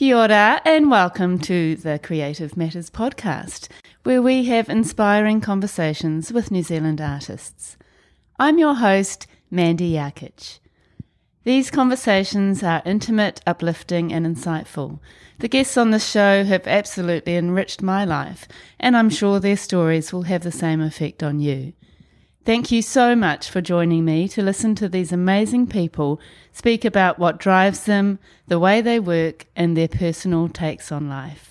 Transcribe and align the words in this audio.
Kia 0.00 0.16
ora 0.16 0.62
and 0.64 0.90
welcome 0.90 1.38
to 1.40 1.76
the 1.76 1.98
Creative 2.02 2.56
Matters 2.56 2.88
podcast, 2.88 3.68
where 4.02 4.22
we 4.22 4.46
have 4.46 4.70
inspiring 4.70 5.42
conversations 5.42 6.32
with 6.32 6.50
New 6.50 6.62
Zealand 6.62 7.02
artists. 7.02 7.76
I'm 8.38 8.58
your 8.58 8.76
host, 8.76 9.26
Mandy 9.50 9.92
Yarkich. 9.92 10.58
These 11.44 11.70
conversations 11.70 12.62
are 12.62 12.80
intimate, 12.86 13.42
uplifting, 13.46 14.10
and 14.10 14.24
insightful. 14.24 15.00
The 15.40 15.48
guests 15.48 15.76
on 15.76 15.90
this 15.90 16.10
show 16.10 16.44
have 16.44 16.66
absolutely 16.66 17.36
enriched 17.36 17.82
my 17.82 18.06
life, 18.06 18.48
and 18.78 18.96
I'm 18.96 19.10
sure 19.10 19.38
their 19.38 19.58
stories 19.58 20.14
will 20.14 20.22
have 20.22 20.44
the 20.44 20.50
same 20.50 20.80
effect 20.80 21.22
on 21.22 21.40
you. 21.40 21.74
Thank 22.42 22.72
you 22.72 22.80
so 22.80 23.14
much 23.14 23.50
for 23.50 23.60
joining 23.60 24.06
me 24.06 24.26
to 24.28 24.42
listen 24.42 24.74
to 24.76 24.88
these 24.88 25.12
amazing 25.12 25.66
people 25.66 26.18
speak 26.52 26.86
about 26.86 27.18
what 27.18 27.38
drives 27.38 27.84
them, 27.84 28.18
the 28.48 28.58
way 28.58 28.80
they 28.80 28.98
work, 28.98 29.46
and 29.54 29.76
their 29.76 29.88
personal 29.88 30.48
takes 30.48 30.90
on 30.90 31.06
life. 31.06 31.49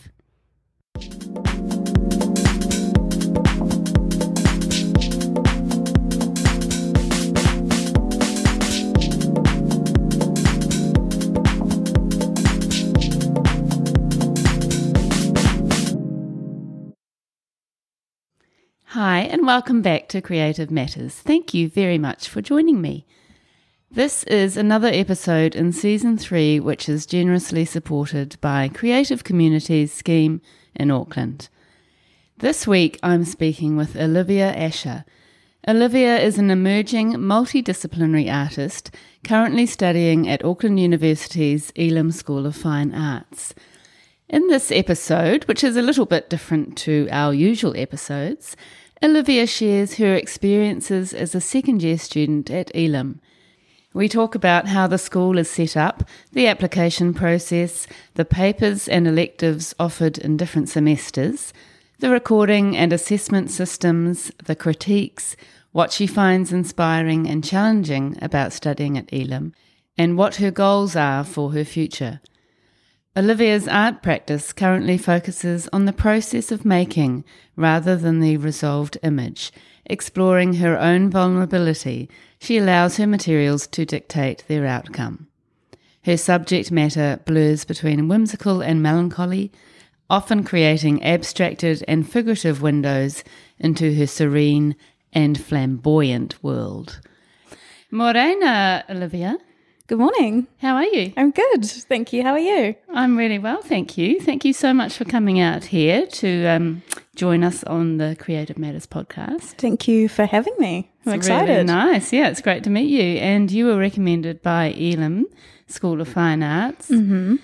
Hi, 18.93 19.19
and 19.19 19.45
welcome 19.45 19.83
back 19.83 20.07
to 20.07 20.19
Creative 20.19 20.71
Matters. 20.71 21.13
Thank 21.13 21.53
you 21.53 21.69
very 21.69 21.99
much 21.99 22.27
for 22.27 22.41
joining 22.41 22.81
me. 22.81 23.05
This 23.91 24.23
is 24.23 24.57
another 24.57 24.87
episode 24.87 25.53
in 25.53 25.73
season 25.73 26.17
three, 26.17 26.59
which 26.59 26.89
is 26.89 27.05
generously 27.05 27.65
supported 27.65 28.37
by 28.41 28.67
Creative 28.67 29.23
Communities 29.23 29.93
Scheme 29.93 30.41
in 30.73 30.89
Auckland. 30.89 31.49
This 32.39 32.65
week, 32.65 32.97
I'm 33.03 33.25
speaking 33.25 33.77
with 33.77 33.95
Olivia 33.95 34.51
Asher. 34.55 35.05
Olivia 35.67 36.17
is 36.19 36.39
an 36.39 36.49
emerging 36.49 37.13
multidisciplinary 37.13 38.33
artist 38.33 38.89
currently 39.23 39.67
studying 39.67 40.27
at 40.27 40.43
Auckland 40.43 40.79
University's 40.79 41.71
Elam 41.75 42.09
School 42.11 42.47
of 42.47 42.55
Fine 42.55 42.95
Arts. 42.95 43.53
In 44.29 44.47
this 44.47 44.71
episode, 44.71 45.43
which 45.45 45.63
is 45.63 45.75
a 45.75 45.81
little 45.81 46.05
bit 46.05 46.29
different 46.29 46.77
to 46.79 47.07
our 47.09 47.33
usual 47.33 47.75
episodes, 47.75 48.55
Olivia 49.01 49.47
shares 49.47 49.95
her 49.95 50.13
experiences 50.13 51.13
as 51.13 51.33
a 51.33 51.39
second 51.39 51.81
year 51.81 51.97
student 51.97 52.51
at 52.51 52.69
Elam. 52.75 53.21
We 53.93 54.09
talk 54.09 54.35
about 54.35 54.67
how 54.67 54.87
the 54.87 54.97
school 54.97 55.37
is 55.37 55.49
set 55.49 55.77
up, 55.77 56.03
the 56.33 56.47
application 56.47 57.13
process, 57.13 57.87
the 58.15 58.25
papers 58.25 58.89
and 58.89 59.07
electives 59.07 59.73
offered 59.79 60.17
in 60.17 60.35
different 60.35 60.67
semesters, 60.67 61.53
the 61.99 62.09
recording 62.09 62.75
and 62.75 62.91
assessment 62.91 63.51
systems, 63.51 64.33
the 64.43 64.55
critiques, 64.55 65.37
what 65.71 65.93
she 65.93 66.05
finds 66.05 66.51
inspiring 66.51 67.25
and 67.25 67.41
challenging 67.41 68.17
about 68.21 68.51
studying 68.51 68.97
at 68.97 69.07
Elam, 69.13 69.53
and 69.97 70.17
what 70.17 70.35
her 70.35 70.51
goals 70.51 70.97
are 70.97 71.23
for 71.23 71.53
her 71.53 71.63
future. 71.63 72.19
Olivia's 73.17 73.67
art 73.67 74.03
practice 74.03 74.53
currently 74.53 74.97
focuses 74.97 75.67
on 75.73 75.85
the 75.85 75.93
process 75.93 76.51
of 76.51 76.63
making 76.63 77.25
rather 77.55 77.95
than 77.95 78.19
the 78.19 78.37
resolved 78.37 78.97
image. 79.01 79.51
Exploring 79.85 80.55
her 80.55 80.77
own 80.77 81.09
vulnerability, 81.09 82.07
she 82.39 82.57
allows 82.57 82.97
her 82.97 83.07
materials 83.07 83.65
to 83.67 83.83
dictate 83.85 84.43
their 84.47 84.65
outcome. 84.67 85.27
Her 86.03 86.17
subject 86.17 86.71
matter 86.71 87.19
blurs 87.25 87.65
between 87.65 88.07
whimsical 88.07 88.61
and 88.61 88.81
melancholy, 88.81 89.51
often 90.09 90.43
creating 90.43 91.03
abstracted 91.03 91.83
and 91.87 92.09
figurative 92.09 92.61
windows 92.61 93.23
into 93.57 93.93
her 93.95 94.07
serene 94.07 94.75
and 95.11 95.41
flamboyant 95.41 96.41
world. 96.43 97.01
Morena, 97.89 98.85
Olivia. 98.87 99.37
Good 99.89 99.97
morning. 99.97 100.45
How 100.61 100.75
are 100.75 100.85
you? 100.85 101.13
I'm 101.17 101.31
good. 101.31 101.65
Thank 101.65 102.13
you. 102.13 102.21
How 102.21 102.33
are 102.33 102.39
you? 102.39 102.75
I'm 102.93 103.17
really 103.17 103.39
well, 103.39 103.63
thank 103.63 103.97
you. 103.97 104.19
Thank 104.21 104.45
you 104.45 104.53
so 104.53 104.71
much 104.71 104.93
for 104.95 105.03
coming 105.03 105.39
out 105.39 105.63
here 105.63 106.05
to 106.05 106.45
um, 106.45 106.83
join 107.15 107.43
us 107.43 107.63
on 107.63 107.97
the 107.97 108.15
Creative 108.19 108.55
Matters 108.59 108.85
podcast. 108.85 109.57
Thank 109.57 109.87
you 109.87 110.07
for 110.07 110.27
having 110.27 110.53
me. 110.59 110.91
I'm 111.07 111.13
It's 111.15 111.25
excited. 111.25 111.51
Really 111.51 111.63
nice. 111.63 112.13
Yeah, 112.13 112.27
it's 112.29 112.39
great 112.39 112.63
to 112.65 112.69
meet 112.69 112.87
you. 112.91 113.17
And 113.19 113.49
you 113.49 113.65
were 113.65 113.79
recommended 113.79 114.43
by 114.43 114.75
Elam 114.79 115.25
School 115.65 116.01
of 116.01 116.07
Fine 116.07 116.43
Arts 116.43 116.87
Mm-hmm. 116.89 117.37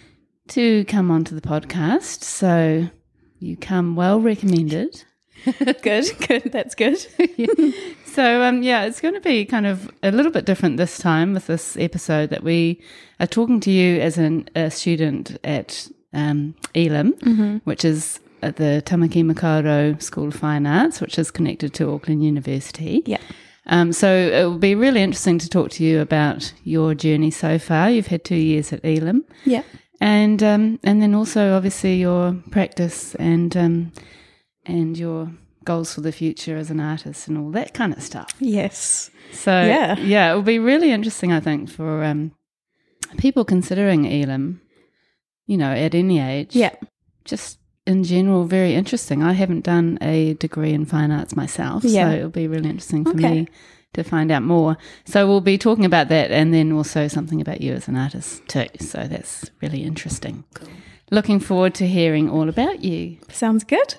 to 0.49 0.85
come 0.85 1.09
onto 1.09 1.33
the 1.33 1.41
podcast. 1.41 2.23
So 2.23 2.87
you 3.39 3.57
come 3.57 3.95
well 3.95 4.21
recommended. 4.21 5.03
good. 5.81 6.05
Good. 6.27 6.51
That's 6.51 6.75
good. 6.75 7.05
So 8.15 8.43
um, 8.43 8.63
yeah, 8.63 8.85
it's 8.85 9.01
going 9.01 9.13
to 9.15 9.19
be 9.19 9.43
kind 9.43 9.67
of 9.67 9.91
a 10.01 10.09
little 10.09 10.31
bit 10.31 10.45
different 10.45 10.77
this 10.77 10.97
time 10.97 11.33
with 11.33 11.47
this 11.47 11.75
episode 11.75 12.29
that 12.29 12.43
we 12.43 12.79
are 13.19 13.27
talking 13.27 13.59
to 13.59 13.69
you 13.69 13.99
as 13.99 14.17
an, 14.17 14.47
a 14.55 14.71
student 14.71 15.37
at 15.43 15.89
um, 16.13 16.55
Elam, 16.73 17.59
which 17.65 17.83
is 17.83 18.21
at 18.41 18.55
the 18.55 18.81
Tamaki 18.85 19.21
Makaurau 19.29 20.01
School 20.01 20.29
of 20.29 20.35
Fine 20.35 20.65
Arts, 20.65 21.01
which 21.01 21.19
is 21.19 21.29
connected 21.29 21.73
to 21.73 21.91
Auckland 21.91 22.23
University. 22.23 23.03
Yeah. 23.05 23.17
Um, 23.65 23.91
so 23.91 24.07
it 24.09 24.45
will 24.45 24.59
be 24.59 24.75
really 24.75 25.01
interesting 25.01 25.37
to 25.39 25.49
talk 25.49 25.71
to 25.71 25.83
you 25.83 25.99
about 25.99 26.53
your 26.63 26.95
journey 26.95 27.31
so 27.31 27.59
far. 27.59 27.89
You've 27.89 28.07
had 28.07 28.23
two 28.23 28.35
years 28.37 28.71
at 28.71 28.79
Elam, 28.85 29.25
Yeah. 29.43 29.63
and 29.99 30.41
um, 30.41 30.79
and 30.85 31.01
then 31.01 31.13
also 31.13 31.53
obviously 31.57 31.95
your 31.97 32.33
practice 32.49 33.13
and 33.15 33.57
um, 33.57 33.91
and 34.65 34.97
your 34.97 35.31
goals 35.63 35.93
for 35.93 36.01
the 36.01 36.11
future 36.11 36.57
as 36.57 36.69
an 36.69 36.79
artist 36.79 37.27
and 37.27 37.37
all 37.37 37.49
that 37.51 37.73
kind 37.73 37.93
of 37.93 38.01
stuff. 38.03 38.29
Yes. 38.39 39.09
So 39.33 39.51
Yeah. 39.51 39.97
yeah, 39.99 40.31
it 40.31 40.35
will 40.35 40.41
be 40.43 40.59
really 40.59 40.91
interesting, 40.91 41.31
I 41.31 41.39
think, 41.39 41.69
for 41.69 42.03
um, 42.03 42.31
people 43.17 43.43
considering 43.45 44.05
Elam. 44.05 44.61
You 45.47 45.57
know, 45.57 45.71
at 45.71 45.93
any 45.93 46.19
age. 46.19 46.55
Yeah. 46.55 46.73
Just 47.23 47.59
in 47.85 48.03
general, 48.03 48.45
very 48.45 48.73
interesting. 48.73 49.21
I 49.21 49.33
haven't 49.33 49.63
done 49.63 49.99
a 50.01 50.33
degree 50.33 50.73
in 50.73 50.85
fine 50.85 51.11
arts 51.11 51.35
myself, 51.35 51.83
Yeah. 51.83 52.09
so 52.09 52.15
it'll 52.15 52.29
be 52.31 52.47
really 52.47 52.67
interesting 52.67 53.03
for 53.03 53.11
Okay. 53.11 53.41
me 53.41 53.47
to 53.93 54.03
find 54.03 54.31
out 54.31 54.41
more. 54.41 54.75
So 55.05 55.27
we'll 55.27 55.41
be 55.41 55.59
talking 55.59 55.85
about 55.85 56.09
that, 56.09 56.31
and 56.31 56.51
then 56.51 56.71
also 56.71 57.07
something 57.07 57.39
about 57.41 57.61
you 57.61 57.73
as 57.73 57.87
an 57.87 57.95
artist 57.95 58.41
too. 58.47 58.65
So 58.79 59.05
that's 59.07 59.51
really 59.61 59.83
interesting. 59.83 60.45
Cool. 60.55 60.67
Looking 61.11 61.39
forward 61.39 61.75
to 61.75 61.85
hearing 61.87 62.27
all 62.27 62.49
about 62.49 62.83
you. 62.83 63.17
Sounds 63.31 63.63
good. 63.63 63.93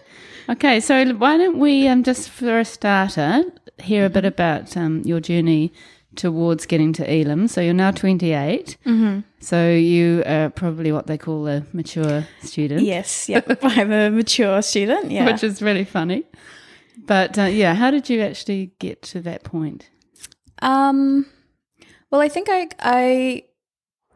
Okay, 0.48 0.80
so 0.80 1.04
why 1.14 1.36
don't 1.36 1.58
we 1.58 1.88
um, 1.88 2.02
just 2.04 2.30
for 2.30 2.60
a 2.60 2.64
starter 2.64 3.42
hear 3.78 4.06
a 4.06 4.10
bit 4.10 4.24
Mm-hmm. 4.24 4.26
about 4.28 4.76
um, 4.76 5.02
your 5.04 5.20
journey 5.20 5.72
towards 6.14 6.66
getting 6.66 6.92
to 6.94 7.10
Elam? 7.10 7.48
So 7.48 7.60
you're 7.60 7.74
now 7.74 7.90
28. 7.90 8.76
Mm-hmm. 8.86 9.20
So 9.40 9.68
you 9.70 10.22
are 10.24 10.50
probably 10.50 10.92
what 10.92 11.06
they 11.08 11.18
call 11.18 11.48
a 11.48 11.66
mature 11.72 12.26
student, 12.42 12.82
Yes. 12.82 13.28
Yep. 13.28 13.58
I'm 13.62 13.90
a 13.92 14.10
mature 14.10 14.62
student. 14.62 15.10
Yeah. 15.10 15.26
which 15.26 15.42
is 15.42 15.60
really 15.60 15.84
funny. 15.84 16.24
But 17.06 17.38
uh, 17.38 17.42
yeah, 17.44 17.74
how 17.74 17.90
did 17.90 18.08
you 18.08 18.20
actually 18.22 18.72
get 18.78 19.02
to 19.02 19.20
that 19.22 19.42
point? 19.44 19.90
Um. 20.62 21.26
Well, 22.10 22.20
I 22.20 22.28
think 22.28 22.48
I 22.50 22.68
I 22.80 23.42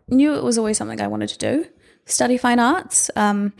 knew 0.08 0.34
it 0.34 0.42
was 0.42 0.56
always 0.58 0.78
something 0.78 1.00
I 1.00 1.06
wanted 1.08 1.28
to 1.30 1.38
do. 1.38 1.66
Study 2.06 2.36
fine 2.38 2.58
arts. 2.58 3.10
Um. 3.16 3.52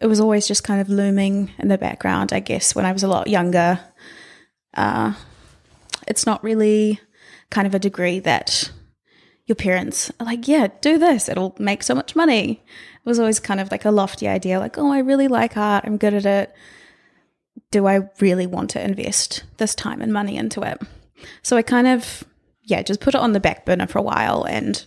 It 0.00 0.06
was 0.06 0.20
always 0.20 0.48
just 0.48 0.64
kind 0.64 0.80
of 0.80 0.88
looming 0.88 1.52
in 1.58 1.68
the 1.68 1.78
background. 1.78 2.32
I 2.32 2.40
guess 2.40 2.74
when 2.74 2.86
I 2.86 2.92
was 2.92 3.02
a 3.02 3.08
lot 3.08 3.28
younger. 3.28 3.80
Uh, 4.74 5.14
it's 6.06 6.26
not 6.26 6.42
really 6.42 7.00
kind 7.50 7.66
of 7.66 7.74
a 7.74 7.78
degree 7.78 8.18
that 8.20 8.70
your 9.46 9.56
parents 9.56 10.10
are 10.20 10.26
like, 10.26 10.46
yeah, 10.46 10.68
do 10.80 10.98
this. 10.98 11.28
It'll 11.28 11.56
make 11.58 11.82
so 11.82 11.94
much 11.94 12.14
money. 12.14 12.62
It 12.94 13.08
was 13.08 13.18
always 13.18 13.40
kind 13.40 13.60
of 13.60 13.70
like 13.70 13.84
a 13.84 13.90
lofty 13.90 14.28
idea, 14.28 14.60
like, 14.60 14.78
oh, 14.78 14.92
I 14.92 14.98
really 15.00 15.28
like 15.28 15.56
art. 15.56 15.84
I'm 15.86 15.96
good 15.96 16.14
at 16.14 16.26
it. 16.26 16.54
Do 17.70 17.86
I 17.86 18.08
really 18.20 18.46
want 18.46 18.70
to 18.70 18.84
invest 18.84 19.44
this 19.56 19.74
time 19.74 20.00
and 20.00 20.12
money 20.12 20.36
into 20.36 20.62
it? 20.62 20.80
So 21.42 21.56
I 21.56 21.62
kind 21.62 21.86
of, 21.86 22.24
yeah, 22.62 22.82
just 22.82 23.00
put 23.00 23.14
it 23.14 23.20
on 23.20 23.32
the 23.32 23.40
back 23.40 23.66
burner 23.66 23.86
for 23.86 23.98
a 23.98 24.02
while 24.02 24.44
and 24.44 24.84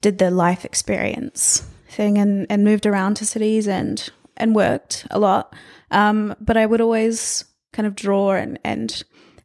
did 0.00 0.18
the 0.18 0.30
life 0.30 0.64
experience 0.64 1.68
thing 1.88 2.18
and, 2.18 2.46
and 2.50 2.64
moved 2.64 2.86
around 2.86 3.14
to 3.14 3.26
cities 3.26 3.66
and, 3.66 4.10
and 4.36 4.54
worked 4.54 5.06
a 5.10 5.18
lot. 5.18 5.54
Um, 5.90 6.34
but 6.40 6.56
I 6.56 6.66
would 6.66 6.80
always 6.80 7.44
kind 7.72 7.86
of 7.86 7.94
draw 7.94 8.32
and, 8.32 8.58
and 8.64 9.02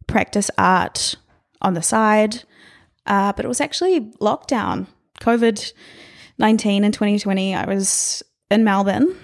practice 0.07 0.51
art 0.57 1.15
on 1.61 1.73
the 1.73 1.81
side. 1.81 2.43
Uh, 3.05 3.33
but 3.33 3.45
it 3.45 3.47
was 3.47 3.61
actually 3.61 4.01
lockdown, 4.21 4.87
COVID 5.19 5.73
19 6.39 6.83
and 6.83 6.93
2020. 6.93 7.55
I 7.55 7.65
was 7.65 8.23
in 8.49 8.63
Melbourne. 8.63 9.15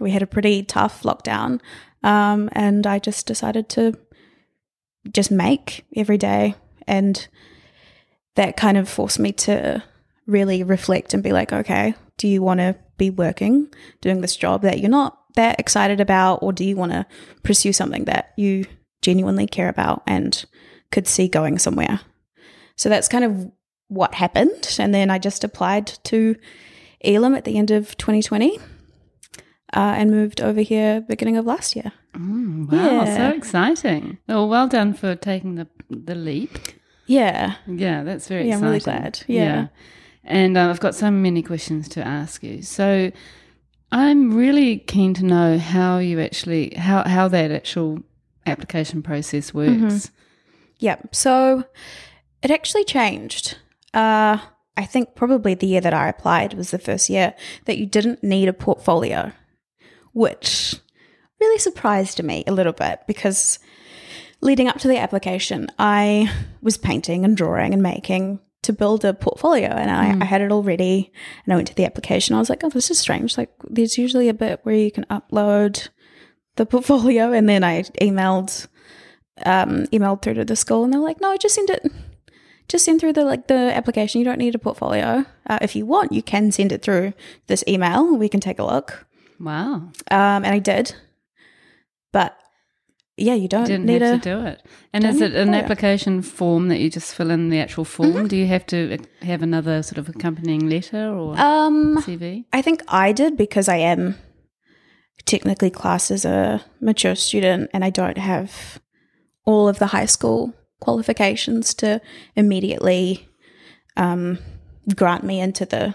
We 0.00 0.10
had 0.10 0.22
a 0.22 0.26
pretty 0.26 0.62
tough 0.62 1.02
lockdown. 1.02 1.60
Um, 2.02 2.48
and 2.52 2.86
I 2.86 2.98
just 2.98 3.26
decided 3.26 3.68
to 3.70 3.94
just 5.12 5.30
make 5.30 5.84
every 5.96 6.18
day. 6.18 6.54
And 6.86 7.26
that 8.34 8.56
kind 8.56 8.76
of 8.76 8.88
forced 8.88 9.18
me 9.18 9.32
to 9.32 9.82
really 10.26 10.62
reflect 10.62 11.14
and 11.14 11.22
be 11.22 11.32
like, 11.32 11.52
okay, 11.52 11.94
do 12.18 12.28
you 12.28 12.42
want 12.42 12.60
to 12.60 12.76
be 12.96 13.10
working, 13.10 13.68
doing 14.00 14.20
this 14.20 14.36
job 14.36 14.62
that 14.62 14.80
you're 14.80 14.90
not 14.90 15.18
that 15.34 15.60
excited 15.60 16.00
about, 16.00 16.36
or 16.42 16.52
do 16.52 16.64
you 16.64 16.76
want 16.76 16.92
to 16.92 17.04
pursue 17.42 17.72
something 17.72 18.04
that 18.04 18.32
you 18.36 18.64
genuinely 19.02 19.46
care 19.46 19.68
about 19.68 20.02
and 20.06 20.44
could 20.90 21.06
see 21.06 21.28
going 21.28 21.58
somewhere? 21.58 22.00
So 22.76 22.88
that's 22.88 23.08
kind 23.08 23.24
of 23.24 23.50
what 23.88 24.14
happened. 24.14 24.76
And 24.78 24.94
then 24.94 25.10
I 25.10 25.18
just 25.18 25.44
applied 25.44 25.86
to 26.04 26.36
Elam 27.04 27.34
at 27.34 27.44
the 27.44 27.58
end 27.58 27.70
of 27.70 27.96
2020 27.98 28.58
uh, 28.58 28.60
and 29.72 30.10
moved 30.10 30.40
over 30.40 30.60
here 30.60 31.00
beginning 31.02 31.36
of 31.36 31.44
last 31.44 31.76
year. 31.76 31.92
Mm, 32.14 32.70
wow, 32.72 33.04
Yeah. 33.04 33.16
so 33.30 33.36
exciting. 33.36 34.18
Well, 34.28 34.48
well 34.48 34.68
done 34.68 34.94
for 34.94 35.14
taking 35.14 35.56
the 35.56 35.66
the 35.90 36.14
leap. 36.14 36.58
Yeah. 37.06 37.56
Yeah, 37.66 38.02
that's 38.02 38.26
very 38.26 38.48
Yeah, 38.48 38.56
I'm 38.56 38.64
exciting. 38.64 38.70
really 38.72 38.80
glad. 38.80 39.22
Yeah. 39.28 39.66
And 40.26 40.58
uh, 40.58 40.68
I've 40.68 40.80
got 40.80 40.94
so 40.94 41.10
many 41.10 41.42
questions 41.42 41.88
to 41.90 42.04
ask 42.04 42.42
you. 42.42 42.60
So 42.62 43.12
I'm 43.92 44.34
really 44.34 44.78
keen 44.78 45.14
to 45.14 45.24
know 45.24 45.58
how 45.58 45.98
you 45.98 46.20
actually 46.20 46.74
how 46.74 47.04
how 47.04 47.28
that 47.28 47.50
actual 47.50 48.00
application 48.44 49.02
process 49.02 49.54
works. 49.54 49.70
Mm-hmm. 49.70 50.14
Yep. 50.78 51.14
So 51.14 51.64
it 52.42 52.50
actually 52.50 52.84
changed. 52.84 53.56
Uh, 53.94 54.38
I 54.76 54.84
think 54.84 55.14
probably 55.14 55.54
the 55.54 55.66
year 55.66 55.80
that 55.80 55.94
I 55.94 56.08
applied 56.08 56.54
was 56.54 56.70
the 56.70 56.78
first 56.78 57.08
year 57.08 57.34
that 57.64 57.78
you 57.78 57.86
didn't 57.86 58.22
need 58.22 58.48
a 58.48 58.52
portfolio, 58.52 59.32
which 60.12 60.76
really 61.40 61.58
surprised 61.58 62.22
me 62.22 62.44
a 62.46 62.52
little 62.52 62.72
bit 62.72 63.00
because 63.06 63.58
leading 64.40 64.68
up 64.68 64.78
to 64.78 64.88
the 64.88 64.98
application, 64.98 65.68
I 65.78 66.30
was 66.60 66.76
painting 66.76 67.24
and 67.24 67.36
drawing 67.36 67.72
and 67.72 67.82
making 67.82 68.40
to 68.66 68.72
build 68.72 69.04
a 69.04 69.14
portfolio 69.14 69.68
and 69.68 69.90
I, 69.90 70.22
I 70.22 70.26
had 70.26 70.40
it 70.40 70.52
all 70.52 70.62
ready 70.62 71.12
and 71.44 71.52
I 71.52 71.56
went 71.56 71.68
to 71.68 71.74
the 71.74 71.84
application. 71.84 72.34
I 72.34 72.38
was 72.38 72.50
like, 72.50 72.62
oh, 72.62 72.68
this 72.68 72.90
is 72.90 72.98
strange. 72.98 73.38
Like, 73.38 73.50
there's 73.64 73.96
usually 73.96 74.28
a 74.28 74.34
bit 74.34 74.60
where 74.64 74.74
you 74.74 74.90
can 74.90 75.04
upload 75.04 75.88
the 76.56 76.66
portfolio 76.66 77.32
and 77.36 77.48
then 77.48 77.64
I 77.64 77.82
emailed 78.00 78.66
um, 79.44 79.84
emailed 79.86 80.22
through 80.22 80.34
to 80.34 80.44
the 80.44 80.56
school 80.56 80.84
and 80.84 80.92
they're 80.92 81.00
like, 81.00 81.20
no, 81.20 81.36
just 81.36 81.54
send 81.54 81.70
it, 81.70 81.92
just 82.68 82.84
send 82.84 83.00
through 83.00 83.12
the 83.12 83.24
like 83.24 83.48
the 83.48 83.54
application. 83.74 84.18
You 84.18 84.24
don't 84.24 84.38
need 84.38 84.54
a 84.54 84.58
portfolio. 84.58 85.24
Uh, 85.46 85.58
if 85.62 85.76
you 85.76 85.86
want, 85.86 86.12
you 86.12 86.22
can 86.22 86.50
send 86.52 86.72
it 86.72 86.82
through 86.82 87.12
this 87.46 87.62
email. 87.68 88.16
We 88.16 88.28
can 88.28 88.40
take 88.40 88.58
a 88.58 88.64
look. 88.64 89.06
Wow. 89.38 89.74
Um, 89.74 89.92
and 90.10 90.46
I 90.46 90.58
did, 90.58 90.94
yeah, 93.16 93.34
you 93.34 93.48
don't 93.48 93.64
Didn't 93.66 93.86
need 93.86 94.02
have 94.02 94.16
a. 94.16 94.18
to 94.20 94.30
do 94.40 94.46
it. 94.46 94.62
And 94.92 95.04
is 95.04 95.20
it 95.20 95.34
an 95.34 95.54
application 95.54 96.22
form 96.22 96.68
that 96.68 96.78
you 96.80 96.90
just 96.90 97.14
fill 97.14 97.30
in 97.30 97.48
the 97.48 97.58
actual 97.60 97.84
form? 97.84 98.12
Mm-hmm. 98.12 98.26
Do 98.26 98.36
you 98.36 98.46
have 98.46 98.66
to 98.66 98.94
uh, 98.94 99.24
have 99.26 99.42
another 99.42 99.82
sort 99.82 99.98
of 99.98 100.08
accompanying 100.08 100.68
letter 100.68 101.08
or 101.14 101.38
Um, 101.38 101.96
CV? 102.02 102.44
I 102.52 102.62
think 102.62 102.82
I 102.88 103.12
did 103.12 103.36
because 103.36 103.68
I 103.68 103.76
am 103.78 104.16
technically 105.24 105.70
classed 105.70 106.10
as 106.10 106.24
a 106.24 106.62
mature 106.80 107.14
student 107.14 107.70
and 107.72 107.84
I 107.84 107.90
don't 107.90 108.18
have 108.18 108.80
all 109.44 109.68
of 109.68 109.78
the 109.78 109.86
high 109.86 110.06
school 110.06 110.52
qualifications 110.80 111.72
to 111.74 112.00
immediately 112.36 113.26
um, 113.96 114.38
grant 114.94 115.24
me 115.24 115.40
into 115.40 115.64
the 115.64 115.94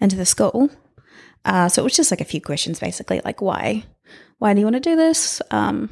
into 0.00 0.16
the 0.16 0.26
school. 0.26 0.70
Uh, 1.44 1.68
so 1.68 1.82
it 1.82 1.84
was 1.84 1.96
just 1.96 2.10
like 2.10 2.20
a 2.20 2.24
few 2.24 2.40
questions, 2.40 2.80
basically, 2.80 3.20
like 3.24 3.40
why 3.42 3.84
why 4.38 4.52
do 4.54 4.60
you 4.60 4.66
want 4.66 4.74
to 4.76 4.80
do 4.90 4.96
this, 4.96 5.40
um, 5.50 5.88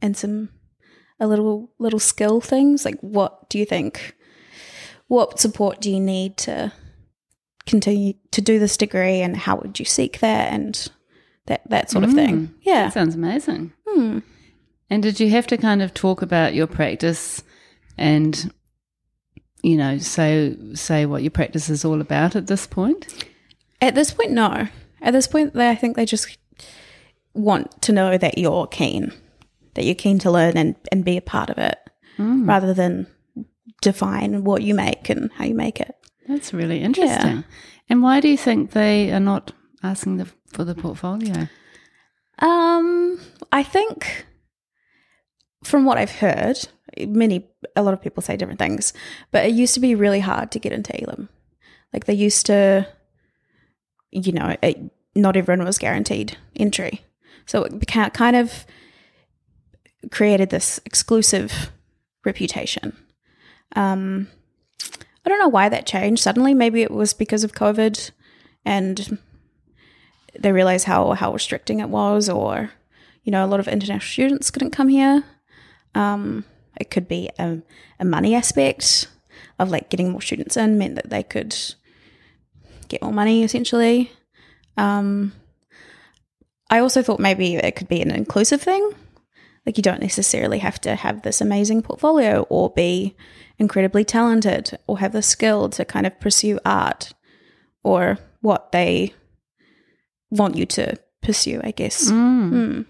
and 0.00 0.16
some 0.16 0.50
a 1.20 1.26
little 1.26 1.70
little 1.78 1.98
skill 1.98 2.40
things 2.40 2.84
like 2.84 2.98
what 3.00 3.48
do 3.50 3.58
you 3.58 3.64
think, 3.64 4.16
what 5.08 5.40
support 5.40 5.80
do 5.80 5.90
you 5.90 6.00
need 6.00 6.36
to 6.38 6.72
continue 7.66 8.14
to 8.30 8.40
do 8.40 8.58
this 8.58 8.76
degree 8.76 9.20
and 9.20 9.36
how 9.36 9.56
would 9.56 9.78
you 9.78 9.84
seek 9.84 10.20
that 10.20 10.52
and 10.52 10.88
that 11.46 11.68
that 11.68 11.90
sort 11.90 12.04
of 12.04 12.12
thing. 12.12 12.54
Yeah. 12.62 12.84
That 12.84 12.92
sounds 12.92 13.14
amazing. 13.14 13.72
Hmm. 13.86 14.20
And 14.90 15.02
did 15.02 15.20
you 15.20 15.30
have 15.30 15.46
to 15.48 15.56
kind 15.56 15.82
of 15.82 15.92
talk 15.92 16.22
about 16.22 16.54
your 16.54 16.66
practice 16.66 17.42
and 17.98 18.52
you 19.62 19.76
know, 19.76 19.98
say 19.98 20.56
say 20.74 21.04
what 21.04 21.22
your 21.22 21.30
practice 21.30 21.68
is 21.68 21.84
all 21.84 22.00
about 22.00 22.36
at 22.36 22.46
this 22.46 22.66
point? 22.66 23.26
At 23.80 23.94
this 23.94 24.12
point, 24.12 24.30
no. 24.30 24.68
At 25.00 25.12
this 25.12 25.26
point, 25.26 25.54
they, 25.54 25.68
I 25.68 25.74
think 25.74 25.96
they 25.96 26.06
just 26.06 26.38
want 27.34 27.82
to 27.82 27.92
know 27.92 28.18
that 28.18 28.38
you're 28.38 28.66
keen, 28.66 29.12
that 29.78 29.84
you're 29.84 29.94
keen 29.94 30.18
to 30.18 30.30
learn 30.32 30.56
and, 30.56 30.74
and 30.90 31.04
be 31.04 31.16
a 31.16 31.22
part 31.22 31.50
of 31.50 31.58
it, 31.58 31.78
rather 32.18 32.74
than 32.74 33.06
define 33.80 34.42
what 34.42 34.60
you 34.60 34.74
make 34.74 35.08
and 35.08 35.30
how 35.34 35.44
you 35.44 35.54
make 35.54 35.80
it. 35.80 35.94
That's 36.26 36.52
really 36.52 36.82
interesting. 36.82 37.44
And 37.88 38.02
why 38.02 38.18
do 38.18 38.26
you 38.26 38.36
think 38.36 38.72
they 38.72 39.12
are 39.12 39.20
not 39.20 39.52
asking 39.84 40.16
the, 40.16 40.26
for 40.48 40.64
the 40.64 40.74
portfolio? 40.74 41.48
Um, 42.40 43.20
I 43.52 43.62
think 43.62 44.26
from 45.62 45.84
what 45.84 45.96
I've 45.96 46.10
heard, 46.10 46.58
many 46.98 47.48
a 47.76 47.82
lot 47.82 47.94
of 47.94 48.02
people 48.02 48.20
say 48.20 48.36
different 48.36 48.58
things, 48.58 48.92
but 49.30 49.46
it 49.46 49.54
used 49.54 49.74
to 49.74 49.80
be 49.80 49.94
really 49.94 50.20
hard 50.20 50.50
to 50.50 50.58
get 50.58 50.72
into 50.72 51.00
Elam. 51.00 51.28
Like 51.92 52.06
they 52.06 52.14
used 52.14 52.46
to, 52.46 52.86
you 54.10 54.32
know, 54.32 54.56
it, 54.60 54.90
not 55.14 55.36
everyone 55.36 55.64
was 55.64 55.78
guaranteed 55.78 56.36
entry, 56.56 57.02
so 57.46 57.62
it 57.62 57.78
became 57.78 58.10
kind 58.10 58.34
of 58.34 58.66
created 60.10 60.50
this 60.50 60.80
exclusive 60.84 61.70
reputation. 62.24 62.96
Um, 63.76 64.28
I 65.24 65.28
don't 65.28 65.40
know 65.40 65.48
why 65.48 65.68
that 65.68 65.86
changed 65.86 66.22
suddenly. 66.22 66.54
Maybe 66.54 66.82
it 66.82 66.90
was 66.90 67.12
because 67.12 67.44
of 67.44 67.52
COVID, 67.52 68.10
and 68.64 69.18
they 70.38 70.52
realized 70.52 70.86
how 70.86 71.12
how 71.12 71.32
restricting 71.32 71.80
it 71.80 71.88
was, 71.88 72.28
or 72.28 72.70
you 73.24 73.32
know, 73.32 73.44
a 73.44 73.46
lot 73.46 73.60
of 73.60 73.68
international 73.68 74.08
students 74.08 74.50
couldn't 74.50 74.70
come 74.70 74.88
here. 74.88 75.24
Um, 75.94 76.44
it 76.80 76.90
could 76.90 77.08
be 77.08 77.30
a, 77.38 77.58
a 77.98 78.04
money 78.04 78.34
aspect 78.34 79.08
of 79.58 79.70
like 79.70 79.90
getting 79.90 80.10
more 80.10 80.22
students 80.22 80.56
in 80.56 80.78
meant 80.78 80.94
that 80.94 81.10
they 81.10 81.22
could 81.22 81.54
get 82.88 83.02
more 83.02 83.12
money 83.12 83.42
essentially. 83.42 84.12
Um, 84.76 85.32
I 86.70 86.78
also 86.78 87.02
thought 87.02 87.20
maybe 87.20 87.56
it 87.56 87.76
could 87.76 87.88
be 87.88 88.00
an 88.00 88.10
inclusive 88.10 88.62
thing. 88.62 88.92
Like 89.68 89.76
you 89.76 89.82
don't 89.82 90.00
necessarily 90.00 90.60
have 90.60 90.80
to 90.80 90.94
have 90.94 91.20
this 91.20 91.42
amazing 91.42 91.82
portfolio 91.82 92.46
or 92.48 92.70
be 92.70 93.14
incredibly 93.58 94.02
talented 94.02 94.78
or 94.86 94.98
have 95.00 95.12
the 95.12 95.20
skill 95.20 95.68
to 95.68 95.84
kind 95.84 96.06
of 96.06 96.18
pursue 96.20 96.58
art 96.64 97.12
or 97.82 98.16
what 98.40 98.72
they 98.72 99.12
want 100.30 100.56
you 100.56 100.64
to 100.64 100.96
pursue, 101.22 101.60
I 101.62 101.72
guess. 101.72 102.10
Mm. 102.10 102.86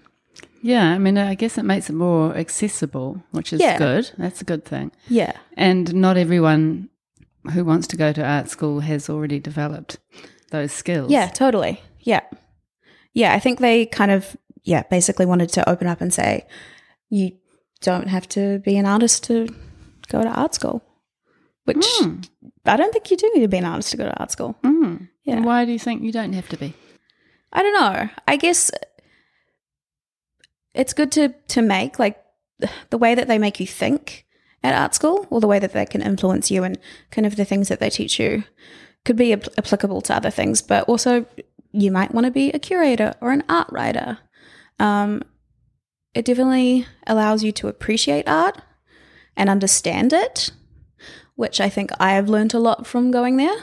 Yeah, 0.62 0.92
I 0.92 0.98
mean, 0.98 1.18
I 1.18 1.34
guess 1.34 1.58
it 1.58 1.64
makes 1.64 1.90
it 1.90 1.94
more 1.94 2.36
accessible, 2.36 3.24
which 3.32 3.52
is 3.52 3.60
Yeah. 3.60 3.76
good. 3.76 4.12
That's 4.16 4.40
a 4.40 4.44
good 4.44 4.64
thing. 4.64 4.92
Yeah. 5.08 5.32
And 5.56 5.92
not 5.96 6.16
everyone 6.16 6.90
who 7.54 7.64
wants 7.64 7.88
to 7.88 7.96
go 7.96 8.12
to 8.12 8.24
art 8.24 8.50
school 8.50 8.78
has 8.80 9.10
already 9.10 9.40
developed 9.40 9.98
those 10.52 10.70
skills. 10.70 11.10
Yeah, 11.10 11.26
totally. 11.26 11.80
Yeah. 12.02 12.20
Yeah, 13.14 13.34
I 13.34 13.40
think 13.40 13.58
they 13.58 13.84
kind 13.86 14.12
of, 14.12 14.36
yeah, 14.68 14.82
basically 14.90 15.24
wanted 15.24 15.48
to 15.50 15.68
open 15.68 15.86
up 15.86 16.00
and 16.02 16.12
say, 16.12 16.46
you 17.08 17.32
don't 17.80 18.08
have 18.08 18.28
to 18.28 18.58
be 18.58 18.76
an 18.76 18.84
artist 18.84 19.24
to 19.24 19.48
go 20.08 20.22
to 20.22 20.28
art 20.28 20.54
school, 20.54 20.82
which 21.64 21.86
Mm. 22.00 22.28
I 22.66 22.76
don't 22.76 22.92
think 22.92 23.10
you 23.10 23.16
do 23.16 23.30
need 23.34 23.40
to 23.42 23.48
be 23.48 23.56
an 23.56 23.64
artist 23.64 23.90
to 23.92 23.96
go 23.96 24.04
to 24.04 24.18
art 24.20 24.30
school. 24.30 24.56
Mm. 24.62 25.08
Yeah. 25.24 25.36
And 25.36 25.44
why 25.46 25.64
do 25.64 25.72
you 25.72 25.78
think 25.78 26.02
you 26.02 26.12
don't 26.12 26.34
have 26.34 26.48
to 26.50 26.58
be? 26.58 26.74
I 27.50 27.62
don't 27.62 27.80
know. 27.80 28.10
I 28.26 28.36
guess 28.36 28.70
it's 30.74 30.92
good 30.92 31.10
to 31.12 31.28
to 31.54 31.62
make 31.62 31.98
like 31.98 32.22
the 32.90 32.98
way 32.98 33.14
that 33.14 33.26
they 33.26 33.38
make 33.38 33.60
you 33.60 33.66
think 33.66 34.26
at 34.62 34.74
art 34.74 34.94
school, 34.94 35.26
or 35.30 35.40
the 35.40 35.46
way 35.46 35.58
that 35.60 35.72
they 35.72 35.86
can 35.86 36.02
influence 36.02 36.50
you, 36.50 36.64
and 36.64 36.78
kind 37.10 37.26
of 37.26 37.36
the 37.36 37.44
things 37.44 37.68
that 37.68 37.80
they 37.80 37.90
teach 37.90 38.18
you 38.20 38.42
could 39.04 39.16
be 39.16 39.32
ap- 39.32 39.54
applicable 39.56 40.00
to 40.02 40.14
other 40.14 40.30
things. 40.30 40.60
But 40.62 40.88
also, 40.88 41.24
you 41.72 41.90
might 41.92 42.12
want 42.12 42.24
to 42.26 42.30
be 42.32 42.50
a 42.50 42.58
curator 42.58 43.14
or 43.20 43.30
an 43.30 43.44
art 43.48 43.68
writer. 43.70 44.18
Um, 44.78 45.22
it 46.14 46.24
definitely 46.24 46.86
allows 47.06 47.44
you 47.44 47.52
to 47.52 47.68
appreciate 47.68 48.28
art 48.28 48.60
and 49.36 49.48
understand 49.48 50.12
it, 50.12 50.50
which 51.36 51.60
I 51.60 51.68
think 51.68 51.90
I 52.00 52.12
have 52.12 52.28
learned 52.28 52.54
a 52.54 52.58
lot 52.58 52.86
from 52.86 53.10
going 53.10 53.36
there. 53.36 53.56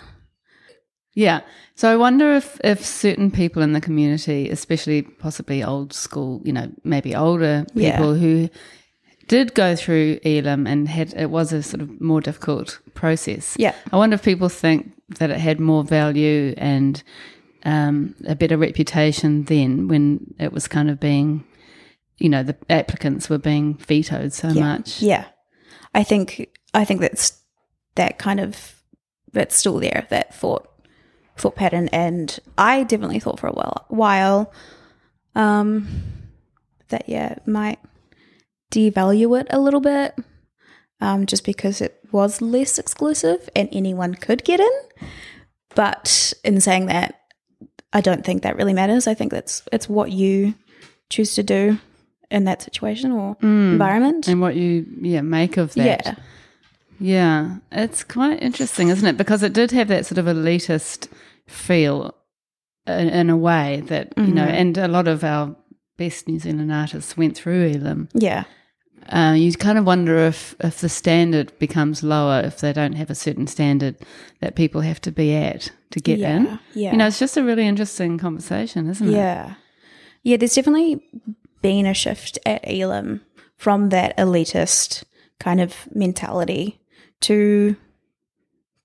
Yeah. 1.13 1.41
So 1.75 1.91
I 1.91 1.95
wonder 1.95 2.34
if, 2.34 2.60
if 2.63 2.86
certain 2.86 3.31
people 3.31 3.62
in 3.62 3.74
the 3.74 3.81
community, 3.81 4.50
especially 4.50 5.01
possibly 5.01 5.63
old 5.63 5.93
school, 5.93 6.41
you 6.43 6.53
know, 6.53 6.72
maybe 6.84 7.15
older 7.15 7.65
Yeah. 7.74 7.91
people 7.91 8.15
who 8.15 8.50
did 9.27 9.53
go 9.55 9.75
through 9.75 10.19
Elam 10.24 10.67
and 10.67 10.88
had 10.88 11.13
it 11.15 11.29
was 11.29 11.51
a 11.51 11.63
sort 11.63 11.81
of 11.81 12.00
more 12.00 12.22
difficult 12.22 12.79
process. 12.93 13.55
Yeah. 13.57 13.74
I 13.91 13.98
wonder 13.98 14.15
if 14.15 14.24
people 14.24 14.50
think 14.50 14.91
that 15.19 15.31
it 15.31 15.39
had 15.39 15.60
more 15.60 15.84
value 15.84 16.53
and 16.57 17.01
um, 17.65 18.15
a 18.27 18.36
better 18.36 18.57
reputation 18.57 19.43
then 19.43 19.88
when 19.88 20.34
it 20.39 20.53
was 20.53 20.67
kind 20.67 20.89
of 20.89 21.00
being, 21.00 21.43
you 22.17 22.29
know, 22.29 22.43
the 22.43 22.55
applicants 22.69 23.29
were 23.29 23.39
being 23.39 23.75
vetoed 23.75 24.34
so 24.34 24.53
much. 24.53 25.01
Yeah. 25.01 25.25
I 25.93 26.03
think 26.03 26.50
I 26.74 26.86
think 26.86 27.01
that's 27.01 27.41
that 27.95 28.19
kind 28.19 28.39
of 28.39 28.75
that's 29.31 29.55
still 29.55 29.79
there, 29.79 30.05
that 30.10 30.36
thought 30.36 30.69
thought 31.38 31.55
pattern, 31.55 31.88
and 31.89 32.38
I 32.57 32.84
definitely 32.84 33.19
thought 33.19 33.39
for 33.39 33.48
a 33.48 33.53
while, 33.53 33.86
while 33.89 34.53
um, 35.36 35.88
that 36.89 37.07
yeah 37.07 37.38
might 37.45 37.79
devalue 38.72 39.39
it 39.39 39.48
a 39.50 39.60
little 39.60 39.79
bit, 39.79 40.15
um, 41.00 41.25
just 41.25 41.45
because 41.45 41.81
it 41.81 41.98
was 42.12 42.41
less 42.41 42.77
exclusive 42.77 43.50
and 43.55 43.69
anyone 43.72 44.15
could 44.15 44.43
get 44.43 44.60
in. 44.60 45.10
But 45.75 46.34
in 46.43 46.60
saying 46.62 46.88
that, 46.88 47.22
I 47.95 48.01
don't 48.01 48.23
think 48.25 48.43
that 48.43 48.55
really 48.57 48.73
matters. 48.73 49.07
I 49.07 49.13
think 49.15 49.31
that's 49.31 49.63
it's 49.71 49.87
what 49.89 50.11
you 50.11 50.53
choose 51.09 51.33
to 51.35 51.43
do 51.43 51.79
in 52.29 52.43
that 52.43 52.61
situation 52.61 53.11
or 53.11 53.37
environment. 53.41 54.27
and 54.27 54.41
what 54.41 54.55
you 54.55 54.85
yeah 55.01 55.21
make 55.21 55.57
of 55.57 55.73
that. 55.75 56.05
Yeah. 56.05 56.15
Yeah, 56.99 57.57
it's 57.71 58.03
quite 58.05 58.41
interesting, 58.41 58.87
isn't 58.87 59.05
it? 59.07 59.17
Because 59.17 59.43
it 59.43 59.51
did 59.53 59.71
have 59.71 59.89
that 59.89 60.05
sort 60.05 60.17
of 60.17 60.25
elitist 60.27 61.09
feel 61.47 62.15
in, 62.87 63.09
in 63.09 63.29
a 63.29 63.35
way 63.37 63.81
that 63.87 64.13
you 64.17 64.23
know, 64.27 64.43
Mm-hmm. 64.45 64.53
and 64.61 64.77
a 64.77 64.87
lot 64.87 65.07
of 65.09 65.23
our 65.23 65.55
best 65.97 66.27
New 66.27 66.39
Zealand 66.39 66.71
artists 66.71 67.17
went 67.17 67.35
through 67.35 67.71
Elam. 67.71 68.07
Yeah. 68.13 68.45
Uh, 69.09 69.33
you 69.38 69.51
kind 69.53 69.77
of 69.77 69.85
wonder 69.85 70.17
if 70.17 70.55
if 70.59 70.81
the 70.81 70.89
standard 70.89 71.51
becomes 71.59 72.01
lower 72.03 72.41
if 72.43 72.59
they 72.59 72.74
don't 72.74 72.93
have 72.93 73.09
a 73.12 73.15
certain 73.15 73.45
standard 73.47 73.95
that 74.41 74.55
people 74.55 74.81
have 74.81 75.00
to 75.01 75.12
be 75.12 75.35
at 75.35 75.71
to 75.91 76.00
get 76.00 76.17
Yeah, 76.19 76.38
in. 76.38 76.59
yeah. 76.74 76.91
You 76.91 76.97
know, 76.97 77.07
it's 77.07 77.19
just 77.19 77.38
a 77.38 77.43
really 77.43 77.67
interesting 77.67 78.17
conversation, 78.17 78.89
isn't 78.89 79.07
it? 79.07 79.12
Yeah. 79.13 79.53
Yeah, 80.24 80.38
there's 80.38 80.55
definitely 80.55 81.03
been 81.62 81.85
a 81.85 81.93
shift 81.93 82.39
at 82.45 82.62
Elam 82.63 83.21
from 83.57 83.89
that 83.89 84.17
elitist 84.17 85.03
kind 85.39 85.62
of 85.62 85.88
mentality 85.93 86.79
to 87.21 87.75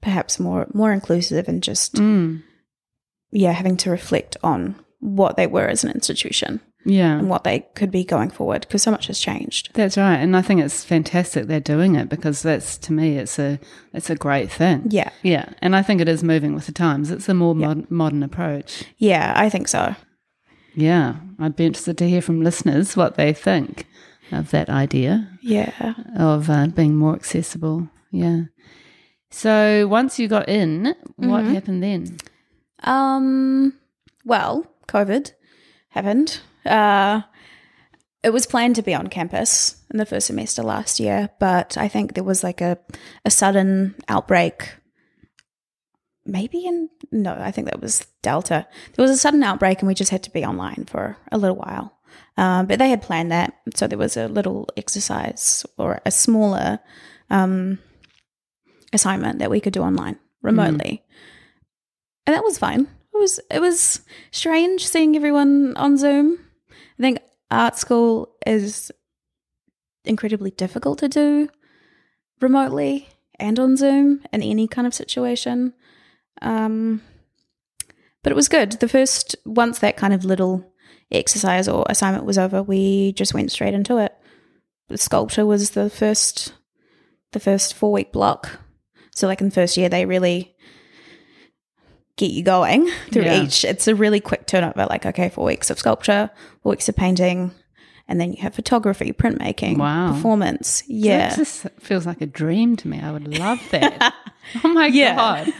perhaps 0.02 0.38
more 0.38 0.66
more 0.74 0.92
inclusive 0.92 1.48
and 1.48 1.62
just 1.62 1.94
Mm. 1.94 2.42
yeah, 3.32 3.52
having 3.52 3.76
to 3.78 3.90
reflect 3.90 4.36
on 4.42 4.76
what 5.00 5.36
they 5.36 5.46
were 5.46 5.66
as 5.68 5.82
an 5.84 5.90
institution 5.92 6.60
Yeah. 6.84 7.18
and 7.18 7.28
what 7.28 7.44
they 7.44 7.66
could 7.74 7.90
be 7.90 8.04
going 8.04 8.30
forward 8.30 8.62
because 8.62 8.82
so 8.82 8.90
much 8.90 9.06
has 9.08 9.18
changed. 9.18 9.70
That's 9.74 9.96
right, 9.98 10.16
and 10.16 10.36
I 10.36 10.42
think 10.42 10.60
it's 10.62 10.82
fantastic 10.84 11.46
they're 11.46 11.60
doing 11.60 11.94
it 11.94 12.08
because 12.08 12.42
that's 12.42 12.78
to 12.78 12.92
me 12.92 13.18
it's 13.18 13.38
a 13.38 13.58
it's 13.92 14.08
a 14.10 14.14
great 14.16 14.50
thing. 14.50 14.86
Yeah. 14.88 15.10
yeah, 15.22 15.50
and 15.60 15.76
I 15.76 15.82
think 15.82 16.00
it 16.00 16.08
is 16.08 16.22
moving 16.24 16.54
with 16.54 16.66
the 16.66 16.72
times. 16.72 17.10
It's 17.10 17.28
a 17.28 17.34
more 17.34 17.54
mod- 17.54 17.90
modern 17.90 18.22
approach. 18.22 18.84
Yeah, 18.96 19.34
I 19.36 19.48
think 19.50 19.68
so. 19.68 19.94
Yeah, 20.74 21.16
I'd 21.38 21.56
be 21.56 21.66
interested 21.66 21.98
to 21.98 22.08
hear 22.08 22.22
from 22.22 22.42
listeners 22.42 22.96
what 22.96 23.16
they 23.16 23.32
think 23.32 23.86
of 24.32 24.50
that 24.52 24.68
idea 24.70 25.28
Yeah. 25.42 25.94
of 26.16 26.48
uh, 26.48 26.68
being 26.68 26.96
more 26.96 27.14
accessible. 27.14 27.88
Yeah. 28.12 28.42
So 29.30 29.86
once 29.88 30.18
you 30.18 30.28
got 30.28 30.48
in, 30.48 30.94
what 31.16 31.42
Mm-hmm. 31.44 31.54
happened 31.54 31.82
then? 31.82 32.16
Um, 32.84 33.74
well, 34.24 34.66
COVID 34.88 35.32
happened. 35.90 36.40
Uh, 36.70 37.22
it 38.22 38.30
was 38.30 38.46
planned 38.46 38.76
to 38.76 38.82
be 38.82 38.94
on 38.94 39.08
campus 39.08 39.76
in 39.90 39.98
the 39.98 40.06
first 40.06 40.26
semester 40.26 40.62
last 40.62 41.00
year, 41.00 41.30
but 41.40 41.76
I 41.78 41.88
think 41.88 42.14
there 42.14 42.24
was 42.24 42.44
like 42.44 42.60
a, 42.60 42.78
a 43.24 43.30
sudden 43.30 43.94
outbreak. 44.08 44.74
Maybe 46.26 46.66
in, 46.66 46.90
no, 47.10 47.34
I 47.34 47.50
think 47.50 47.66
that 47.66 47.80
was 47.80 48.06
Delta. 48.22 48.66
There 48.94 49.02
was 49.02 49.10
a 49.10 49.16
sudden 49.16 49.42
outbreak 49.42 49.80
and 49.80 49.88
we 49.88 49.94
just 49.94 50.10
had 50.10 50.22
to 50.24 50.30
be 50.30 50.44
online 50.44 50.84
for 50.86 51.16
a 51.32 51.38
little 51.38 51.56
while. 51.56 51.96
Um, 52.36 52.66
but 52.66 52.78
they 52.78 52.90
had 52.90 53.02
planned 53.02 53.32
that. 53.32 53.54
So 53.74 53.86
there 53.86 53.98
was 53.98 54.16
a 54.16 54.28
little 54.28 54.68
exercise 54.76 55.64
or 55.78 56.00
a 56.04 56.10
smaller 56.10 56.80
um, 57.30 57.78
assignment 58.92 59.38
that 59.38 59.50
we 59.50 59.60
could 59.60 59.72
do 59.72 59.82
online 59.82 60.18
remotely 60.42 61.04
and 62.30 62.36
that 62.36 62.44
was 62.44 62.58
fine. 62.58 62.82
It 63.12 63.18
was 63.18 63.40
it 63.50 63.60
was 63.60 64.02
strange 64.30 64.86
seeing 64.86 65.16
everyone 65.16 65.76
on 65.76 65.96
Zoom. 65.96 66.38
I 67.00 67.02
think 67.02 67.20
art 67.50 67.78
school 67.78 68.36
is 68.46 68.92
incredibly 70.04 70.50
difficult 70.50 70.98
to 70.98 71.08
do 71.08 71.48
remotely 72.42 73.08
and 73.38 73.58
on 73.58 73.78
Zoom 73.78 74.20
in 74.34 74.42
any 74.42 74.68
kind 74.68 74.86
of 74.86 74.92
situation. 74.92 75.72
Um, 76.42 77.00
but 78.22 78.32
it 78.32 78.36
was 78.36 78.48
good. 78.48 78.72
The 78.72 78.88
first 78.88 79.34
once 79.46 79.78
that 79.78 79.96
kind 79.96 80.12
of 80.12 80.26
little 80.26 80.70
exercise 81.10 81.68
or 81.68 81.86
assignment 81.88 82.26
was 82.26 82.36
over, 82.36 82.62
we 82.62 83.14
just 83.14 83.32
went 83.32 83.50
straight 83.50 83.72
into 83.72 83.96
it. 83.96 84.14
The 84.88 84.98
sculpture 84.98 85.46
was 85.46 85.70
the 85.70 85.88
first 85.88 86.52
the 87.32 87.40
first 87.40 87.72
four 87.72 87.92
week 87.92 88.12
block. 88.12 88.60
So 89.14 89.26
like 89.26 89.40
in 89.40 89.48
the 89.48 89.54
first 89.54 89.78
year 89.78 89.88
they 89.88 90.04
really 90.04 90.54
get 92.20 92.30
you 92.32 92.42
going 92.42 92.88
through 93.10 93.22
Yeah. 93.24 93.42
each. 93.42 93.64
It's 93.64 93.88
a 93.88 93.94
really 93.94 94.20
quick 94.20 94.46
turnover, 94.46 94.86
like, 94.88 95.06
okay, 95.06 95.28
four 95.30 95.44
weeks 95.46 95.70
of 95.70 95.78
sculpture, 95.78 96.30
four 96.62 96.70
weeks 96.70 96.88
of 96.88 96.94
painting, 96.96 97.50
and 98.08 98.20
then 98.20 98.32
you 98.32 98.42
have 98.42 98.54
photography, 98.54 99.12
printmaking, 99.12 99.78
Wow. 99.78 100.12
performance. 100.12 100.82
Yeah. 100.86 101.30
That 101.30 101.36
just 101.38 101.66
feels 101.80 102.06
like 102.06 102.20
a 102.20 102.26
dream 102.26 102.76
to 102.76 102.88
me. 102.88 103.00
I 103.00 103.10
would 103.10 103.26
love 103.38 103.60
that. 103.70 104.14
oh 104.64 104.68
my 104.68 104.86
Yeah. 105.02 105.16
god! 105.16 105.52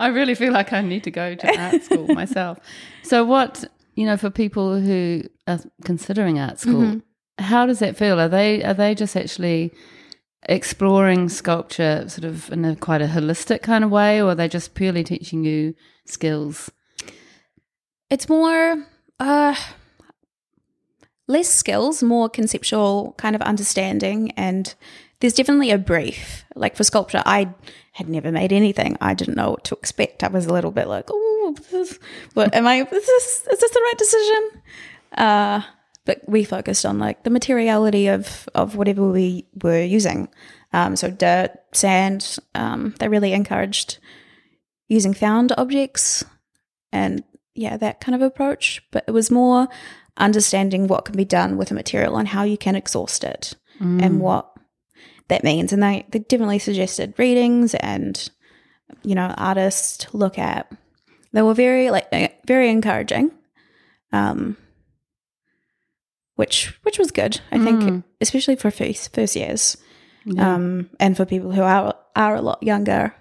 I 0.00 0.08
really 0.08 0.34
feel 0.34 0.52
like 0.52 0.72
I 0.72 0.80
need 0.80 1.04
to 1.04 1.10
go 1.10 1.34
to 1.34 1.60
art 1.60 1.82
school 1.84 2.06
myself. 2.22 2.58
So, 3.02 3.24
what 3.24 3.64
you 3.94 4.06
know, 4.06 4.16
for 4.16 4.30
people 4.30 4.80
who 4.80 5.22
are 5.46 5.60
considering 5.84 6.38
art 6.38 6.58
school, 6.60 6.82
Mm-hmm. 6.82 7.44
how 7.44 7.66
does 7.66 7.78
that 7.80 7.96
feel? 7.96 8.18
Are 8.20 8.28
they 8.28 8.62
are 8.64 8.74
they 8.74 8.94
just 8.94 9.16
actually 9.16 9.72
exploring 10.42 11.28
sculpture 11.28 12.08
sort 12.08 12.24
of 12.24 12.50
in 12.52 12.64
a 12.64 12.76
quite 12.76 13.02
a 13.02 13.06
holistic 13.06 13.62
kind 13.62 13.84
of 13.84 13.90
way, 13.90 14.20
or 14.20 14.30
are 14.30 14.34
they 14.34 14.48
just 14.48 14.74
purely 14.74 15.04
teaching 15.04 15.44
you 15.44 15.74
skills? 16.06 16.70
It's 18.10 18.28
more 18.28 18.86
uh 19.20 19.54
less 21.26 21.48
skills, 21.48 22.02
more 22.02 22.28
conceptual 22.28 23.14
kind 23.18 23.36
of 23.36 23.42
understanding 23.42 24.30
and 24.32 24.74
there's 25.20 25.34
definitely 25.34 25.70
a 25.70 25.78
brief. 25.78 26.44
Like 26.54 26.76
for 26.76 26.84
sculpture, 26.84 27.22
I 27.26 27.52
had 27.92 28.08
never 28.08 28.30
made 28.30 28.52
anything. 28.52 28.96
I 29.00 29.14
didn't 29.14 29.34
know 29.34 29.50
what 29.50 29.64
to 29.64 29.74
expect. 29.74 30.22
I 30.22 30.28
was 30.28 30.46
a 30.46 30.52
little 30.52 30.70
bit 30.70 30.86
like, 30.86 31.08
oh, 31.10 31.56
this, 31.70 31.98
what 32.34 32.54
am 32.54 32.66
I? 32.66 32.82
Is 32.82 32.88
this 32.90 33.46
is 33.50 33.58
this 33.58 33.70
the 33.70 33.80
right 33.80 33.98
decision? 33.98 34.62
Uh, 35.16 35.62
but 36.08 36.26
we 36.26 36.42
focused 36.42 36.86
on 36.86 36.98
like 36.98 37.22
the 37.24 37.30
materiality 37.30 38.08
of 38.08 38.48
of 38.54 38.76
whatever 38.76 39.10
we 39.10 39.44
were 39.62 39.82
using. 39.82 40.30
Um, 40.72 40.96
so 40.96 41.10
dirt, 41.10 41.50
sand. 41.72 42.38
Um, 42.54 42.94
they 42.98 43.08
really 43.08 43.34
encouraged 43.34 43.98
using 44.88 45.12
found 45.12 45.52
objects 45.58 46.24
and 46.92 47.22
yeah, 47.54 47.76
that 47.76 48.00
kind 48.00 48.14
of 48.14 48.22
approach. 48.22 48.82
But 48.90 49.04
it 49.06 49.10
was 49.10 49.30
more 49.30 49.68
understanding 50.16 50.86
what 50.86 51.04
can 51.04 51.14
be 51.14 51.26
done 51.26 51.58
with 51.58 51.70
a 51.70 51.74
material 51.74 52.16
and 52.16 52.26
how 52.26 52.42
you 52.42 52.56
can 52.56 52.74
exhaust 52.74 53.22
it 53.22 53.54
and 54.02 54.20
what 54.20 54.50
that 55.28 55.44
means. 55.44 55.74
And 55.74 55.82
they, 55.82 56.06
they 56.08 56.20
definitely 56.20 56.58
suggested 56.58 57.18
readings 57.18 57.74
and, 57.74 58.30
you 59.02 59.14
know, 59.14 59.34
artists 59.36 59.98
to 59.98 60.16
look 60.16 60.38
at. 60.38 60.72
They 61.34 61.42
were 61.42 61.52
very 61.52 61.90
like 61.90 62.08
very 62.46 62.70
encouraging. 62.70 63.30
Um 64.10 64.56
which 66.38 66.78
which 66.84 66.98
was 66.98 67.10
good, 67.10 67.40
I 67.50 67.58
think, 67.58 68.04
especially 68.20 68.56
for 68.56 68.70
first 68.70 69.12
first 69.14 69.34
years. 69.36 69.76
Um 70.38 70.88
and 71.00 71.16
for 71.16 71.24
people 71.26 71.50
who 71.52 71.62
are 71.62 71.94
are 72.14 72.36
a 72.36 72.42
lot 72.42 72.62
younger, 72.62 73.14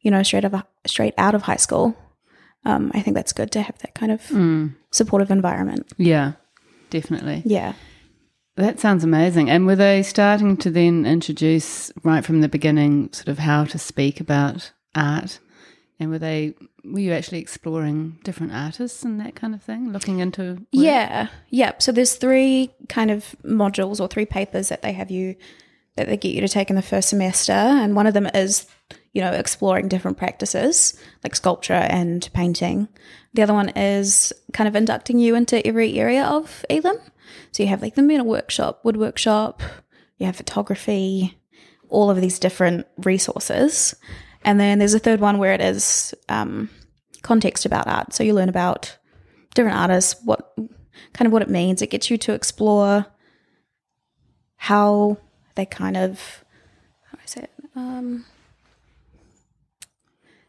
you 0.00 0.10
know, 0.10 0.22
straight 0.22 0.44
of 0.44 0.54
straight 0.86 1.14
out 1.18 1.34
of 1.34 1.42
high 1.42 1.60
school. 1.66 1.94
Um, 2.64 2.92
I 2.94 3.02
think 3.02 3.16
that's 3.16 3.32
good 3.32 3.50
to 3.52 3.62
have 3.62 3.76
that 3.78 3.94
kind 3.94 4.12
of 4.12 4.22
supportive 4.90 5.30
environment. 5.30 5.92
Yeah, 5.98 6.32
definitely. 6.90 7.42
Yeah. 7.44 7.74
That 8.56 8.80
sounds 8.80 9.02
amazing. 9.04 9.50
And 9.50 9.66
were 9.66 9.76
they 9.76 10.02
starting 10.02 10.56
to 10.58 10.70
then 10.70 11.06
introduce 11.06 11.90
right 12.04 12.24
from 12.24 12.40
the 12.40 12.48
beginning 12.48 13.12
sort 13.12 13.28
of 13.28 13.38
how 13.38 13.64
to 13.64 13.78
speak 13.78 14.20
about 14.20 14.72
art? 14.94 15.40
And 15.98 16.10
were 16.10 16.18
they 16.18 16.54
were 16.84 16.98
you 16.98 17.12
actually 17.12 17.38
exploring 17.38 18.18
different 18.24 18.52
artists 18.52 19.04
and 19.04 19.20
that 19.20 19.34
kind 19.34 19.54
of 19.54 19.62
thing, 19.62 19.92
looking 19.92 20.18
into 20.18 20.54
work? 20.54 20.66
Yeah. 20.72 21.28
Yep. 21.50 21.82
So 21.82 21.92
there's 21.92 22.14
three 22.14 22.70
kind 22.88 23.10
of 23.10 23.36
modules 23.44 24.00
or 24.00 24.08
three 24.08 24.26
papers 24.26 24.68
that 24.68 24.82
they 24.82 24.92
have 24.92 25.10
you 25.10 25.36
that 25.96 26.06
they 26.06 26.16
get 26.16 26.34
you 26.34 26.40
to 26.40 26.48
take 26.48 26.70
in 26.70 26.76
the 26.76 26.82
first 26.82 27.10
semester, 27.10 27.52
and 27.52 27.94
one 27.94 28.06
of 28.06 28.14
them 28.14 28.26
is 28.34 28.66
you 29.12 29.20
know 29.20 29.32
exploring 29.32 29.88
different 29.88 30.16
practices 30.16 30.98
like 31.22 31.36
sculpture 31.36 31.72
and 31.74 32.28
painting. 32.32 32.88
The 33.34 33.42
other 33.42 33.54
one 33.54 33.70
is 33.70 34.32
kind 34.52 34.68
of 34.68 34.76
inducting 34.76 35.18
you 35.18 35.34
into 35.34 35.64
every 35.66 35.98
area 35.98 36.24
of 36.24 36.64
Elam. 36.68 36.98
So 37.52 37.62
you 37.62 37.68
have 37.68 37.82
like 37.82 37.94
the 37.94 38.02
metal 38.02 38.26
workshop, 38.26 38.80
wood 38.84 38.96
workshop, 38.96 39.62
you 40.18 40.26
have 40.26 40.36
photography, 40.36 41.38
all 41.88 42.10
of 42.10 42.20
these 42.20 42.38
different 42.38 42.86
resources. 42.98 43.94
And 44.44 44.58
then 44.58 44.78
there's 44.78 44.94
a 44.94 44.98
third 44.98 45.20
one 45.20 45.38
where 45.38 45.52
it 45.52 45.60
is 45.60 46.14
um, 46.28 46.68
context 47.22 47.64
about 47.64 47.86
art. 47.86 48.12
So 48.12 48.24
you 48.24 48.34
learn 48.34 48.48
about 48.48 48.96
different 49.54 49.78
artists, 49.78 50.20
what 50.24 50.54
kind 51.12 51.26
of 51.26 51.32
what 51.32 51.42
it 51.42 51.50
means. 51.50 51.82
It 51.82 51.90
gets 51.90 52.10
you 52.10 52.18
to 52.18 52.32
explore 52.32 53.06
how 54.56 55.18
they 55.54 55.66
kind 55.66 55.96
of 55.96 56.44
how 57.10 57.16
do 57.16 57.22
I 57.22 57.26
say 57.26 57.42
it? 57.42 57.50
Um, 57.76 58.24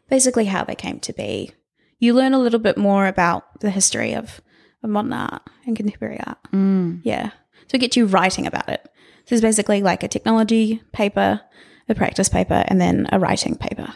basically 0.08 0.46
how 0.46 0.64
they 0.64 0.74
came 0.74 1.00
to 1.00 1.12
be. 1.12 1.52
you 1.98 2.12
learn 2.12 2.34
a 2.34 2.38
little 2.38 2.60
bit 2.60 2.76
more 2.76 3.06
about 3.06 3.60
the 3.60 3.70
history 3.70 4.14
of, 4.14 4.40
of 4.82 4.90
modern 4.90 5.12
art 5.12 5.42
and 5.66 5.76
contemporary 5.76 6.20
art. 6.26 6.38
Mm. 6.52 7.00
Yeah. 7.02 7.30
So 7.68 7.76
it 7.76 7.80
gets 7.80 7.96
you 7.96 8.06
writing 8.06 8.46
about 8.46 8.68
it. 8.68 8.86
So 9.26 9.34
it's 9.34 9.42
basically 9.42 9.82
like 9.82 10.02
a 10.02 10.08
technology 10.08 10.82
paper, 10.92 11.40
a 11.88 11.94
practice 11.94 12.28
paper, 12.28 12.64
and 12.68 12.80
then 12.80 13.06
a 13.12 13.18
writing 13.18 13.56
paper 13.56 13.92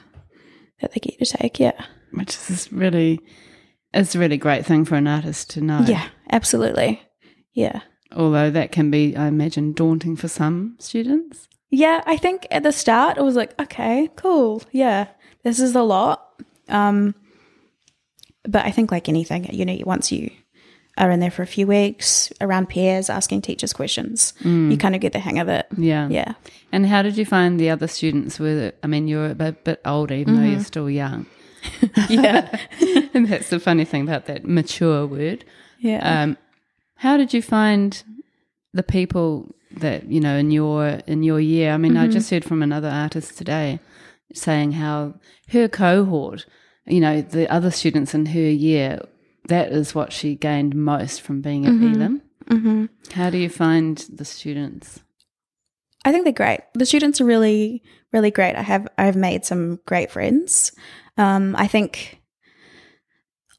that 0.80 0.92
they 0.92 1.00
get 1.00 1.18
to 1.18 1.25
take. 1.25 1.59
Yeah. 1.59 1.85
Which 2.12 2.37
is 2.49 2.73
really, 2.73 3.21
it's 3.92 4.14
a 4.14 4.18
really 4.18 4.37
great 4.37 4.64
thing 4.64 4.85
for 4.85 4.95
an 4.95 5.07
artist 5.07 5.50
to 5.50 5.61
know. 5.61 5.85
Yeah, 5.87 6.09
absolutely. 6.30 7.02
Yeah. 7.52 7.80
Although 8.16 8.50
that 8.50 8.73
can 8.73 8.90
be, 8.90 9.16
I 9.16 9.26
imagine, 9.26 9.73
daunting 9.73 10.16
for 10.16 10.28
some 10.28 10.76
students. 10.78 11.49
Yeah, 11.71 12.02
I 12.07 12.16
think 12.16 12.47
at 12.50 12.62
the 12.62 12.73
start 12.73 13.18
it 13.18 13.25
was 13.25 13.37
like, 13.37 13.61
okay, 13.61 14.09
cool. 14.16 14.62
Yeah, 14.73 15.09
this 15.45 15.61
is 15.61 15.75
a 15.75 15.83
lot. 15.83 16.42
Um, 16.68 17.14
but 18.45 18.64
I 18.64 18.71
think 18.71 18.90
like 18.90 19.09
anything, 19.09 19.52
you 19.52 19.66
know, 19.66 19.76
once 19.85 20.11
you 20.11 20.30
are 20.99 21.11
in 21.11 21.21
there 21.21 21.31
for 21.31 21.43
a 21.43 21.47
few 21.47 21.67
weeks 21.67 22.33
around 22.40 22.69
peers 22.69 23.09
asking 23.09 23.43
teachers 23.43 23.73
questions, 23.73 24.35
you 24.40 24.50
mm. 24.50 24.81
kind 24.81 24.95
of 24.95 25.00
get 25.00 25.12
the 25.12 25.19
hang 25.19 25.38
of 25.38 25.49
it. 25.49 25.67
Yeah. 25.76 26.09
Yeah. 26.09 26.35
And 26.73 26.87
how 26.87 27.02
did 27.02 27.17
you 27.17 27.25
find 27.25 27.59
the 27.59 27.71
other 27.71 27.87
students? 27.87 28.38
Were 28.38 28.73
I 28.83 28.87
mean, 28.87 29.09
you're 29.09 29.31
a 29.31 29.35
bit, 29.35 29.64
bit 29.64 29.81
older, 29.85 30.14
even 30.14 30.37
though 30.37 30.43
you're 30.43 30.57
mm-hmm. 30.57 30.62
still 30.62 30.90
young. 30.90 31.26
Yeah. 32.09 32.57
and 33.14 33.28
that's 33.28 33.50
the 33.50 33.61
funny 33.61 33.85
thing 33.85 34.02
about 34.02 34.26
that 34.26 34.45
mature 34.45 35.07
word. 35.07 35.45
yeah. 35.78 36.23
Um, 36.23 36.37
how 36.97 37.17
did 37.17 37.33
you 37.33 37.43
find 37.43 38.02
the 38.73 38.83
people 38.83 39.55
that 39.76 40.11
you 40.11 40.21
know 40.21 40.37
in 40.37 40.50
your 40.50 41.00
in 41.07 41.23
your 41.23 41.40
year? 41.40 41.73
I 41.73 41.76
mean, 41.76 41.97
I 41.97 42.05
mm-hmm. 42.05 42.12
just 42.12 42.31
heard 42.31 42.45
from 42.45 42.62
another 42.62 42.88
artist 42.88 43.38
today 43.38 43.78
saying 44.35 44.73
how 44.73 45.14
her 45.50 45.69
cohort, 45.69 46.47
you 46.87 47.00
know, 47.00 47.21
the 47.21 47.50
other 47.52 47.71
students 47.71 48.14
in 48.14 48.26
her 48.26 48.40
year, 48.40 49.00
that 49.49 49.73
is 49.73 49.95
what 49.95 50.12
she 50.12 50.35
gained 50.35 50.75
most 50.75 51.21
from 51.21 51.40
being 51.40 51.67
at 51.67 51.73
Elam. 51.73 52.23
hmm 52.49 52.87
How 53.12 53.31
do 53.31 53.38
you 53.38 53.49
find 53.50 53.99
the 54.12 54.25
students? 54.25 55.00
I 56.05 56.12
think 56.12 56.25
they're 56.25 56.33
great. 56.33 56.61
The 56.75 56.87
students 56.87 57.21
are 57.21 57.25
really, 57.25 57.83
really 58.12 58.31
great. 58.31 58.55
I 58.55 58.62
have 58.62 58.88
I've 58.97 59.17
made 59.17 59.45
some 59.45 59.81
great 59.85 60.11
friends. 60.11 60.73
Um, 61.17 61.57
I 61.57 61.67
think 61.67 62.21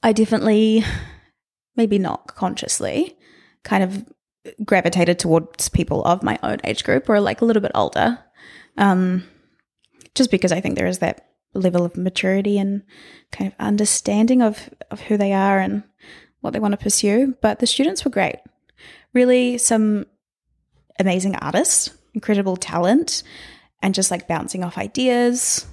I 0.01 0.13
definitely, 0.13 0.84
maybe 1.75 2.00
not 2.00 2.27
consciously, 2.36 3.17
kind 3.63 3.84
of 3.84 4.05
gravitated 4.65 5.19
towards 5.19 5.69
people 5.69 6.03
of 6.05 6.24
my 6.24 6.39
own 6.41 6.58
age 6.63 6.84
group 6.84 7.10
or 7.10 7.19
like 7.19 7.41
a 7.41 7.46
little 7.46 7.62
bit 7.62 7.74
older, 7.75 8.17
um, 8.77 9.24
just 10.15 10.31
because 10.31 10.51
I 10.51 10.62
think 10.62 10.77
there 10.77 10.88
is 10.88 11.00
that 11.00 11.28
level 11.53 11.84
of 11.84 11.98
maturity 11.98 12.58
and 12.58 12.84
kind 13.32 13.51
of 13.51 13.56
understanding 13.60 14.41
of 14.41 14.70
of 14.91 15.01
who 15.01 15.18
they 15.18 15.34
are 15.34 15.60
and 15.60 15.84
what 16.41 16.53
they 16.53 16.60
want 16.60 16.74
to 16.74 16.77
pursue. 16.77 17.36
But 17.41 17.60
the 17.60 17.68
students 17.68 18.06
were 18.06 18.12
great. 18.12 18.38
Really, 19.13 19.58
some 19.58 20.06
amazing 21.00 21.36
artists, 21.38 21.91
incredible 22.13 22.58
talent, 22.58 23.24
and 23.82 23.96
just 23.96 24.12
like 24.12 24.27
bouncing 24.27 24.63
off 24.63 24.77
ideas 24.77 25.65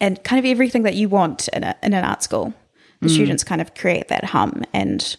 and 0.00 0.22
kind 0.24 0.44
of 0.44 0.50
everything 0.50 0.82
that 0.82 0.94
you 0.94 1.08
want 1.08 1.48
in, 1.48 1.64
a, 1.64 1.74
in 1.82 1.94
an 1.94 2.04
art 2.04 2.22
school. 2.22 2.52
The 3.00 3.08
hmm. 3.08 3.14
students 3.14 3.44
kind 3.44 3.60
of 3.60 3.74
create 3.74 4.08
that 4.08 4.24
hum 4.24 4.64
and 4.72 5.16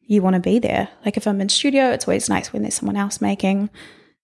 you 0.00 0.22
want 0.22 0.34
to 0.34 0.40
be 0.40 0.58
there. 0.58 0.88
Like 1.04 1.16
if 1.16 1.26
I'm 1.26 1.40
in 1.40 1.48
studio, 1.48 1.90
it's 1.90 2.06
always 2.06 2.28
nice 2.28 2.52
when 2.52 2.62
there's 2.62 2.74
someone 2.74 2.96
else 2.96 3.20
making, 3.20 3.70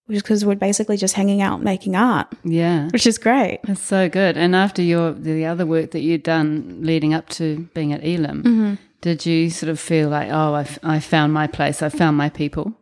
which 0.09 0.17
is 0.17 0.23
because 0.23 0.45
we're 0.45 0.55
basically 0.57 0.97
just 0.97 1.15
hanging 1.15 1.43
out 1.43 1.63
making 1.63 1.95
art, 1.95 2.29
Yeah. 2.43 2.89
which 2.89 3.07
is 3.07 3.19
great. 3.19 3.61
That's 3.65 3.83
so 3.83 4.09
good. 4.09 4.39
And 4.39 4.57
after 4.57 4.81
your 4.81 5.13
the 5.13 5.45
other 5.45 5.67
work 5.67 5.91
that 5.91 6.01
you'd 6.01 6.23
done 6.23 6.79
leading 6.81 7.13
up 7.13 7.29
to 7.31 7.69
being 7.75 7.93
at 7.93 8.01
Elam, 8.03 8.43
mm-hmm. 8.43 8.75
did 9.03 9.27
you 9.27 9.51
sort 9.51 9.69
of 9.69 9.79
feel 9.79 10.09
like, 10.09 10.31
oh, 10.31 10.55
I, 10.55 10.61
f- 10.63 10.79
I 10.83 10.99
found 10.99 11.35
my 11.35 11.47
place, 11.47 11.83
I 11.83 11.91
found 11.91 12.17
my 12.17 12.31
people? 12.31 12.73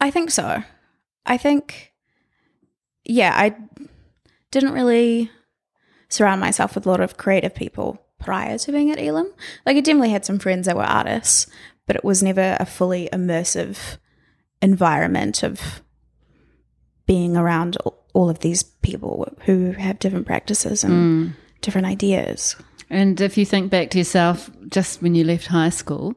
I 0.00 0.10
think 0.10 0.32
so. 0.32 0.64
I 1.24 1.36
think, 1.38 1.92
yeah, 3.04 3.32
I 3.36 3.54
didn't 4.50 4.72
really 4.72 5.30
surround 6.08 6.40
myself 6.40 6.74
with 6.74 6.84
a 6.84 6.88
lot 6.90 7.00
of 7.00 7.16
creative 7.16 7.54
people 7.54 8.02
prior 8.18 8.58
to 8.58 8.72
being 8.72 8.90
at 8.90 8.98
Elam. 8.98 9.32
Like, 9.64 9.76
I 9.76 9.80
definitely 9.80 10.10
had 10.10 10.24
some 10.24 10.40
friends 10.40 10.66
that 10.66 10.76
were 10.76 10.82
artists, 10.82 11.46
but 11.86 11.94
it 11.94 12.04
was 12.04 12.24
never 12.24 12.56
a 12.58 12.66
fully 12.66 13.08
immersive 13.12 13.98
environment 14.60 15.44
of 15.44 15.82
being 17.12 17.36
around 17.36 17.76
all 18.14 18.28
of 18.30 18.38
these 18.38 18.62
people 18.82 19.12
who 19.46 19.72
have 19.72 19.98
different 19.98 20.26
practices 20.26 20.84
and 20.84 21.32
different 21.60 21.86
ideas. 21.86 22.56
And 22.90 23.20
if 23.20 23.36
you 23.38 23.44
think 23.46 23.70
back 23.70 23.90
to 23.90 23.98
yourself, 23.98 24.50
just 24.76 25.02
when 25.02 25.14
you 25.14 25.24
left 25.24 25.46
high 25.46 25.70
school, 25.70 26.14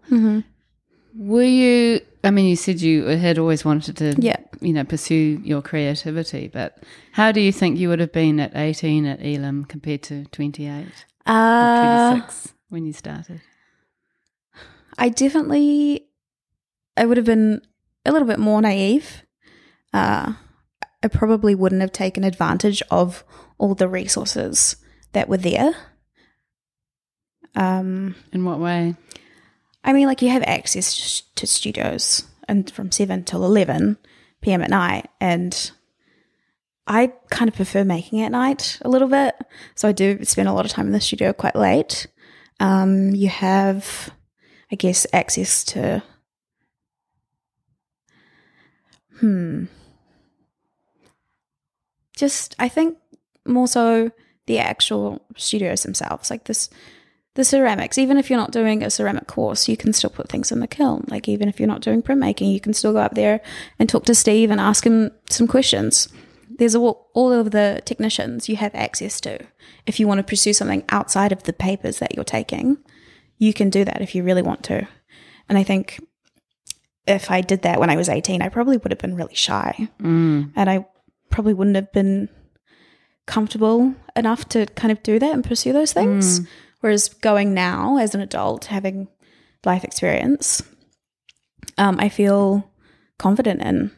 were 1.32 1.44
you? 1.62 2.00
I 2.24 2.32
mean, 2.32 2.46
you 2.46 2.56
said 2.56 2.82
you 2.82 3.04
had 3.06 3.38
always 3.38 3.64
wanted 3.66 3.96
to, 3.98 4.16
Yeah. 4.18 4.40
you 4.62 4.74
know, 4.74 4.84
pursue 4.84 5.40
your 5.44 5.62
creativity. 5.62 6.48
But 6.48 6.72
how 7.12 7.32
do 7.32 7.40
you 7.40 7.52
think 7.52 7.78
you 7.80 7.88
would 7.90 8.00
have 8.00 8.12
been 8.12 8.40
at 8.40 8.52
eighteen 8.56 9.06
at 9.06 9.20
Elam 9.22 9.66
compared 9.66 10.02
to 10.04 10.26
twenty 10.32 10.64
eight, 10.68 11.06
Uh, 11.26 11.80
twenty 11.80 12.22
six 12.22 12.54
when 12.70 12.86
you 12.86 12.94
started? 12.94 13.42
I 14.98 15.10
definitely, 15.10 16.08
I 16.98 17.06
would 17.06 17.18
have 17.18 17.26
been 17.26 17.62
a 18.06 18.12
little 18.12 18.28
bit 18.28 18.40
more 18.40 18.62
naive. 18.62 19.24
Uh, 19.94 20.34
I 21.06 21.08
probably 21.08 21.54
wouldn't 21.54 21.82
have 21.82 21.92
taken 21.92 22.24
advantage 22.24 22.82
of 22.90 23.24
all 23.60 23.76
the 23.76 23.88
resources 23.88 24.76
that 25.14 25.30
were 25.30 25.38
there. 25.38 25.72
Um, 27.54 28.16
In 28.34 28.44
what 28.44 28.60
way? 28.60 28.96
I 29.84 29.94
mean, 29.94 30.08
like 30.08 30.24
you 30.24 30.30
have 30.30 30.44
access 30.48 31.22
to 31.36 31.46
studios 31.46 32.26
and 32.48 32.70
from 32.72 32.92
seven 32.92 33.24
till 33.24 33.46
eleven 33.46 33.98
p.m. 34.42 34.64
at 34.64 34.72
night, 34.72 35.08
and 35.22 35.72
I 36.88 37.14
kind 37.30 37.50
of 37.50 37.56
prefer 37.56 37.84
making 37.84 38.22
at 38.22 38.32
night 38.32 38.80
a 38.82 38.90
little 38.90 39.08
bit. 39.08 39.36
So 39.76 39.88
I 39.88 39.92
do 39.92 40.26
spend 40.26 40.50
a 40.50 40.54
lot 40.54 40.66
of 40.66 40.72
time 40.72 40.88
in 40.88 40.94
the 40.94 41.00
studio 41.00 41.34
quite 41.34 41.56
late. 41.56 42.08
Um, 42.60 43.14
you 43.14 43.30
have, 43.30 44.10
I 44.72 44.76
guess, 44.76 45.06
access 45.14 45.64
to. 45.66 46.02
Hmm. 49.20 49.66
Just, 52.16 52.56
I 52.60 52.70
think 52.70 52.98
more 53.46 53.68
so 53.68 54.12
the 54.48 54.60
actual 54.60 55.26
studios 55.36 55.84
themselves, 55.84 56.30
like 56.30 56.46
this 56.46 56.70
the 57.36 57.44
ceramics, 57.44 57.98
even 57.98 58.18
if 58.18 58.30
you're 58.30 58.40
not 58.40 58.52
doing 58.52 58.82
a 58.82 58.90
ceramic 58.90 59.28
course, 59.28 59.68
you 59.68 59.76
can 59.76 59.92
still 59.92 60.10
put 60.10 60.30
things 60.30 60.54
in 60.54 60.62
the 60.62 60.68
kiln. 60.68 61.06
Like 61.10 61.28
even 61.28 61.50
if 61.50 61.60
you're 61.60 61.68
not 61.68 61.82
doing 61.82 62.02
printmaking, 62.02 62.52
you 62.52 62.62
can 62.62 62.74
still 62.74 62.94
go 62.94 63.00
up 63.00 63.14
there 63.14 63.42
and 63.78 63.90
talk 63.90 64.06
to 64.06 64.16
Steve 64.16 64.50
and 64.50 64.62
ask 64.62 64.86
him 64.86 65.12
some 65.30 65.46
questions. 65.46 66.08
There's 66.50 66.76
all, 66.76 67.10
all 67.14 67.34
of 67.34 67.52
the 67.52 67.82
technicians 67.84 68.48
you 68.48 68.56
have 68.56 68.74
access 68.74 69.20
to. 69.22 69.40
If 69.86 70.00
you 70.00 70.08
want 70.08 70.20
to 70.20 70.24
pursue 70.24 70.54
something 70.54 70.86
outside 70.88 71.34
of 71.34 71.44
the 71.44 71.52
papers 71.52 72.00
that 72.00 72.16
you're 72.16 72.24
taking, 72.24 72.78
you 73.38 73.54
can 73.54 73.70
do 73.70 73.84
that 73.84 74.02
if 74.02 74.16
you 74.16 74.24
really 74.24 74.42
want 74.42 74.64
to. 74.64 74.88
And 75.50 75.58
I 75.58 75.64
think 75.64 76.02
if 77.06 77.30
I 77.30 77.42
did 77.42 77.64
that 77.64 77.82
when 77.82 77.90
I 77.90 77.98
was 77.98 78.08
18, 78.08 78.42
I 78.42 78.48
probably 78.48 78.78
would 78.78 78.92
have 78.92 79.00
been 79.00 79.16
really 79.16 79.36
shy. 79.36 79.90
Mm. 80.00 80.54
And 80.56 80.70
I 80.70 80.86
probably 81.36 81.54
wouldn't 81.54 81.76
have 81.76 81.92
been 81.92 82.30
comfortable 83.28 83.94
enough 84.16 84.48
to 84.48 84.66
kind 84.68 84.92
of 84.92 85.04
do 85.04 85.20
that 85.20 85.34
and 85.34 85.44
pursue 85.44 85.74
those 85.74 85.92
things. 85.92 86.40
Whereas 86.80 87.10
going 87.10 87.54
now 87.54 87.98
as 87.98 88.16
an 88.16 88.22
adult, 88.22 88.66
having 88.66 89.10
life 89.66 89.84
experience, 89.84 90.64
um, 91.78 91.98
I 92.00 92.10
feel 92.10 92.72
confident 93.20 93.62
in 93.62 93.92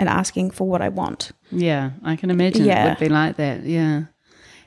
in 0.00 0.08
asking 0.08 0.50
for 0.50 0.68
what 0.68 0.82
I 0.82 0.88
want. 0.88 1.30
Yeah, 1.52 1.92
I 2.02 2.16
can 2.16 2.30
imagine 2.30 2.64
yeah. 2.64 2.86
it 2.86 2.88
would 2.88 2.98
be 2.98 3.08
like 3.08 3.36
that. 3.36 3.62
Yeah. 3.62 4.06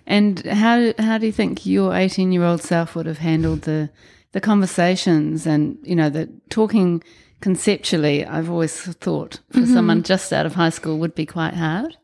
And 0.05 0.39
how 0.45 0.93
how 0.99 1.17
do 1.17 1.25
you 1.25 1.33
think 1.33 1.65
your 1.65 1.93
eighteen 1.93 2.31
year 2.31 2.45
old 2.45 2.61
self 2.61 2.95
would 2.95 3.05
have 3.05 3.17
handled 3.17 3.63
the 3.63 3.89
the 4.31 4.39
conversations 4.39 5.45
and 5.45 5.77
you 5.83 5.95
know 5.95 6.09
the 6.09 6.29
talking 6.49 7.03
conceptually? 7.41 8.25
I've 8.25 8.49
always 8.49 8.79
thought 8.79 9.39
for 9.51 9.65
someone 9.65 10.03
just 10.03 10.33
out 10.33 10.45
of 10.45 10.55
high 10.55 10.69
school 10.69 10.99
would 10.99 11.15
be 11.15 11.25
quite 11.25 11.53
hard. 11.53 11.95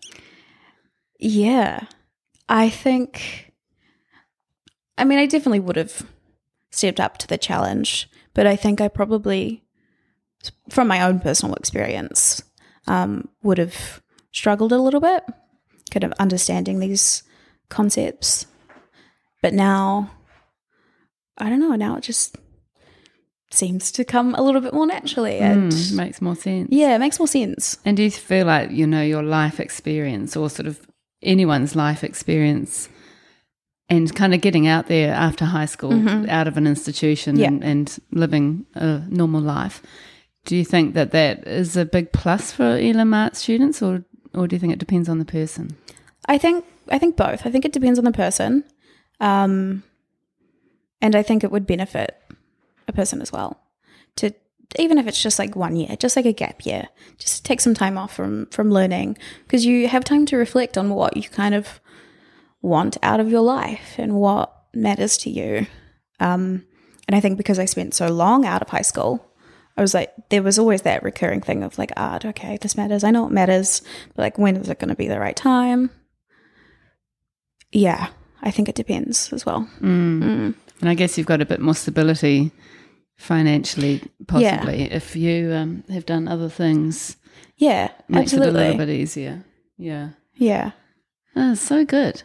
Yeah, 1.19 1.85
I 2.49 2.69
think. 2.69 3.53
I 4.97 5.05
mean, 5.05 5.19
I 5.19 5.25
definitely 5.25 5.61
would 5.61 5.75
have 5.75 6.05
stepped 6.71 6.99
up 6.99 7.17
to 7.19 7.27
the 7.27 7.37
challenge, 7.37 8.09
but 8.33 8.45
I 8.45 8.55
think 8.55 8.81
I 8.81 8.87
probably, 8.87 9.63
from 10.69 10.87
my 10.87 11.01
own 11.01 11.19
personal 11.19 11.55
experience, 11.55 12.43
um, 12.87 13.29
would 13.41 13.57
have 13.57 14.01
struggled 14.31 14.71
a 14.71 14.81
little 14.81 14.99
bit, 14.99 15.23
kind 15.91 16.03
of 16.03 16.13
understanding 16.19 16.79
these 16.79 17.23
concepts. 17.69 18.45
But 19.41 19.53
now, 19.53 20.11
I 21.37 21.49
don't 21.49 21.59
know. 21.59 21.75
Now 21.75 21.95
it 21.97 22.03
just 22.03 22.37
seems 23.53 23.91
to 23.91 24.03
come 24.03 24.35
a 24.35 24.41
little 24.41 24.61
bit 24.61 24.73
more 24.73 24.87
naturally, 24.87 25.37
and 25.37 25.71
Mm, 25.71 25.95
makes 25.95 26.21
more 26.21 26.35
sense. 26.35 26.67
yeah, 26.71 26.95
it 26.95 26.99
makes 26.99 27.19
more 27.19 27.27
sense. 27.27 27.77
And 27.85 27.95
do 27.97 28.03
you 28.03 28.11
feel 28.11 28.45
like 28.47 28.71
you 28.71 28.85
know 28.87 29.01
your 29.03 29.23
life 29.23 29.59
experience 29.59 30.35
or 30.35 30.49
sort 30.49 30.67
of 30.67 30.79
anyone's 31.21 31.75
life 31.75 32.03
experience 32.03 32.89
and 33.89 34.13
kind 34.15 34.33
of 34.33 34.41
getting 34.41 34.67
out 34.67 34.87
there 34.87 35.13
after 35.13 35.45
high 35.45 35.65
school, 35.67 35.93
out 36.29 36.47
of 36.47 36.57
an 36.57 36.65
institution 36.67 37.35
Mm-hmm. 37.35 37.41
Yeah. 37.41 37.47
and, 37.47 37.63
and 37.63 37.99
living 38.11 38.65
a 38.75 39.01
normal 39.09 39.41
life. 39.41 39.81
Do 40.45 40.55
you 40.55 40.65
think 40.65 40.93
that 40.95 41.11
that 41.11 41.47
is 41.47 41.77
a 41.77 41.85
big 41.85 42.11
plus 42.11 42.51
for 42.51 42.77
Elam 42.77 43.13
Art 43.13 43.35
students, 43.35 43.81
or 43.81 44.03
or 44.33 44.47
do 44.47 44.55
you 44.55 44.59
think 44.59 44.73
it 44.73 44.79
depends 44.79 45.07
on 45.09 45.19
the 45.19 45.25
person? 45.25 45.75
I 46.27 46.37
think 46.37 46.65
I 46.89 46.97
think 46.99 47.15
both. 47.15 47.45
I 47.45 47.51
think 47.51 47.63
it 47.65 47.71
depends 47.73 47.97
on 47.99 48.05
the 48.05 48.11
person, 48.11 48.63
um, 49.21 49.83
and 51.01 51.15
I 51.15 51.23
think 51.23 51.43
it 51.43 51.51
would 51.51 51.65
benefit 51.67 52.17
a 52.87 52.93
person 52.93 53.21
as 53.21 53.31
well 53.31 53.59
to 54.15 54.33
even 54.79 54.97
if 54.97 55.05
it's 55.05 55.21
just 55.21 55.37
like 55.37 55.55
one 55.55 55.75
year, 55.75 55.95
just 55.97 56.15
like 56.15 56.25
a 56.25 56.33
gap 56.33 56.65
year, 56.65 56.87
just 57.17 57.45
take 57.45 57.61
some 57.61 57.73
time 57.73 57.97
off 57.97 58.13
from 58.13 58.47
from 58.47 58.71
learning 58.71 59.17
because 59.43 59.65
you 59.65 59.87
have 59.87 60.03
time 60.03 60.25
to 60.27 60.37
reflect 60.37 60.77
on 60.77 60.89
what 60.89 61.15
you 61.15 61.23
kind 61.23 61.53
of 61.53 61.79
want 62.61 62.97
out 63.03 63.19
of 63.19 63.29
your 63.29 63.41
life 63.41 63.95
and 63.97 64.15
what 64.15 64.51
matters 64.73 65.17
to 65.19 65.29
you. 65.29 65.67
Um, 66.19 66.65
and 67.07 67.15
I 67.15 67.19
think 67.19 67.37
because 67.37 67.59
I 67.59 67.65
spent 67.65 67.93
so 67.93 68.07
long 68.07 68.45
out 68.45 68.61
of 68.61 68.69
high 68.69 68.81
school, 68.81 69.29
I 69.77 69.81
was 69.81 69.93
like, 69.93 70.13
there 70.29 70.41
was 70.41 70.57
always 70.57 70.83
that 70.83 71.03
recurring 71.03 71.41
thing 71.41 71.63
of 71.63 71.77
like, 71.77 71.91
ah, 71.97 72.13
art, 72.13 72.25
okay, 72.25 72.57
this 72.61 72.77
matters. 72.77 73.03
I 73.03 73.11
know 73.11 73.25
it 73.25 73.31
matters, 73.31 73.81
but 74.15 74.23
like, 74.23 74.37
when 74.37 74.55
is 74.55 74.69
it 74.69 74.79
going 74.79 74.89
to 74.89 74.95
be 74.95 75.07
the 75.07 75.19
right 75.19 75.35
time? 75.35 75.89
Yeah, 77.71 78.09
I 78.41 78.51
think 78.51 78.69
it 78.69 78.75
depends 78.75 79.33
as 79.33 79.45
well. 79.45 79.67
Mm. 79.81 80.23
Mm. 80.23 80.55
And 80.79 80.89
I 80.89 80.93
guess 80.93 81.17
you've 81.17 81.27
got 81.27 81.41
a 81.41 81.45
bit 81.45 81.59
more 81.59 81.75
stability 81.75 82.51
financially, 83.15 84.01
possibly, 84.27 84.91
if 84.91 85.15
you 85.15 85.51
um, 85.53 85.83
have 85.89 86.05
done 86.05 86.27
other 86.27 86.49
things. 86.49 87.17
Yeah, 87.57 87.91
Makes 88.07 88.33
it 88.33 88.41
a 88.41 88.51
little 88.51 88.77
bit 88.77 88.89
easier. 88.89 89.43
Yeah. 89.77 90.09
Yeah. 90.35 90.71
Oh, 91.35 91.53
so 91.55 91.85
good. 91.85 92.23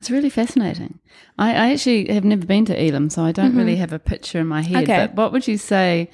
It's 0.00 0.10
really 0.10 0.30
fascinating. 0.30 0.98
I, 1.38 1.50
I 1.50 1.72
actually 1.72 2.10
have 2.12 2.24
never 2.24 2.46
been 2.46 2.64
to 2.66 2.82
Elam, 2.82 3.10
so 3.10 3.22
I 3.22 3.32
don't 3.32 3.54
really 3.54 3.76
have 3.76 3.92
a 3.92 3.98
picture 3.98 4.38
in 4.38 4.46
my 4.46 4.62
head. 4.62 4.84
Mm-hmm. 4.84 4.90
Okay. 4.90 5.06
But 5.06 5.14
what 5.14 5.32
would 5.32 5.46
you 5.46 5.58
say? 5.58 6.10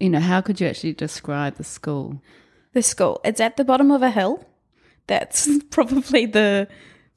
You 0.00 0.08
know, 0.10 0.20
how 0.20 0.40
could 0.40 0.60
you 0.60 0.66
actually 0.66 0.94
describe 0.94 1.56
the 1.56 1.64
school? 1.64 2.22
The 2.72 2.82
school. 2.82 3.20
It's 3.24 3.40
at 3.40 3.56
the 3.56 3.64
bottom 3.64 3.90
of 3.90 4.02
a 4.02 4.10
hill. 4.10 4.46
That's 5.06 5.48
probably 5.70 6.26
the 6.26 6.68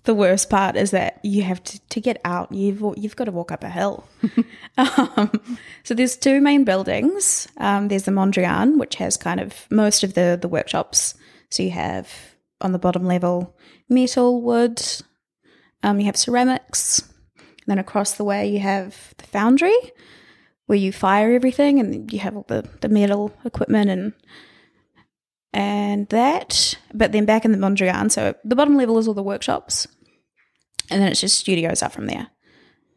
the 0.03 0.13
worst 0.13 0.49
part 0.49 0.75
is 0.75 0.91
that 0.91 1.19
you 1.23 1.43
have 1.43 1.63
to, 1.63 1.79
to 1.89 2.01
get 2.01 2.21
out. 2.23 2.51
You've 2.51 2.81
you've 2.97 3.15
got 3.15 3.25
to 3.25 3.31
walk 3.31 3.51
up 3.51 3.63
a 3.63 3.69
hill. 3.69 4.07
um, 4.77 5.31
so 5.83 5.93
there's 5.93 6.15
two 6.15 6.41
main 6.41 6.63
buildings. 6.63 7.47
Um, 7.57 7.89
there's 7.89 8.03
the 8.03 8.11
Mondrian, 8.11 8.77
which 8.77 8.95
has 8.95 9.17
kind 9.17 9.39
of 9.39 9.67
most 9.69 10.03
of 10.03 10.13
the 10.13 10.37
the 10.41 10.47
workshops. 10.47 11.15
So 11.49 11.63
you 11.63 11.71
have 11.71 12.09
on 12.61 12.71
the 12.71 12.79
bottom 12.79 13.05
level 13.05 13.55
metal, 13.89 14.41
wood. 14.41 14.81
Um, 15.83 15.99
you 15.99 16.05
have 16.05 16.17
ceramics. 16.17 16.99
And 17.37 17.67
then 17.67 17.79
across 17.79 18.13
the 18.13 18.23
way 18.23 18.49
you 18.49 18.59
have 18.59 19.13
the 19.17 19.25
foundry, 19.25 19.77
where 20.67 20.77
you 20.77 20.91
fire 20.91 21.33
everything, 21.33 21.79
and 21.79 22.11
you 22.11 22.19
have 22.19 22.35
all 22.35 22.45
the 22.47 22.67
the 22.81 22.89
metal 22.89 23.33
equipment 23.43 23.89
and 23.89 24.13
and 25.53 26.07
that. 26.09 26.77
But 26.93 27.11
then 27.11 27.25
back 27.25 27.45
in 27.45 27.51
the 27.51 27.57
Mondrian, 27.57 28.11
so 28.11 28.35
the 28.43 28.55
bottom 28.55 28.77
level 28.77 28.97
is 28.97 29.07
all 29.07 29.13
the 29.13 29.23
workshops, 29.23 29.87
and 30.89 31.01
then 31.01 31.11
it's 31.11 31.21
just 31.21 31.37
studios 31.39 31.81
up 31.81 31.91
from 31.91 32.07
there. 32.07 32.27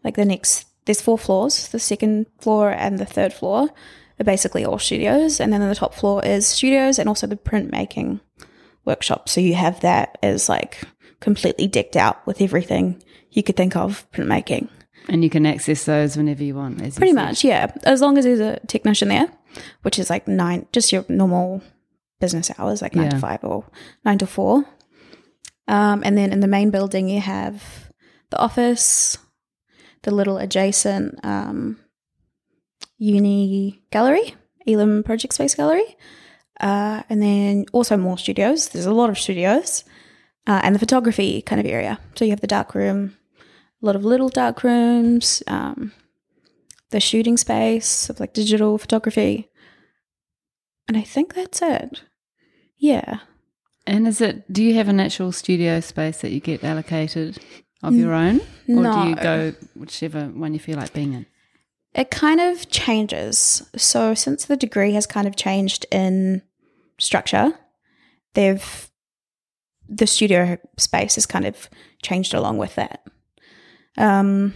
Like 0.05 0.17
the 0.17 0.25
next, 0.25 0.67
there's 0.85 1.01
four 1.01 1.19
floors. 1.19 1.69
The 1.69 1.79
second 1.79 2.27
floor 2.41 2.71
and 2.71 2.99
the 2.99 3.07
third 3.07 3.33
floor 3.33 3.69
are 4.19 4.25
basically 4.25 4.65
all 4.65 4.79
studios, 4.79 5.41
and 5.41 5.53
then 5.53 5.63
on 5.63 5.69
the 5.69 5.75
top 5.75 5.95
floor 5.95 6.25
is 6.25 6.47
studios 6.47 6.99
and 6.99 7.09
also 7.09 7.27
the 7.27 7.37
printmaking 7.37 8.21
workshop. 8.85 9.29
So 9.29 9.41
you 9.41 9.55
have 9.55 9.81
that 9.81 10.19
as 10.23 10.49
like 10.49 10.83
completely 11.21 11.69
decked 11.69 11.97
out 11.97 12.27
with 12.27 12.41
everything 12.41 13.03
you 13.31 13.43
could 13.43 13.57
think 13.57 13.77
of 13.77 14.11
printmaking. 14.11 14.69
And 15.09 15.25
you 15.25 15.31
can 15.31 15.47
access 15.47 15.85
those 15.85 16.17
whenever 16.17 16.45
you 16.45 16.55
want. 16.55 16.75
You 16.75 16.93
Pretty 16.93 17.13
said. 17.13 17.15
much, 17.15 17.45
yeah. 17.45 17.73
As 17.85 18.01
long 18.01 18.19
as 18.19 18.25
there's 18.25 18.41
a 18.41 18.61
technician 18.67 19.09
there, 19.09 19.29
which 19.83 19.99
is 19.99 20.11
like 20.11 20.29
nine, 20.29 20.67
just 20.73 20.93
your 20.93 21.05
normal 21.09 21.61
business 22.23 22.51
hours, 22.59 22.81
like 22.81 22.95
nine 22.95 23.11
to 23.11 23.19
five 23.19 23.45
or 23.45 23.65
nine 24.05 24.19
to 24.19 24.27
four. 24.27 24.65
Um, 25.69 26.03
and 26.05 26.17
then 26.17 26.33
in 26.33 26.41
the 26.41 26.55
main 26.57 26.71
building, 26.71 27.09
you 27.09 27.21
have 27.21 27.91
the 28.31 28.39
office, 28.39 29.19
the 30.03 30.11
little 30.11 30.39
adjacent 30.39 31.19
um, 31.25 31.79
uni 32.99 33.83
gallery, 33.91 34.35
Elam 34.67 35.03
Project 35.03 35.35
Space 35.35 35.55
Gallery, 35.55 35.97
uh, 36.61 37.03
and 37.11 37.21
then 37.21 37.67
also 37.73 37.97
more 37.97 38.19
studios. 38.19 38.69
There's 38.69 38.87
a 38.87 38.95
lot 38.95 39.11
of 39.11 39.19
studios, 39.19 39.85
uh, 40.47 40.61
and 40.63 40.75
the 40.75 40.85
photography 40.85 41.43
kind 41.43 41.61
of 41.61 41.67
area. 41.67 41.99
So 42.15 42.25
you 42.25 42.31
have 42.31 42.41
the 42.41 42.47
dark 42.47 42.75
room, 42.75 43.17
a 43.83 43.87
lot 43.87 43.97
of 43.97 44.05
little 44.05 44.29
dark 44.29 44.63
rooms, 44.63 45.43
um, 45.47 45.93
the 46.91 47.01
shooting 47.01 47.37
space 47.37 48.11
of 48.11 48.21
like 48.21 48.35
digital 48.35 48.79
photography. 48.79 49.51
And 50.89 50.97
I 50.97 51.03
think 51.03 51.35
that's 51.35 51.63
it. 51.63 52.03
Yeah. 52.83 53.21
And 53.87 54.09
is 54.09 54.21
it? 54.21 54.53
Do 54.53 54.63
you 54.63 54.75
have 54.75 54.89
an 54.89 54.99
actual 54.99 55.31
studio 55.31 55.79
space 55.79 56.21
that 56.21 56.33
you 56.33 56.41
get 56.41 56.65
allocated 56.65 57.39
of 57.81 57.95
your 57.95 58.13
own, 58.13 58.41
or 58.69 58.83
do 58.83 59.09
you 59.09 59.15
go 59.15 59.55
whichever 59.77 60.27
one 60.27 60.53
you 60.53 60.59
feel 60.59 60.77
like 60.77 60.93
being 60.93 61.13
in? 61.13 61.27
It 61.95 62.11
kind 62.11 62.41
of 62.41 62.69
changes. 62.71 63.63
So 63.77 64.15
since 64.15 64.47
the 64.47 64.57
degree 64.57 64.95
has 64.95 65.07
kind 65.07 65.29
of 65.29 65.37
changed 65.37 65.87
in 65.93 66.43
structure, 66.99 67.53
they've 68.35 68.91
the 69.89 70.09
studio 70.09 70.59
space 70.77 71.15
has 71.15 71.27
kind 71.27 71.47
of 71.47 71.71
changed 72.03 72.35
along 72.35 72.59
with 72.59 72.75
that. 72.75 73.07
Um, 73.97 74.55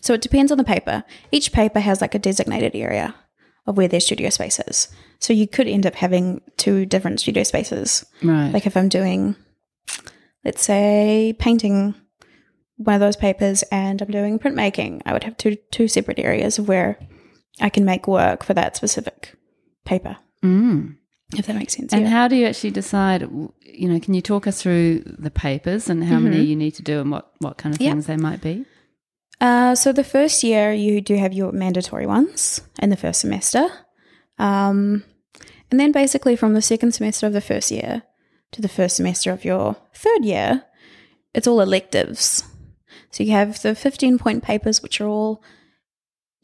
so 0.00 0.14
it 0.14 0.20
depends 0.20 0.52
on 0.52 0.58
the 0.58 0.64
paper. 0.64 1.02
Each 1.32 1.50
paper 1.50 1.80
has 1.80 2.00
like 2.00 2.14
a 2.14 2.20
designated 2.20 2.76
area 2.76 3.16
of 3.66 3.76
where 3.76 3.88
their 3.88 4.00
studio 4.00 4.30
space 4.30 4.58
is. 4.60 4.88
So 5.20 5.32
you 5.32 5.48
could 5.48 5.66
end 5.66 5.86
up 5.86 5.94
having 5.94 6.42
two 6.56 6.84
different 6.86 7.20
studio 7.20 7.42
spaces. 7.44 8.04
Right. 8.22 8.50
Like 8.50 8.66
if 8.66 8.76
I'm 8.76 8.88
doing, 8.88 9.36
let's 10.44 10.62
say, 10.62 11.34
painting 11.38 11.94
one 12.76 12.94
of 12.94 13.00
those 13.00 13.16
papers 13.16 13.62
and 13.70 14.02
I'm 14.02 14.10
doing 14.10 14.38
printmaking, 14.38 15.02
I 15.06 15.12
would 15.12 15.24
have 15.24 15.36
two 15.36 15.56
two 15.70 15.88
separate 15.88 16.18
areas 16.18 16.58
of 16.58 16.68
where 16.68 16.98
I 17.60 17.68
can 17.68 17.84
make 17.84 18.06
work 18.08 18.44
for 18.44 18.54
that 18.54 18.76
specific 18.76 19.34
paper. 19.84 20.16
mm. 20.42 20.96
If 21.36 21.46
that 21.46 21.56
makes 21.56 21.74
sense. 21.74 21.92
And 21.92 22.02
yeah. 22.02 22.10
how 22.10 22.28
do 22.28 22.36
you 22.36 22.46
actually 22.46 22.70
decide? 22.70 23.22
You 23.22 23.88
know, 23.88 23.98
can 23.98 24.14
you 24.14 24.20
talk 24.20 24.46
us 24.46 24.62
through 24.62 25.00
the 25.00 25.30
papers 25.30 25.88
and 25.88 26.04
how 26.04 26.20
many 26.20 26.42
you 26.44 26.54
need 26.54 26.72
to 26.72 26.82
do 26.82 27.00
and 27.00 27.10
what 27.10 27.32
what 27.38 27.56
kind 27.56 27.74
of 27.74 27.80
Mm-hmm. 27.80 27.90
Things 27.92 28.06
they 28.06 28.16
might 28.16 28.40
be? 28.40 28.66
Uh, 29.40 29.74
so 29.74 29.92
the 29.92 30.04
first 30.04 30.42
year 30.42 30.72
you 30.72 31.00
do 31.00 31.16
have 31.16 31.32
your 31.32 31.52
mandatory 31.52 32.06
ones 32.06 32.60
in 32.80 32.90
the 32.90 32.96
first 32.96 33.20
semester, 33.20 33.66
um, 34.38 35.02
and 35.70 35.80
then 35.80 35.92
basically 35.92 36.36
from 36.36 36.54
the 36.54 36.62
second 36.62 36.92
semester 36.92 37.26
of 37.26 37.32
the 37.32 37.40
first 37.40 37.70
year 37.70 38.02
to 38.52 38.62
the 38.62 38.68
first 38.68 38.96
semester 38.96 39.32
of 39.32 39.44
your 39.44 39.76
third 39.92 40.24
year, 40.24 40.64
it's 41.34 41.48
all 41.48 41.60
electives. 41.60 42.44
So 43.10 43.24
you 43.24 43.32
have 43.32 43.60
the 43.62 43.74
fifteen 43.74 44.18
point 44.18 44.42
papers, 44.42 44.82
which 44.82 45.00
are 45.00 45.08
all 45.08 45.42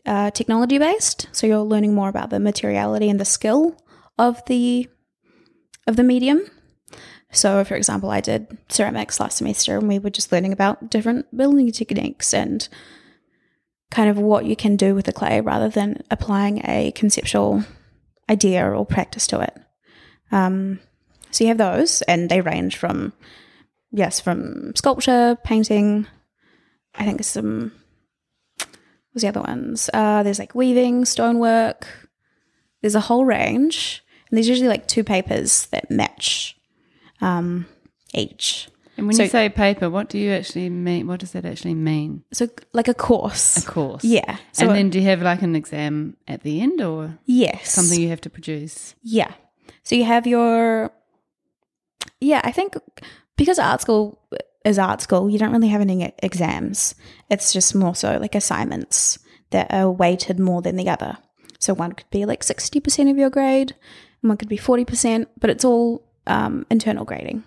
uh, 0.04 0.30
technology 0.30 0.78
based. 0.78 1.28
So 1.32 1.46
you're 1.46 1.58
learning 1.60 1.94
more 1.94 2.08
about 2.08 2.30
the 2.30 2.40
materiality 2.40 3.08
and 3.08 3.20
the 3.20 3.24
skill 3.24 3.76
of 4.18 4.44
the 4.46 4.88
of 5.86 5.96
the 5.96 6.02
medium. 6.02 6.42
So, 7.32 7.64
for 7.64 7.76
example, 7.76 8.10
I 8.10 8.20
did 8.20 8.58
ceramics 8.68 9.20
last 9.20 9.38
semester, 9.38 9.78
and 9.78 9.88
we 9.88 9.98
were 9.98 10.10
just 10.10 10.32
learning 10.32 10.52
about 10.52 10.90
different 10.90 11.34
building 11.36 11.70
techniques 11.70 12.34
and 12.34 12.68
kind 13.90 14.10
of 14.10 14.18
what 14.18 14.44
you 14.44 14.56
can 14.56 14.76
do 14.76 14.94
with 14.94 15.06
the 15.06 15.12
clay 15.12 15.40
rather 15.40 15.68
than 15.68 16.02
applying 16.10 16.62
a 16.64 16.92
conceptual 16.92 17.64
idea 18.28 18.68
or 18.68 18.84
practice 18.84 19.26
to 19.28 19.40
it. 19.40 19.56
Um, 20.32 20.80
so 21.30 21.44
you 21.44 21.48
have 21.48 21.58
those, 21.58 22.02
and 22.02 22.28
they 22.28 22.40
range 22.40 22.76
from 22.76 23.12
yes, 23.92 24.20
from 24.20 24.74
sculpture, 24.74 25.36
painting. 25.44 26.06
I 26.94 27.04
think 27.04 27.22
some. 27.22 27.72
What's 29.12 29.22
the 29.22 29.28
other 29.28 29.42
ones? 29.42 29.90
Uh, 29.92 30.22
there's 30.22 30.38
like 30.38 30.54
weaving, 30.54 31.04
stonework. 31.04 31.86
There's 32.80 32.94
a 32.94 33.00
whole 33.00 33.24
range, 33.24 34.02
and 34.28 34.36
there's 34.36 34.48
usually 34.48 34.68
like 34.68 34.88
two 34.88 35.04
papers 35.04 35.66
that 35.66 35.90
match 35.90 36.56
um, 37.20 37.66
each. 38.14 38.68
And 38.96 39.06
when 39.06 39.16
So- 39.16 39.22
you 39.22 39.28
say 39.28 39.48
paper, 39.48 39.88
what 39.88 40.08
do 40.08 40.18
you 40.18 40.30
actually 40.30 40.68
mean? 40.68 41.06
What 41.06 41.20
does 41.20 41.32
that 41.32 41.44
actually 41.44 41.74
mean? 41.74 42.22
So 42.32 42.48
like 42.72 42.88
a 42.88 42.94
course. 42.94 43.56
A 43.58 43.66
course. 43.66 44.04
Yeah. 44.04 44.36
So 44.52 44.66
and 44.66 44.76
then 44.76 44.90
do 44.90 44.98
you 44.98 45.06
have 45.06 45.22
like 45.22 45.42
an 45.42 45.56
exam 45.56 46.16
at 46.28 46.42
the 46.42 46.60
end 46.60 46.80
or 46.82 47.18
yes. 47.24 47.72
something 47.72 48.00
you 48.00 48.08
have 48.10 48.20
to 48.22 48.30
produce? 48.30 48.94
Yeah. 49.02 49.32
So 49.84 49.94
you 49.94 50.04
have 50.04 50.26
your 50.26 50.92
Yeah, 52.20 52.42
I 52.44 52.52
think 52.52 52.74
because 53.36 53.58
art 53.58 53.80
school 53.80 54.18
is 54.66 54.78
art 54.78 55.00
school, 55.00 55.30
you 55.30 55.38
don't 55.38 55.52
really 55.52 55.68
have 55.68 55.80
any 55.80 56.12
exams. 56.22 56.94
It's 57.30 57.52
just 57.52 57.74
more 57.74 57.94
so 57.94 58.18
like 58.18 58.34
assignments 58.34 59.18
that 59.50 59.72
are 59.72 59.90
weighted 59.90 60.38
more 60.38 60.60
than 60.60 60.76
the 60.76 60.88
other. 60.90 61.16
So 61.58 61.74
one 61.74 61.92
could 61.92 62.10
be 62.10 62.26
like 62.26 62.42
60% 62.42 63.10
of 63.10 63.16
your 63.16 63.30
grade, 63.30 63.74
and 64.22 64.28
one 64.28 64.36
could 64.36 64.48
be 64.48 64.58
40%, 64.58 65.26
but 65.40 65.50
it's 65.50 65.64
all 65.64 66.06
um, 66.30 66.64
internal 66.70 67.04
grading. 67.04 67.44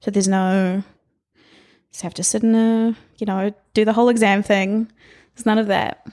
So 0.00 0.10
there's 0.10 0.28
no 0.28 0.82
just 1.92 2.02
have 2.02 2.14
to 2.14 2.24
sit 2.24 2.42
in 2.42 2.54
a, 2.54 2.96
you 3.18 3.26
know, 3.26 3.52
do 3.74 3.84
the 3.84 3.92
whole 3.92 4.08
exam 4.08 4.42
thing. 4.42 4.90
There's 5.34 5.44
none 5.44 5.58
of 5.58 5.66
that, 5.66 6.06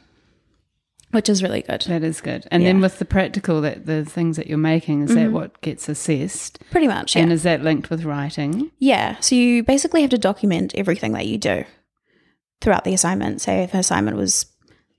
which 1.12 1.30
is 1.30 1.42
really 1.42 1.62
good. 1.62 1.82
That 1.84 2.04
is 2.04 2.20
good. 2.20 2.46
And 2.52 2.66
then 2.66 2.82
with 2.82 3.00
the 3.00 3.06
practical, 3.06 3.62
that 3.62 3.86
the 3.86 4.04
things 4.04 4.36
that 4.36 4.48
you're 4.48 4.58
making, 4.58 5.04
is 5.04 5.16
that 5.16 5.32
what 5.32 5.60
gets 5.62 5.88
assessed? 5.88 6.60
Pretty 6.70 6.88
much, 6.88 7.16
yeah. 7.16 7.24
And 7.24 7.32
is 7.32 7.44
that 7.44 7.64
linked 7.64 7.90
with 7.90 8.04
writing? 8.04 8.72
Yeah. 8.80 9.18
So 9.22 9.36
you 9.36 9.64
basically 9.64 10.02
have 10.02 10.10
to 10.10 10.18
document 10.18 10.76
everything 10.76 11.14
that 11.14 11.28
you 11.28 11.38
do 11.38 11.64
throughout 12.60 12.84
the 12.84 12.94
assignment. 12.94 13.40
Say 13.40 13.64
if 13.64 13.74
an 13.74 13.80
assignment 13.80 14.18
was 14.18 14.48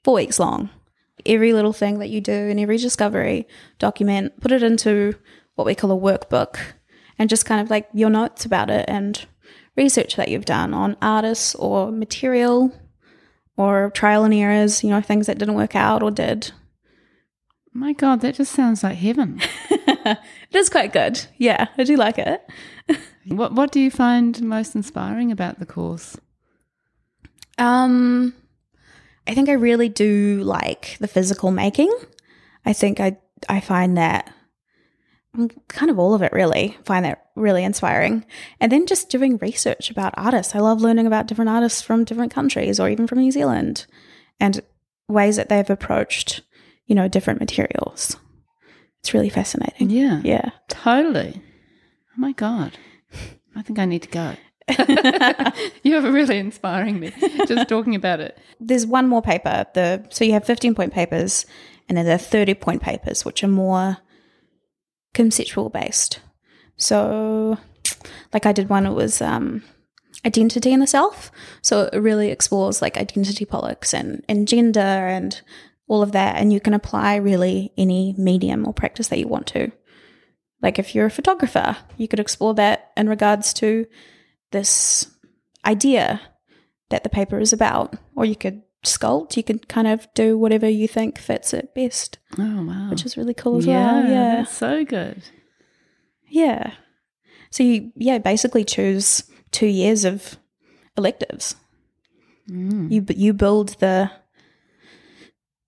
four 0.03 0.15
weeks 0.15 0.39
long, 0.39 0.71
every 1.27 1.53
little 1.53 1.75
thing 1.75 1.99
that 1.99 2.09
you 2.09 2.23
do 2.23 2.33
and 2.33 2.59
every 2.59 2.79
discovery, 2.79 3.47
document, 3.79 4.41
put 4.41 4.53
it 4.53 4.63
into 4.63 5.15
what 5.57 5.67
we 5.67 5.75
call 5.75 5.93
a 5.93 6.01
workbook 6.01 6.57
and 7.21 7.29
just 7.29 7.45
kind 7.45 7.61
of 7.61 7.69
like 7.69 7.87
your 7.93 8.09
notes 8.09 8.47
about 8.47 8.71
it 8.71 8.87
and 8.89 9.27
research 9.77 10.17
that 10.17 10.29
you've 10.29 10.47
done 10.47 10.73
on 10.73 10.97
artists 11.03 11.55
or 11.55 11.93
material 11.93 12.73
or 13.59 13.91
trial 13.91 14.25
and 14.25 14.33
errors, 14.33 14.83
you 14.83 14.89
know, 14.89 15.03
things 15.03 15.27
that 15.27 15.39
didn't 15.39 15.55
work 15.55 15.77
out 15.77 16.03
or 16.03 16.11
did. 16.11 16.51
My 17.75 17.93
God, 17.93 18.23
that 18.23 18.37
just 18.37 18.53
sounds 18.53 18.83
like 18.83 18.97
heaven. 18.97 19.39
it 19.71 20.19
is 20.55 20.71
quite 20.71 20.95
good. 20.95 21.21
Yeah, 21.37 21.69
I 21.77 21.85
do 21.85 21.95
like 21.97 22.19
it. 22.19 22.43
what 23.27 23.53
What 23.53 23.71
do 23.71 23.81
you 23.81 23.91
find 23.91 24.41
most 24.43 24.75
inspiring 24.75 25.31
about 25.31 25.59
the 25.59 25.67
course? 25.67 26.17
Um, 27.59 28.33
I 29.29 29.35
think 29.35 29.51
I 29.51 29.53
really 29.53 29.91
do 29.91 30.43
like 30.43 30.97
the 31.01 31.07
physical 31.07 31.51
making. 31.51 31.95
I 32.65 32.73
think 32.73 32.99
I 32.99 33.19
I 33.47 33.61
find 33.61 33.99
that 33.99 34.33
kind 35.69 35.91
of 35.91 35.99
all 35.99 36.13
of 36.15 36.23
it 36.23 36.33
really 36.33 36.77
find 36.85 37.05
that 37.05 37.27
really 37.37 37.63
inspiring. 37.65 38.25
And 38.61 38.71
then 38.73 38.87
just 38.87 39.11
doing 39.11 39.37
research 39.39 39.91
about 39.91 40.15
artists. 40.17 40.55
I 40.55 40.59
love 40.59 40.81
learning 40.81 41.07
about 41.07 41.27
different 41.27 41.49
artists 41.51 41.81
from 41.83 42.05
different 42.05 42.33
countries 42.35 42.81
or 42.81 42.89
even 42.89 43.07
from 43.07 43.19
New 43.21 43.31
Zealand 43.31 43.87
and 44.41 44.61
ways 45.09 45.37
that 45.37 45.49
they've 45.49 45.71
approached, 45.71 46.41
you 46.87 46.95
know, 46.95 47.07
different 47.09 47.41
materials. 47.41 48.17
It's 49.01 49.15
really 49.15 49.29
fascinating. 49.31 49.91
Yeah, 49.91 50.21
Yeah. 50.25 50.51
totally. 50.69 51.41
Oh 52.17 52.21
my 52.21 52.33
God, 52.33 52.73
I 53.57 53.63
think 53.63 53.79
I 53.79 53.85
need 53.85 54.03
to 54.03 54.09
go. 54.09 54.35
You're 55.83 56.03
really 56.13 56.39
inspiring 56.39 57.01
me 57.01 57.13
just 57.47 57.69
talking 57.69 57.95
about 57.95 58.21
it. 58.21 58.39
there's 58.61 58.87
one 58.87 59.09
more 59.09 59.23
paper. 59.23 59.67
The 59.75 60.07
so 60.11 60.25
you 60.25 60.33
have 60.33 60.45
15 60.45 60.75
point 60.75 60.93
papers, 60.93 61.47
and 61.89 61.97
then 61.97 62.05
there 62.05 62.15
are 62.15 62.19
30 62.19 62.55
point 62.55 62.83
papers, 62.83 63.25
which 63.25 63.43
are 63.43 63.49
more 63.49 63.99
conceptual 65.15 65.69
based. 65.69 66.21
So, 66.77 67.59
like 68.33 68.47
I 68.47 68.53
did 68.53 68.69
one, 68.69 68.87
it 68.87 68.93
was 68.93 69.21
um, 69.21 69.63
identity 70.25 70.73
in 70.73 70.81
the 70.81 70.87
self. 70.87 71.31
So 71.63 71.89
it 71.93 71.99
really 71.99 72.31
explores 72.31 72.83
like 72.83 72.97
identity 72.97 73.45
politics 73.45 73.93
and 73.95 74.25
and 74.29 74.49
gender 74.49 74.81
and 74.81 75.41
all 75.89 76.03
of 76.03 76.13
that, 76.13 76.37
and 76.37 76.53
you 76.53 76.61
can 76.61 76.75
apply 76.75 77.17
really 77.17 77.73
any 77.77 78.15
medium 78.17 78.67
or 78.67 78.73
practice 78.73 79.09
that 79.09 79.19
you 79.19 79.27
want 79.27 79.47
to. 79.49 79.73
Like 80.63 80.79
if 80.79 80.95
you're 80.95 81.07
a 81.07 81.11
photographer, 81.11 81.77
you 81.97 82.07
could 82.07 82.21
explore 82.21 82.55
that 82.55 82.91
in 82.97 83.09
regards 83.09 83.53
to 83.55 83.87
this 84.53 85.11
idea 85.65 86.21
that 86.91 87.03
the 87.03 87.09
paper 87.09 87.39
is 87.39 87.53
about. 87.53 87.97
Or 88.15 88.25
you 88.25 88.37
could 88.37 88.63
sculpt, 88.85 89.37
you 89.37 89.43
can 89.43 89.59
kind 89.59 89.87
of 89.87 90.09
do 90.15 90.39
whatever 90.39 90.69
you 90.69 90.89
think 90.89 91.19
fits 91.19 91.53
it 91.53 91.75
best, 91.75 92.19
Oh 92.39 92.65
wow, 92.65 92.91
which 92.91 93.05
is 93.05 93.17
really 93.17 93.35
cool 93.35 93.59
as 93.59 93.67
yeah, 93.67 93.93
well. 93.93 94.11
Yeah. 94.11 94.37
that's 94.37 94.57
so 94.57 94.85
good. 94.85 95.23
Yeah. 96.29 96.73
So 97.51 97.63
you 97.63 97.93
yeah, 97.97 98.19
basically 98.19 98.65
choose 98.65 99.25
two 99.51 99.67
years 99.67 100.05
of 100.05 100.39
electives. 100.97 101.57
Mm. 102.49 102.91
You 102.91 103.05
you 103.09 103.33
build 103.33 103.71
the 103.81 104.11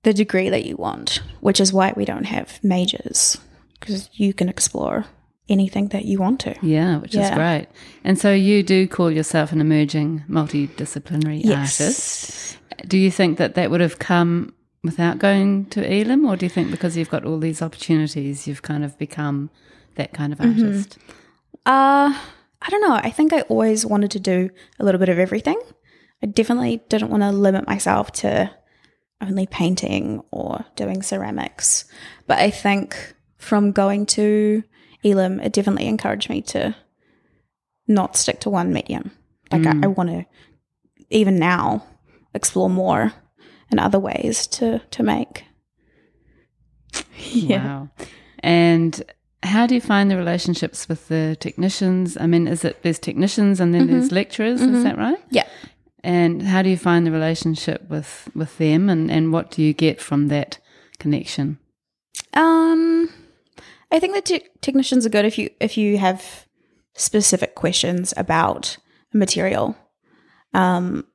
the 0.03 0.15
degree 0.15 0.49
that 0.49 0.65
you 0.65 0.77
want, 0.77 1.21
which 1.41 1.61
is 1.61 1.73
why 1.73 1.93
we 1.97 2.05
don't 2.05 2.25
have 2.25 2.63
majors 2.63 3.39
because 3.79 4.09
you 4.13 4.33
can 4.33 4.49
explore 4.49 5.07
anything 5.49 5.89
that 5.89 6.05
you 6.05 6.19
want 6.19 6.41
to. 6.41 6.55
Yeah, 6.63 6.99
which 6.99 7.15
is 7.15 7.31
great. 7.31 7.67
And 8.05 8.19
so 8.19 8.33
you 8.33 8.63
do 8.63 8.87
call 8.87 9.11
yourself 9.11 9.53
an 9.53 9.61
emerging 9.61 10.25
multidisciplinary 10.29 11.45
artist. 11.51 12.59
Do 12.89 12.99
you 12.99 13.11
think 13.11 13.39
that 13.39 13.55
that 13.55 13.71
would 13.71 13.81
have 13.81 13.99
come 13.99 14.55
without 14.83 15.19
going 15.19 15.67
to 15.67 15.81
Elam, 15.89 16.25
or 16.25 16.37
do 16.37 16.45
you 16.47 16.51
think 16.51 16.71
because 16.71 16.97
you've 16.97 17.11
got 17.11 17.25
all 17.25 17.39
these 17.39 17.63
opportunities, 17.63 18.47
you've 18.47 18.63
kind 18.63 18.85
of 18.85 18.99
become 18.99 19.51
that 19.95 20.13
kind 20.13 20.33
of 20.33 20.39
Mm-hmm. 20.41 20.65
artist? 20.67 20.99
Uh, 21.65 22.13
I 22.61 22.71
don't 22.71 22.81
know. 22.81 22.95
I 22.95 23.11
think 23.11 23.33
I 23.33 23.43
always 23.43 23.87
wanted 23.87 24.11
to 24.13 24.21
do 24.21 24.51
a 24.79 24.85
little 24.85 24.99
bit 24.99 25.09
of 25.09 25.19
everything. 25.19 25.61
I 26.23 26.27
definitely 26.27 26.83
didn't 26.89 27.11
want 27.11 27.23
to 27.23 27.31
limit 27.31 27.67
myself 27.67 28.11
to 28.13 28.51
only 29.21 29.47
painting 29.47 30.23
or 30.31 30.65
doing 30.77 31.03
ceramics. 31.03 31.85
But 32.27 32.39
I 32.39 32.51
think 32.51 33.15
from 33.39 33.73
going 33.73 34.07
to 34.07 34.63
Elam, 35.05 35.41
it 35.41 35.53
definitely 35.53 35.87
encouraged 35.87 36.29
me 36.31 36.43
to 36.43 36.75
not 37.87 38.17
stick 38.17 38.41
to 38.41 38.51
one 38.51 38.73
medium. 38.73 39.11
Like 39.51 39.67
I, 39.67 39.75
I 39.83 39.87
want 39.89 40.09
to, 40.11 40.25
even 41.11 41.37
now, 41.37 41.85
explore 42.35 42.71
more 42.71 43.13
and 43.71 43.81
other 43.81 43.99
ways 43.99 44.47
to 44.49 44.81
to 44.91 45.03
make. 45.03 45.45
yeah. 47.19 47.65
Wow. 47.65 47.91
And 48.41 49.03
how 49.43 49.67
do 49.67 49.75
you 49.75 49.81
find 49.81 50.11
the 50.11 50.17
relationships 50.17 50.89
with 50.89 51.09
the 51.09 51.37
technicians? 51.41 52.17
I 52.17 52.27
mean, 52.27 52.47
is 52.47 52.65
it 52.65 52.83
there's 52.83 52.99
technicians 52.99 53.61
and 53.61 53.75
then 53.75 53.89
there's 53.89 54.13
lecturers, 54.13 54.61
is 54.61 54.85
that 54.85 54.97
right? 54.97 55.19
Yeah. 55.31 55.47
And 56.05 56.43
how 56.43 56.63
do 56.63 56.69
you 56.69 56.77
find 56.77 57.07
the 57.07 57.13
relationship 57.13 57.89
with 57.89 58.29
with 58.35 58.59
them 58.59 58.89
and 58.89 59.11
and 59.11 59.33
what 59.33 59.51
do 59.51 59.63
you 59.63 59.73
get 59.73 60.01
from 60.01 60.29
that 60.29 60.59
connection? 60.99 61.59
Um, 62.35 63.11
I 63.91 63.99
think 63.99 64.15
the 64.15 64.23
te- 64.23 64.49
technicians 64.61 65.07
are 65.07 65.11
good 65.11 65.25
if 65.25 65.39
you 65.39 65.51
if 65.61 65.77
you 65.77 65.99
have 65.99 66.47
specific 66.95 67.55
questions 67.55 68.13
about 68.17 68.77
material. 69.13 69.77
Um, 70.55 71.07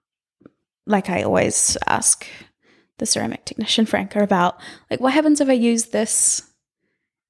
like 0.88 1.10
I 1.10 1.24
always 1.24 1.78
ask 1.88 2.26
the 2.98 3.06
ceramic 3.06 3.46
technician 3.46 3.86
Franca 3.86 4.24
about 4.24 4.60
like 4.90 5.00
what 5.00 5.14
happens 5.14 5.40
if 5.40 5.50
I 5.50 5.54
use 5.54 5.86
this 5.86 6.42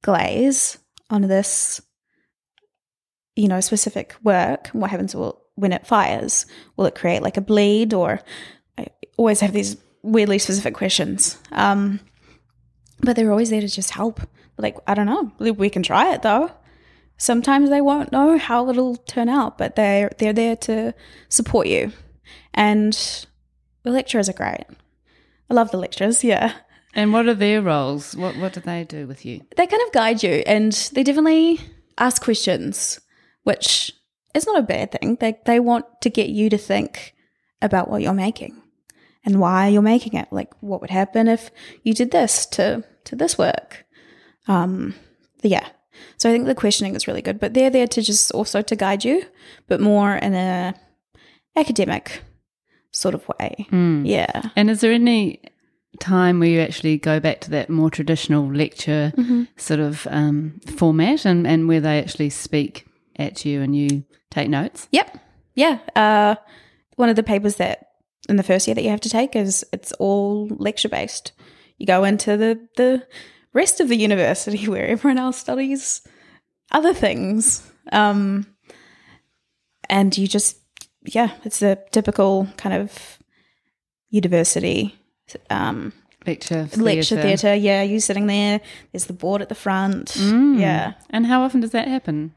glaze 0.03 0.77
on 1.09 1.23
this 1.23 1.81
you 3.35 3.47
know 3.47 3.59
specific 3.59 4.15
work 4.23 4.67
what 4.69 4.91
happens 4.91 5.15
will, 5.15 5.41
when 5.55 5.73
it 5.73 5.85
fires 5.87 6.45
will 6.75 6.85
it 6.85 6.95
create 6.95 7.21
like 7.21 7.37
a 7.37 7.41
bleed 7.41 7.93
or 7.93 8.21
i 8.77 8.85
always 9.17 9.39
have 9.39 9.53
these 9.53 9.75
weirdly 10.03 10.37
specific 10.37 10.75
questions 10.75 11.37
um 11.51 11.99
but 13.01 13.15
they're 13.15 13.31
always 13.31 13.49
there 13.49 13.61
to 13.61 13.67
just 13.67 13.91
help. 13.91 14.21
Like, 14.57 14.77
I 14.87 14.93
don't 14.93 15.05
know, 15.05 15.31
we 15.53 15.69
can 15.69 15.83
try 15.83 16.13
it 16.13 16.23
though. 16.23 16.51
Sometimes 17.17 17.69
they 17.69 17.81
won't 17.81 18.11
know 18.11 18.37
how 18.37 18.69
it'll 18.69 18.95
turn 18.95 19.29
out, 19.29 19.57
but 19.57 19.75
they're 19.75 20.11
they're 20.17 20.33
there 20.33 20.55
to 20.55 20.93
support 21.29 21.67
you. 21.67 21.91
And 22.53 23.25
the 23.87 23.93
lecturers 23.93 24.29
are 24.29 24.33
great. 24.33 24.65
I 25.49 25.53
love 25.53 25.71
the 25.71 25.77
lecturers, 25.77 26.23
yeah. 26.23 26.53
And 26.93 27.13
what 27.13 27.27
are 27.27 27.33
their 27.33 27.61
roles? 27.61 28.15
What 28.15 28.35
what 28.37 28.53
do 28.53 28.59
they 28.59 28.83
do 28.83 29.07
with 29.07 29.25
you? 29.25 29.41
They 29.55 29.67
kind 29.67 29.81
of 29.85 29.93
guide 29.93 30.23
you 30.23 30.43
and 30.45 30.73
they 30.93 31.03
definitely 31.03 31.59
ask 31.97 32.21
questions, 32.21 32.99
which 33.43 33.93
is 34.33 34.45
not 34.45 34.59
a 34.59 34.63
bad 34.63 34.91
thing. 34.91 35.17
They 35.19 35.37
they 35.45 35.59
want 35.59 35.85
to 36.01 36.09
get 36.09 36.29
you 36.29 36.49
to 36.49 36.57
think 36.57 37.13
about 37.61 37.89
what 37.89 38.01
you're 38.01 38.13
making 38.13 38.61
and 39.25 39.39
why 39.39 39.67
you're 39.67 39.81
making 39.81 40.13
it. 40.13 40.27
Like 40.31 40.51
what 40.59 40.81
would 40.81 40.89
happen 40.89 41.27
if 41.27 41.51
you 41.83 41.93
did 41.93 42.11
this 42.11 42.45
to 42.47 42.83
to 43.05 43.15
this 43.15 43.37
work. 43.37 43.85
Um 44.47 44.95
yeah. 45.43 45.67
So 46.17 46.29
I 46.29 46.33
think 46.33 46.45
the 46.45 46.55
questioning 46.55 46.95
is 46.95 47.07
really 47.07 47.21
good, 47.21 47.39
but 47.39 47.53
they're 47.53 47.69
there 47.69 47.87
to 47.87 48.01
just 48.01 48.31
also 48.31 48.61
to 48.61 48.75
guide 48.75 49.05
you, 49.05 49.23
but 49.67 49.79
more 49.79 50.15
in 50.15 50.33
a 50.33 50.73
academic 51.55 52.21
sort 52.97 53.15
of 53.15 53.27
way. 53.27 53.67
Yeah. 53.71 54.49
And 54.55 54.69
is 54.69 54.81
there 54.81 54.91
any 54.91 55.41
time 55.99 56.39
where 56.39 56.49
you 56.49 56.59
actually 56.59 56.97
go 56.97 57.19
back 57.19 57.41
to 57.41 57.51
that 57.51 57.69
more 57.69 57.89
traditional 57.89 58.51
lecture 58.51 59.13
sort 59.55 59.79
of 59.79 60.07
um, 60.09 60.59
format 60.75 61.25
and, 61.25 61.47
and 61.47 61.67
where 61.67 61.79
they 61.81 61.99
actually 61.99 62.29
speak 62.29 62.87
at 63.17 63.45
you 63.45 63.61
and 63.61 63.75
you 63.75 64.03
take 64.31 64.49
notes? 64.49 64.87
Yep. 64.91 65.17
Yeah. 65.55 65.79
Uh, 65.95 66.35
one 66.95 67.09
of 67.09 67.15
the 67.15 67.23
papers 67.23 67.55
that 67.55 67.87
in 68.27 68.35
the 68.35 68.43
first 68.43 68.67
year 68.67 68.75
that 68.75 68.83
you 68.83 68.89
have 68.89 69.01
to 69.01 69.09
take 69.09 69.35
is 69.35 69.65
it's 69.71 69.91
all 69.93 70.47
lecture 70.47 70.89
based. 70.89 71.31
You 71.77 71.85
go 71.85 72.03
into 72.03 72.37
the 72.37 72.67
the 72.75 73.07
rest 73.53 73.79
of 73.79 73.87
the 73.87 73.97
university 73.97 74.67
where 74.67 74.87
everyone 74.87 75.19
else 75.19 75.37
studies 75.37 76.01
other 76.71 76.93
things, 76.93 77.69
um, 77.91 78.45
and 79.89 80.17
you 80.17 80.27
just 80.27 80.57
yeah, 81.07 81.31
it's 81.43 81.59
the 81.59 81.79
typical 81.91 82.47
kind 82.57 82.75
of 82.75 83.19
university 84.09 84.95
um, 85.49 85.93
Lecture, 86.25 86.67
lecture 86.75 87.21
theatre. 87.21 87.55
Yeah, 87.55 87.83
you 87.83 88.01
sitting 88.01 88.27
there. 88.27 88.59
There's 88.91 89.05
the 89.05 89.13
board 89.13 89.41
at 89.41 89.47
the 89.47 89.55
front. 89.55 90.15
Yeah. 90.17 90.93
And 91.09 91.25
how 91.25 91.43
often 91.43 91.61
does 91.61 91.71
that 91.71 91.87
happen? 91.87 92.33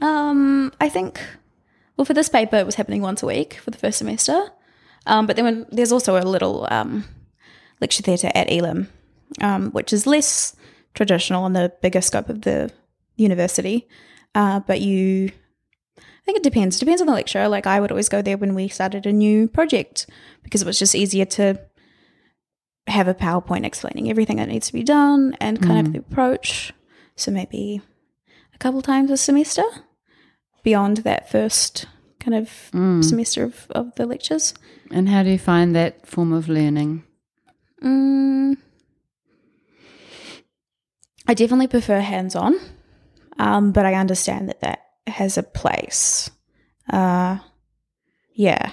Um, 0.00 0.72
I 0.80 0.88
think 0.88 1.20
well, 1.96 2.04
for 2.04 2.14
this 2.14 2.28
paper, 2.28 2.56
it 2.56 2.66
was 2.66 2.74
happening 2.74 3.02
once 3.02 3.22
a 3.22 3.26
week 3.26 3.54
for 3.54 3.70
the 3.70 3.78
first 3.78 3.98
semester. 3.98 4.48
Um, 5.06 5.26
but 5.26 5.36
then 5.36 5.44
when, 5.44 5.66
there's 5.70 5.92
also 5.92 6.16
a 6.16 6.24
little 6.24 6.66
um, 6.70 7.04
lecture 7.80 8.02
theatre 8.02 8.32
at 8.34 8.50
Elam, 8.50 8.88
um, 9.40 9.70
which 9.70 9.92
is 9.92 10.06
less 10.06 10.56
traditional 10.94 11.46
in 11.46 11.52
the 11.52 11.72
bigger 11.82 12.00
scope 12.00 12.28
of 12.28 12.42
the 12.42 12.72
university. 13.16 13.88
Uh, 14.34 14.60
but 14.60 14.80
you, 14.80 15.30
think 16.24 16.38
it 16.38 16.42
depends. 16.42 16.78
Depends 16.78 17.00
on 17.00 17.06
the 17.06 17.12
lecturer. 17.12 17.48
Like 17.48 17.66
I 17.66 17.80
would 17.80 17.90
always 17.90 18.08
go 18.08 18.22
there 18.22 18.36
when 18.36 18.54
we 18.54 18.68
started 18.68 19.06
a 19.06 19.12
new 19.12 19.48
project 19.48 20.06
because 20.42 20.62
it 20.62 20.66
was 20.66 20.78
just 20.78 20.94
easier 20.94 21.24
to 21.24 21.60
have 22.86 23.08
a 23.08 23.14
PowerPoint 23.14 23.64
explaining 23.64 24.10
everything 24.10 24.36
that 24.36 24.48
needs 24.48 24.66
to 24.66 24.72
be 24.72 24.82
done 24.82 25.36
and 25.40 25.62
kind 25.62 25.86
of 25.86 25.92
the 25.92 25.98
approach. 25.98 26.72
So 27.16 27.30
maybe 27.30 27.80
a 28.54 28.58
couple 28.58 28.82
times 28.82 29.10
a 29.10 29.16
semester 29.16 29.64
beyond 30.62 30.98
that 30.98 31.30
first 31.30 31.86
kind 32.20 32.34
of 32.34 32.48
semester 33.02 33.44
of, 33.44 33.66
of 33.70 33.94
the 33.96 34.06
lectures. 34.06 34.54
And 34.90 35.08
how 35.08 35.22
do 35.22 35.30
you 35.30 35.38
find 35.38 35.74
that 35.76 36.06
form 36.06 36.32
of 36.32 36.48
learning? 36.48 37.04
Mm, 37.82 38.56
I 41.26 41.34
definitely 41.34 41.68
prefer 41.68 42.00
hands 42.00 42.34
on, 42.34 42.58
um, 43.38 43.72
but 43.72 43.86
I 43.86 43.94
understand 43.94 44.48
that 44.48 44.60
that 44.60 44.83
has 45.06 45.36
a 45.38 45.42
place. 45.42 46.30
Uh, 46.92 47.38
yeah. 48.34 48.72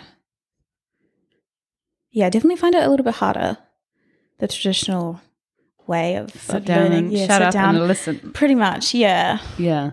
Yeah, 2.11 2.27
I 2.27 2.29
definitely 2.29 2.57
find 2.57 2.75
it 2.75 2.83
a 2.83 2.89
little 2.89 3.03
bit 3.05 3.15
harder. 3.15 3.57
The 4.39 4.47
traditional 4.47 5.21
way 5.87 6.15
of, 6.15 6.31
Sit 6.31 6.55
of 6.55 6.65
down 6.65 6.83
learning. 6.83 6.97
and 7.05 7.13
yeah, 7.13 7.27
shut 7.27 7.41
up 7.41 7.53
down. 7.53 7.75
and 7.75 7.87
listen. 7.87 8.31
Pretty 8.33 8.55
much, 8.55 8.93
yeah. 8.93 9.39
Yeah. 9.57 9.91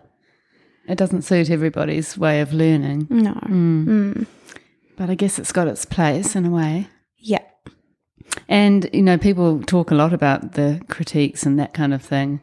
It 0.88 0.96
doesn't 0.96 1.22
suit 1.22 1.50
everybody's 1.50 2.16
way 2.16 2.40
of 2.40 2.52
learning. 2.52 3.06
No. 3.10 3.32
Mm. 3.34 3.84
Mm. 3.86 4.26
But 4.96 5.10
I 5.10 5.14
guess 5.14 5.38
it's 5.38 5.52
got 5.52 5.68
its 5.68 5.84
place 5.84 6.34
in 6.34 6.46
a 6.46 6.50
way. 6.50 6.88
Yeah. 7.18 7.42
And, 8.48 8.88
you 8.92 9.02
know, 9.02 9.18
people 9.18 9.60
talk 9.62 9.90
a 9.90 9.94
lot 9.94 10.12
about 10.12 10.52
the 10.52 10.80
critiques 10.88 11.44
and 11.44 11.58
that 11.58 11.74
kind 11.74 11.92
of 11.94 12.02
thing, 12.02 12.40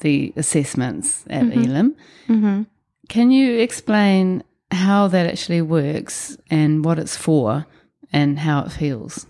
the 0.00 0.32
assessments 0.36 1.24
at 1.30 1.44
Elam. 1.56 1.94
hmm 2.26 2.62
Can 3.08 3.30
you 3.30 3.58
explain 3.58 4.42
how 4.70 5.08
that 5.08 5.26
actually 5.26 5.62
works 5.62 6.36
and 6.50 6.84
what 6.84 6.98
it's 6.98 7.16
for 7.16 7.66
and 8.12 8.38
how 8.38 8.64
it 8.64 8.72
feels? 8.72 9.26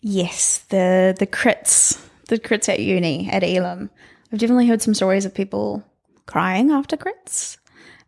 Yes, 0.00 0.58
the 0.68 1.16
the 1.18 1.26
crits, 1.26 1.98
the 2.28 2.38
crits 2.38 2.68
at 2.68 2.80
uni 2.80 3.28
at 3.30 3.42
Elam. 3.42 3.90
I've 4.32 4.38
definitely 4.38 4.66
heard 4.66 4.82
some 4.82 4.94
stories 4.94 5.24
of 5.24 5.34
people 5.34 5.82
crying 6.26 6.70
after 6.70 6.96
crits. 6.96 7.56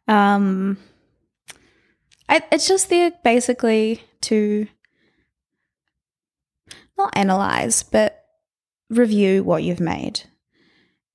Um, 0.08 0.78
I, 2.28 2.42
it's 2.52 2.68
just 2.68 2.90
there 2.90 3.12
basically 3.24 4.02
to 4.22 4.66
not 6.98 7.16
analyze, 7.16 7.82
but 7.82 8.24
review 8.90 9.42
what 9.42 9.62
you've 9.62 9.80
made, 9.80 10.22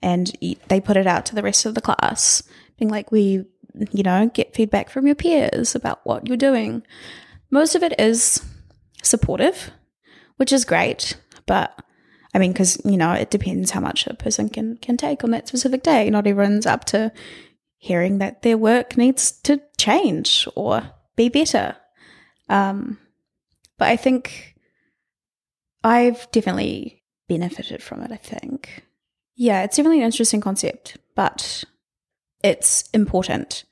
and 0.01 0.31
they 0.67 0.81
put 0.81 0.97
it 0.97 1.07
out 1.07 1.25
to 1.27 1.35
the 1.35 1.43
rest 1.43 1.65
of 1.65 1.75
the 1.75 1.81
class, 1.81 2.43
being 2.77 2.89
like, 2.89 3.11
we, 3.11 3.45
you 3.91 4.03
know, 4.03 4.29
get 4.33 4.55
feedback 4.55 4.89
from 4.89 5.05
your 5.05 5.15
peers 5.15 5.75
about 5.75 6.01
what 6.03 6.27
you're 6.27 6.37
doing. 6.37 6.83
Most 7.49 7.75
of 7.75 7.83
it 7.83 7.99
is 7.99 8.43
supportive 9.03 9.71
which 10.41 10.51
is 10.51 10.65
great. 10.65 11.17
But 11.45 11.71
I 12.33 12.39
mean, 12.39 12.51
because 12.51 12.81
you 12.83 12.97
know, 12.97 13.11
it 13.11 13.29
depends 13.29 13.69
how 13.69 13.79
much 13.79 14.07
a 14.07 14.15
person 14.15 14.49
can 14.49 14.75
can 14.77 14.97
take 14.97 15.23
on 15.23 15.29
that 15.31 15.47
specific 15.47 15.83
day. 15.83 16.09
Not 16.09 16.25
everyone's 16.25 16.65
up 16.65 16.83
to 16.85 17.11
hearing 17.77 18.17
that 18.17 18.41
their 18.41 18.57
work 18.57 18.97
needs 18.97 19.33
to 19.43 19.61
change 19.77 20.47
or 20.55 20.81
be 21.15 21.29
better. 21.29 21.75
Um, 22.49 22.97
but 23.77 23.89
I 23.89 23.97
think 23.97 24.55
I've 25.83 26.27
definitely 26.31 27.03
benefited 27.29 27.83
from 27.83 28.01
it. 28.01 28.11
I 28.11 28.17
think, 28.17 28.83
yeah, 29.41 29.63
it's 29.63 29.75
definitely 29.75 30.01
an 30.01 30.06
interesting 30.06 30.39
concept, 30.39 30.97
but 31.15 31.63
it's 32.43 32.88
important 32.93 33.63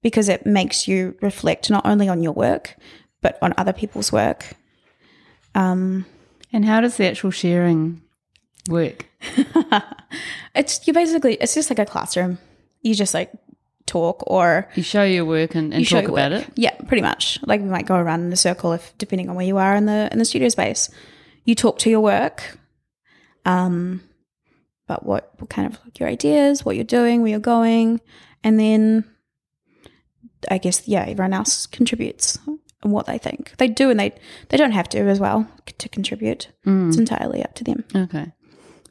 because 0.00 0.28
it 0.28 0.46
makes 0.46 0.86
you 0.86 1.16
reflect 1.20 1.70
not 1.70 1.84
only 1.84 2.08
on 2.08 2.22
your 2.22 2.32
work 2.32 2.76
but 3.20 3.36
on 3.42 3.52
other 3.58 3.72
people's 3.72 4.12
work. 4.12 4.54
Um, 5.56 6.06
And 6.52 6.64
how 6.64 6.80
does 6.80 6.96
the 6.96 7.06
actual 7.10 7.32
sharing 7.32 8.00
work? 8.70 9.06
it's 10.54 10.86
you 10.86 10.92
basically 10.92 11.34
it's 11.34 11.54
just 11.54 11.68
like 11.68 11.80
a 11.80 11.84
classroom. 11.84 12.38
You 12.82 12.94
just 12.94 13.12
like 13.12 13.32
talk 13.86 14.22
or 14.28 14.68
You 14.76 14.84
show 14.84 15.02
your 15.02 15.24
work 15.24 15.56
and, 15.56 15.74
and 15.74 15.80
you 15.80 15.86
talk 15.86 16.08
about 16.08 16.30
work. 16.30 16.46
it? 16.46 16.52
Yeah, 16.54 16.74
pretty 16.86 17.02
much. 17.02 17.40
Like 17.42 17.60
we 17.60 17.66
might 17.68 17.86
go 17.86 17.96
around 17.96 18.20
in 18.24 18.32
a 18.32 18.36
circle 18.36 18.72
if 18.72 18.94
depending 18.98 19.28
on 19.28 19.34
where 19.34 19.46
you 19.46 19.58
are 19.58 19.74
in 19.74 19.86
the 19.86 20.08
in 20.12 20.18
the 20.20 20.24
studio 20.24 20.48
space. 20.48 20.90
You 21.44 21.56
talk 21.56 21.78
to 21.80 21.90
your 21.90 22.00
work, 22.00 22.56
um, 23.44 24.00
about 24.88 25.04
what, 25.04 25.32
what 25.38 25.50
kind 25.50 25.72
of 25.72 25.78
like 25.84 26.00
your 26.00 26.08
ideas, 26.08 26.64
what 26.64 26.74
you're 26.74 26.84
doing, 26.84 27.20
where 27.20 27.30
you're 27.30 27.40
going, 27.40 28.00
and 28.42 28.58
then 28.58 29.04
I 30.50 30.58
guess 30.58 30.86
yeah, 30.88 31.02
everyone 31.02 31.34
else 31.34 31.66
contributes 31.66 32.38
and 32.82 32.92
what 32.92 33.06
they 33.06 33.18
think. 33.18 33.54
They 33.58 33.68
do 33.68 33.90
and 33.90 33.98
they 33.98 34.14
they 34.48 34.56
don't 34.56 34.72
have 34.72 34.88
to 34.90 34.98
as 34.98 35.20
well 35.20 35.46
to 35.66 35.88
contribute. 35.88 36.48
Mm. 36.66 36.88
It's 36.88 36.96
entirely 36.96 37.42
up 37.42 37.54
to 37.56 37.64
them. 37.64 37.84
Okay. 37.94 38.32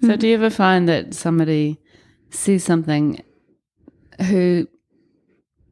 So, 0.01 0.15
do 0.15 0.27
you 0.27 0.35
ever 0.35 0.51
find 0.51 0.87
that 0.87 1.15
somebody 1.15 1.79
sees 2.29 2.63
something 2.63 3.19
who 4.27 4.67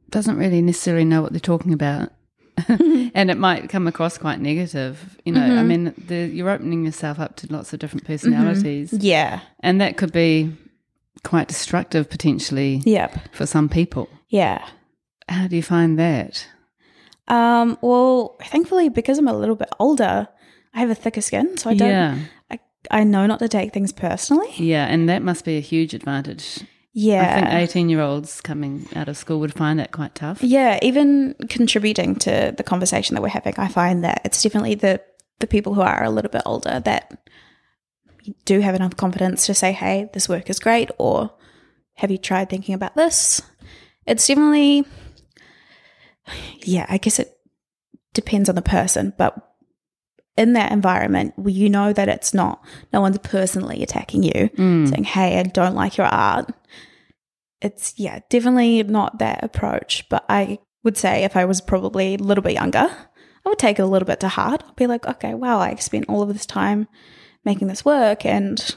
doesn't 0.09 0.37
really 0.37 0.61
necessarily 0.61 1.05
know 1.05 1.21
what 1.21 1.31
they're 1.31 1.39
talking 1.39 1.73
about? 1.73 2.11
and 2.67 3.29
it 3.29 3.37
might 3.37 3.69
come 3.69 3.87
across 3.87 4.17
quite 4.17 4.39
negative. 4.39 5.17
You 5.25 5.33
know, 5.33 5.41
I 5.41 5.63
mean, 5.63 5.93
the, 5.97 6.27
you're 6.27 6.49
opening 6.49 6.85
yourself 6.85 7.19
up 7.19 7.35
to 7.37 7.51
lots 7.51 7.73
of 7.73 7.79
different 7.79 8.05
personalities, 8.05 8.93
Yeah. 8.93 9.41
and 9.61 9.81
that 9.81 9.97
could 9.97 10.11
be 10.13 10.51
quite 11.23 11.47
destructive 11.47 12.09
potentially 12.09 12.81
Yep. 12.85 13.33
for 13.33 13.45
some 13.45 13.67
people. 13.69 14.09
Yeah. 14.29 14.65
How 15.27 15.47
do 15.47 15.55
you 15.55 15.63
find 15.63 15.97
that? 15.99 16.47
Um, 17.27 17.77
well, 17.81 18.37
thankfully, 18.43 18.89
because 18.89 19.17
I'm 19.17 19.27
a 19.27 19.33
little 19.33 19.55
bit 19.55 19.69
older, 19.79 20.27
I 20.73 20.79
have 20.79 20.89
a 20.91 20.95
thicker 20.95 21.21
skin, 21.21 21.57
so 21.57 21.69
I 21.71 21.73
don't. 21.73 21.89
yeah, 21.89 22.17
I, 22.51 22.59
I 22.91 23.03
know 23.03 23.25
not 23.25 23.39
to 23.39 23.47
take 23.47 23.73
things 23.73 23.91
personally. 23.91 24.49
yeah, 24.57 24.85
and 24.85 25.09
that 25.09 25.23
must 25.23 25.43
be 25.45 25.57
a 25.57 25.61
huge 25.61 25.93
advantage. 25.95 26.59
Yeah, 26.97 27.29
I 27.29 27.41
think 27.41 27.53
18 27.71 27.89
year 27.89 27.99
olds 27.99 28.39
coming 28.39 28.87
out 28.95 29.09
of 29.09 29.17
school 29.17 29.41
would 29.41 29.53
find 29.53 29.79
that 29.79 29.91
quite 29.91 30.15
tough. 30.15 30.41
yeah. 30.41 30.79
Even 30.81 31.35
contributing 31.49 32.15
to 32.15 32.53
the 32.55 32.63
conversation 32.63 33.15
that 33.15 33.21
we're 33.21 33.27
having, 33.27 33.53
I 33.57 33.67
find 33.67 34.03
that 34.05 34.21
it's 34.23 34.41
definitely 34.41 34.75
the 34.75 35.01
the 35.39 35.47
people 35.47 35.73
who 35.73 35.81
are 35.81 36.03
a 36.05 36.09
little 36.09 36.31
bit 36.31 36.43
older 36.45 36.79
that 36.85 37.17
do 38.45 38.61
have 38.61 38.75
enough 38.75 38.95
confidence 38.95 39.45
to 39.47 39.53
say, 39.53 39.73
"Hey, 39.73 40.09
this 40.13 40.29
work 40.29 40.49
is 40.49 40.57
great," 40.59 40.89
or 40.97 41.31
"Have 41.95 42.11
you 42.11 42.17
tried 42.17 42.49
thinking 42.49 42.73
about 42.73 42.95
this?" 42.95 43.41
It's 44.07 44.25
definitely, 44.27 44.85
yeah. 46.63 46.85
I 46.87 46.97
guess 46.97 47.19
it 47.19 47.37
depends 48.13 48.47
on 48.49 48.55
the 48.55 48.61
person, 48.61 49.13
but 49.17 49.35
in 50.37 50.53
that 50.53 50.71
environment 50.71 51.33
where 51.37 51.49
you 51.53 51.69
know 51.69 51.93
that 51.93 52.09
it's 52.09 52.33
not 52.33 52.61
no 52.91 52.99
one's 52.99 53.17
personally 53.19 53.81
attacking 53.81 54.21
you 54.21 54.49
Mm. 54.57 54.89
saying 54.89 55.03
hey 55.05 55.39
i 55.39 55.43
don't 55.43 55.75
like 55.75 55.95
your 55.95 56.07
art 56.07 56.51
it's 57.65 57.93
yeah 57.97 58.19
definitely 58.29 58.81
not 58.83 59.19
that 59.19 59.43
approach 59.43 60.07
but 60.09 60.23
i 60.29 60.57
would 60.83 60.97
say 60.97 61.23
if 61.23 61.35
i 61.35 61.43
was 61.45 61.61
probably 61.61 62.13
a 62.15 62.17
little 62.29 62.43
bit 62.43 62.53
younger 62.53 62.87
i 63.45 63.49
would 63.49 63.59
take 63.59 63.79
it 63.79 63.81
a 63.81 63.85
little 63.93 64.05
bit 64.05 64.19
to 64.19 64.27
heart 64.27 64.63
i'd 64.67 64.75
be 64.75 64.87
like 64.87 65.05
okay 65.07 65.33
wow 65.33 65.57
i 65.59 65.73
spent 65.75 66.05
all 66.09 66.21
of 66.21 66.29
this 66.33 66.45
time 66.45 66.87
making 67.43 67.67
this 67.67 67.83
work 67.85 68.25
and 68.25 68.75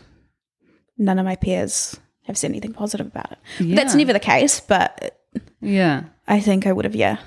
none 0.96 1.18
of 1.18 1.24
my 1.24 1.36
peers 1.36 1.98
have 2.26 2.36
said 2.38 2.50
anything 2.50 2.72
positive 2.72 3.06
about 3.06 3.32
it 3.32 3.38
that's 3.76 3.94
never 3.94 4.12
the 4.12 4.20
case 4.20 4.60
but 4.60 5.18
Yeah. 5.60 6.04
i 6.26 6.40
think 6.40 6.66
i 6.66 6.72
would 6.72 6.84
have 6.84 6.96
yeah 6.96 7.18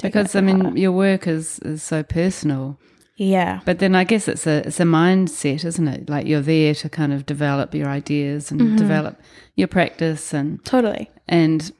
Because 0.00 0.34
I 0.34 0.40
mean, 0.40 0.60
heart. 0.60 0.76
your 0.76 0.92
work 0.92 1.26
is, 1.28 1.58
is 1.60 1.82
so 1.82 2.02
personal, 2.02 2.76
yeah 3.16 3.60
but 3.64 3.78
then 3.78 3.94
I 3.94 4.04
guess 4.04 4.26
it's 4.28 4.46
a 4.46 4.66
it's 4.66 4.80
a 4.80 4.84
mindset, 4.84 5.64
isn't 5.64 5.88
it? 5.88 6.08
Like 6.08 6.26
you're 6.26 6.40
there 6.40 6.74
to 6.76 6.88
kind 6.88 7.12
of 7.12 7.26
develop 7.26 7.74
your 7.74 7.88
ideas 7.88 8.50
and 8.50 8.60
Mm-hmm. 8.60 8.76
develop 8.76 9.20
your 9.56 9.68
practice, 9.68 10.32
and 10.32 10.64
totally 10.64 11.10
and 11.28 11.70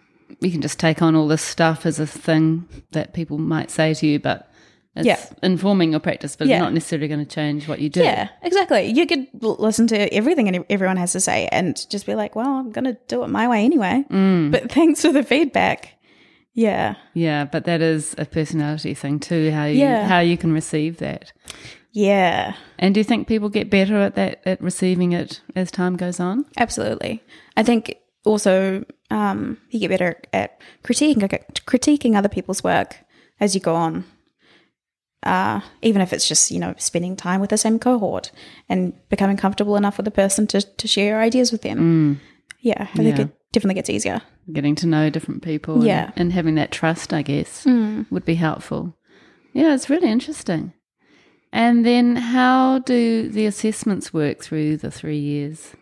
you 0.40 0.50
can 0.50 0.60
just 0.60 0.78
take 0.78 1.00
on 1.02 1.14
all 1.14 1.28
this 1.28 1.42
stuff 1.42 1.86
as 1.86 1.98
a 2.00 2.06
thing 2.06 2.66
that 2.92 3.12
people 3.14 3.38
might 3.38 3.70
say 3.70 3.94
to 3.94 4.06
you, 4.06 4.18
but 4.18 4.50
it's 4.96 5.06
Yeah. 5.06 5.18
informing 5.42 5.92
your 5.92 6.00
practice, 6.00 6.36
but 6.36 6.48
Yeah. 6.48 6.56
it's 6.56 6.62
not 6.62 6.72
necessarily 6.74 7.08
going 7.08 7.24
to 7.24 7.34
change 7.34 7.66
what 7.68 7.78
you 7.80 7.88
do. 7.88 8.02
Yeah, 8.02 8.28
exactly. 8.42 8.86
You 8.90 9.06
could 9.06 9.26
listen 9.40 9.86
to 9.88 10.12
everything 10.12 10.64
everyone 10.68 10.96
has 10.98 11.12
to 11.12 11.20
say 11.20 11.48
and 11.52 11.76
just 11.88 12.04
be 12.06 12.14
like, 12.14 12.34
well, 12.36 12.48
I'm 12.48 12.70
going 12.72 12.84
to 12.84 12.96
do 13.08 13.22
it 13.24 13.28
my 13.28 13.46
way 13.48 13.64
anyway. 13.64 14.04
Mm. 14.10 14.50
But 14.50 14.70
thanks 14.72 15.00
for 15.02 15.12
the 15.12 15.22
feedback. 15.22 15.94
Yeah. 16.54 16.94
Yeah, 17.14 17.44
but 17.46 17.64
that 17.64 17.80
is 17.80 18.14
a 18.18 18.24
personality 18.26 18.94
thing 18.94 19.18
too. 19.20 19.50
How 19.50 19.64
you 19.64 19.80
Yeah. 19.80 20.06
how 20.06 20.20
you 20.20 20.36
can 20.36 20.52
receive 20.52 20.98
that. 20.98 21.32
Yeah, 21.94 22.54
And 22.78 22.94
do 22.94 23.00
you 23.00 23.04
think 23.04 23.28
people 23.28 23.50
get 23.50 23.68
better 23.68 23.96
at 23.96 24.14
that 24.14 24.40
at 24.46 24.60
receiving 24.62 25.12
it 25.12 25.40
as 25.54 25.70
time 25.70 25.96
goes 25.96 26.18
on? 26.20 26.46
absolutely. 26.56 27.22
I 27.56 27.62
think 27.62 27.96
also 28.24 28.84
Um, 29.10 29.58
you 29.70 29.78
get 29.80 29.90
better 29.90 30.16
at 30.32 30.58
critiquing 30.82 31.20
critiquing 31.66 32.16
other 32.16 32.30
people's 32.30 32.64
work 32.64 32.96
as 33.40 33.54
you 33.54 33.60
go 33.60 33.74
on. 33.74 34.04
Uh, 35.22 35.60
even 35.82 36.00
if 36.02 36.12
it's 36.12 36.26
just 36.26 36.50
you 36.50 36.58
know 36.58 36.74
spending 36.78 37.14
time 37.14 37.40
with 37.40 37.50
the 37.50 37.58
same 37.58 37.78
cohort 37.78 38.32
and 38.68 38.92
becoming 39.08 39.36
comfortable 39.36 39.76
enough 39.76 39.96
with 39.98 40.04
the 40.04 40.10
person 40.10 40.46
to 40.46 40.60
to 40.62 40.88
share 40.88 41.20
ideas 41.20 41.52
with 41.52 41.62
them. 41.62 41.78
Mm. 41.78 42.20
Yeah, 42.60 42.88
I 42.94 42.96
think 42.96 43.18
it 43.18 43.28
definitely 43.52 43.74
gets 43.74 43.90
easier. 43.90 44.20
Getting 44.52 44.74
to 44.76 44.86
know 44.86 45.10
different 45.10 45.42
people. 45.42 45.74
and- 45.76 45.84
Yeah. 45.84 46.10
And, 46.16 46.32
having 46.32 46.54
that 46.56 46.72
trust, 46.72 47.12
I 47.12 47.22
guess, 47.22 47.64
Mm. 47.64 48.10
would 48.10 48.24
be 48.24 48.34
helpful. 48.34 48.96
Yeah, 49.52 49.74
it's 49.74 49.90
really 49.90 50.08
interesting. 50.08 50.72
And 51.52 51.84
then 51.84 52.16
how 52.16 52.78
do 52.78 53.28
the 53.28 53.44
assessments 53.46 54.12
work 54.14 54.42
through 54.42 54.78
the 54.78 54.90
three 54.90 55.18
years? 55.18 55.72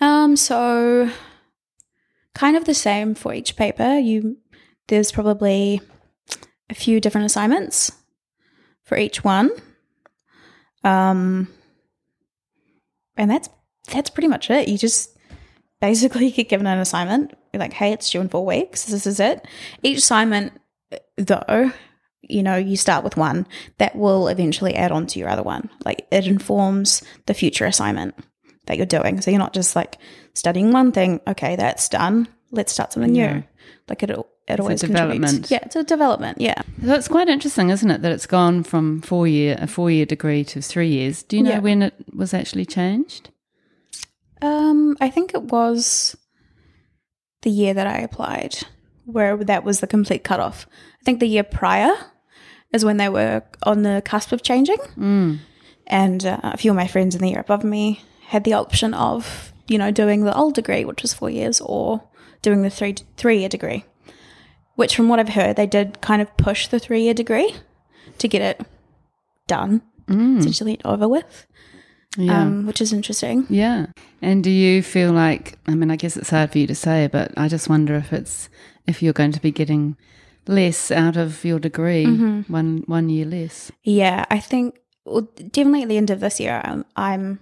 Um, 0.00 0.36
so 0.36 1.10
kind 2.34 2.56
of 2.56 2.64
the 2.66 2.74
same 2.74 3.14
for 3.16 3.34
each 3.34 3.56
paper. 3.56 3.98
You 3.98 4.36
there's 4.88 5.10
probably 5.10 5.80
a 6.70 6.74
few 6.74 7.00
different 7.00 7.24
assignments 7.24 7.90
for 8.84 8.96
each 8.96 9.24
one. 9.24 9.50
Um, 10.84 11.48
and 13.16 13.28
that's 13.30 13.48
that's 13.90 14.10
pretty 14.10 14.28
much 14.28 14.50
it. 14.50 14.68
You 14.68 14.78
just 14.78 15.15
basically 15.86 16.26
you 16.26 16.32
get 16.32 16.48
given 16.48 16.66
an 16.66 16.78
assignment. 16.78 17.32
You're 17.52 17.60
like, 17.60 17.72
hey, 17.72 17.92
it's 17.92 18.10
due 18.10 18.20
in 18.20 18.28
four 18.28 18.44
weeks. 18.44 18.84
This 18.86 19.06
is 19.06 19.20
it. 19.20 19.46
Each 19.82 19.98
assignment, 19.98 20.52
though, 21.16 21.72
you 22.22 22.42
know, 22.42 22.56
you 22.56 22.76
start 22.76 23.04
with 23.04 23.16
one 23.16 23.46
that 23.78 23.94
will 23.96 24.28
eventually 24.28 24.74
add 24.74 24.90
on 24.92 25.06
to 25.06 25.18
your 25.18 25.28
other 25.28 25.42
one. 25.44 25.70
Like 25.84 26.06
it 26.10 26.26
informs 26.26 27.02
the 27.26 27.34
future 27.34 27.66
assignment 27.66 28.14
that 28.66 28.76
you're 28.76 28.86
doing. 28.86 29.20
So 29.20 29.30
you're 29.30 29.38
not 29.38 29.54
just 29.54 29.76
like 29.76 29.98
studying 30.34 30.72
one 30.72 30.90
thing. 30.92 31.20
Okay, 31.28 31.54
that's 31.56 31.88
done. 31.88 32.26
Let's 32.50 32.72
start 32.72 32.92
something 32.92 33.14
Yeah. 33.14 33.34
new. 33.34 33.44
Like 33.88 34.02
it, 34.02 34.10
it 34.10 34.58
a 34.58 34.62
always 34.62 34.80
development. 34.80 35.22
contributes. 35.22 35.50
Yeah, 35.52 35.58
it's 35.62 35.76
a 35.76 35.84
development. 35.84 36.40
Yeah. 36.40 36.60
So 36.84 36.94
it's 36.94 37.08
quite 37.08 37.28
interesting, 37.28 37.70
isn't 37.70 37.90
it, 37.90 38.02
that 38.02 38.10
it's 38.12 38.26
gone 38.26 38.64
from 38.64 39.00
four 39.02 39.28
year 39.28 39.56
a 39.60 39.66
four 39.68 39.90
year 39.92 40.06
degree 40.06 40.42
to 40.44 40.60
three 40.60 40.88
years. 40.88 41.22
Do 41.22 41.36
you 41.36 41.42
know 41.44 41.50
Yeah. 41.50 41.58
when 41.60 41.82
it 41.82 41.94
was 42.12 42.34
actually 42.34 42.66
changed? 42.66 43.30
Um, 44.42 44.96
I 45.00 45.10
think 45.10 45.34
it 45.34 45.42
was 45.44 46.16
the 47.42 47.50
year 47.50 47.74
that 47.74 47.86
I 47.86 47.98
applied, 47.98 48.56
where 49.04 49.36
that 49.36 49.64
was 49.64 49.80
the 49.80 49.86
complete 49.86 50.24
cutoff. 50.24 50.66
I 51.00 51.04
think 51.04 51.20
the 51.20 51.28
year 51.28 51.42
prior 51.44 51.92
is 52.72 52.84
when 52.84 52.96
they 52.96 53.08
were 53.08 53.42
on 53.62 53.82
the 53.82 54.02
cusp 54.04 54.32
of 54.32 54.42
changing, 54.42 54.78
Mm. 54.96 55.38
and 55.86 56.24
uh, 56.26 56.40
a 56.42 56.56
few 56.56 56.70
of 56.72 56.76
my 56.76 56.86
friends 56.86 57.14
in 57.14 57.20
the 57.22 57.30
year 57.30 57.40
above 57.40 57.64
me 57.64 58.02
had 58.26 58.44
the 58.44 58.52
option 58.54 58.92
of 58.92 59.52
you 59.68 59.78
know 59.78 59.90
doing 59.90 60.24
the 60.24 60.36
old 60.36 60.54
degree, 60.54 60.84
which 60.84 61.02
was 61.02 61.14
four 61.14 61.30
years, 61.30 61.60
or 61.60 62.02
doing 62.42 62.62
the 62.62 62.70
three 62.70 62.94
three 63.16 63.38
year 63.40 63.48
degree. 63.48 63.84
Which, 64.74 64.94
from 64.94 65.08
what 65.08 65.18
I've 65.18 65.30
heard, 65.30 65.56
they 65.56 65.66
did 65.66 66.02
kind 66.02 66.20
of 66.20 66.36
push 66.36 66.68
the 66.68 66.78
three 66.78 67.02
year 67.02 67.14
degree 67.14 67.54
to 68.18 68.28
get 68.28 68.42
it 68.42 68.66
done, 69.46 69.80
essentially 70.38 70.78
over 70.84 71.08
with, 71.08 71.46
Yeah. 72.16 72.40
um, 72.42 72.66
which 72.66 72.80
is 72.80 72.92
interesting. 72.92 73.46
Yeah. 73.50 73.86
And 74.22 74.42
do 74.42 74.50
you 74.50 74.82
feel 74.82 75.12
like, 75.12 75.58
I 75.66 75.74
mean, 75.74 75.90
I 75.90 75.96
guess 75.96 76.16
it's 76.16 76.30
hard 76.30 76.50
for 76.52 76.58
you 76.58 76.66
to 76.66 76.74
say, 76.74 77.08
but 77.12 77.32
I 77.36 77.48
just 77.48 77.68
wonder 77.68 77.94
if 77.96 78.12
it's, 78.12 78.48
if 78.86 79.02
you're 79.02 79.12
going 79.12 79.32
to 79.32 79.40
be 79.40 79.50
getting 79.50 79.96
less 80.46 80.90
out 80.90 81.16
of 81.16 81.44
your 81.44 81.58
degree, 81.58 82.06
Mm-hmm. 82.06 82.52
one, 82.52 82.82
one 82.86 83.08
year 83.08 83.26
less. 83.26 83.70
Yeah, 83.84 84.24
I 84.30 84.38
think 84.40 84.78
well, 85.04 85.28
definitely 85.50 85.82
at 85.82 85.88
the 85.88 85.96
end 85.98 86.10
of 86.10 86.20
this 86.20 86.40
year, 86.40 86.60
I'm, 86.64 86.84
I'm 86.96 87.38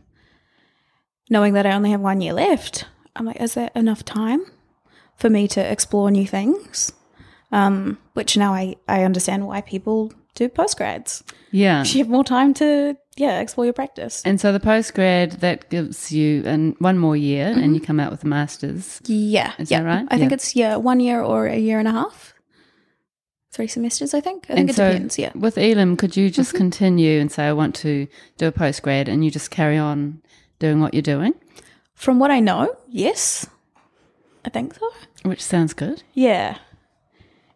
knowing 1.30 1.54
that 1.54 1.66
I 1.66 1.72
only 1.72 1.90
have 1.90 2.00
one 2.00 2.20
year 2.20 2.32
left. 2.32 2.86
I'm 3.16 3.26
like, 3.26 3.40
is 3.40 3.54
that 3.54 3.74
enough 3.76 4.04
time 4.04 4.44
for 5.16 5.30
me 5.30 5.46
to 5.48 5.60
explore 5.60 6.10
new 6.10 6.26
things? 6.26 6.92
Um, 7.52 7.98
which 8.14 8.36
now 8.36 8.52
I, 8.52 8.74
I 8.88 9.04
understand 9.04 9.46
why 9.46 9.60
people 9.60 10.12
do 10.34 10.48
postgrads. 10.48 11.22
Yeah. 11.52 11.84
You 11.84 11.98
have 11.98 12.08
more 12.08 12.24
time 12.24 12.52
to, 12.54 12.96
yeah, 13.16 13.40
explore 13.40 13.64
your 13.64 13.72
practice. 13.74 14.22
And 14.24 14.40
so 14.40 14.52
the 14.52 14.60
postgrad, 14.60 15.40
that 15.40 15.70
gives 15.70 16.10
you 16.12 16.42
an, 16.44 16.74
one 16.78 16.98
more 16.98 17.16
year 17.16 17.46
Mm-hmm. 17.50 17.60
and 17.60 17.74
you 17.74 17.80
come 17.80 18.00
out 18.00 18.10
with 18.10 18.24
a 18.24 18.26
master's. 18.26 19.00
Yeah. 19.06 19.52
Is 19.58 19.70
yeah. 19.70 19.80
that 19.82 19.86
right? 19.86 20.06
I 20.10 20.18
think 20.18 20.32
it's, 20.32 20.56
yeah, 20.56 20.76
one 20.76 21.00
year 21.00 21.20
or 21.22 21.46
a 21.46 21.56
year 21.56 21.78
and 21.78 21.86
a 21.88 21.92
half. 21.92 22.34
Three 23.52 23.68
semesters, 23.68 24.14
I 24.14 24.20
think. 24.20 24.44
I 24.44 24.54
think 24.54 24.58
and 24.60 24.70
it 24.70 24.74
so 24.76 24.90
depends, 24.92 25.16
yeah. 25.18 25.28
Mm-hmm. 25.30 25.40
with 25.40 25.58
Elam, 25.58 25.96
could 25.96 26.16
you 26.16 26.28
just 26.28 26.54
continue 26.54 27.20
and 27.20 27.30
say, 27.30 27.46
I 27.46 27.52
want 27.52 27.76
to 27.76 28.08
do 28.36 28.48
a 28.48 28.52
postgrad 28.52 29.06
and 29.06 29.24
you 29.24 29.30
just 29.30 29.50
carry 29.52 29.78
on 29.78 30.20
doing 30.58 30.80
what 30.80 30.92
you're 30.92 31.02
doing? 31.02 31.34
From 31.94 32.18
what 32.18 32.32
I 32.32 32.40
know, 32.40 32.74
yes. 32.88 33.46
I 34.44 34.48
think 34.50 34.74
so. 34.74 34.90
Which 35.22 35.40
sounds 35.42 35.72
good. 35.72 36.02
Yeah. 36.14 36.58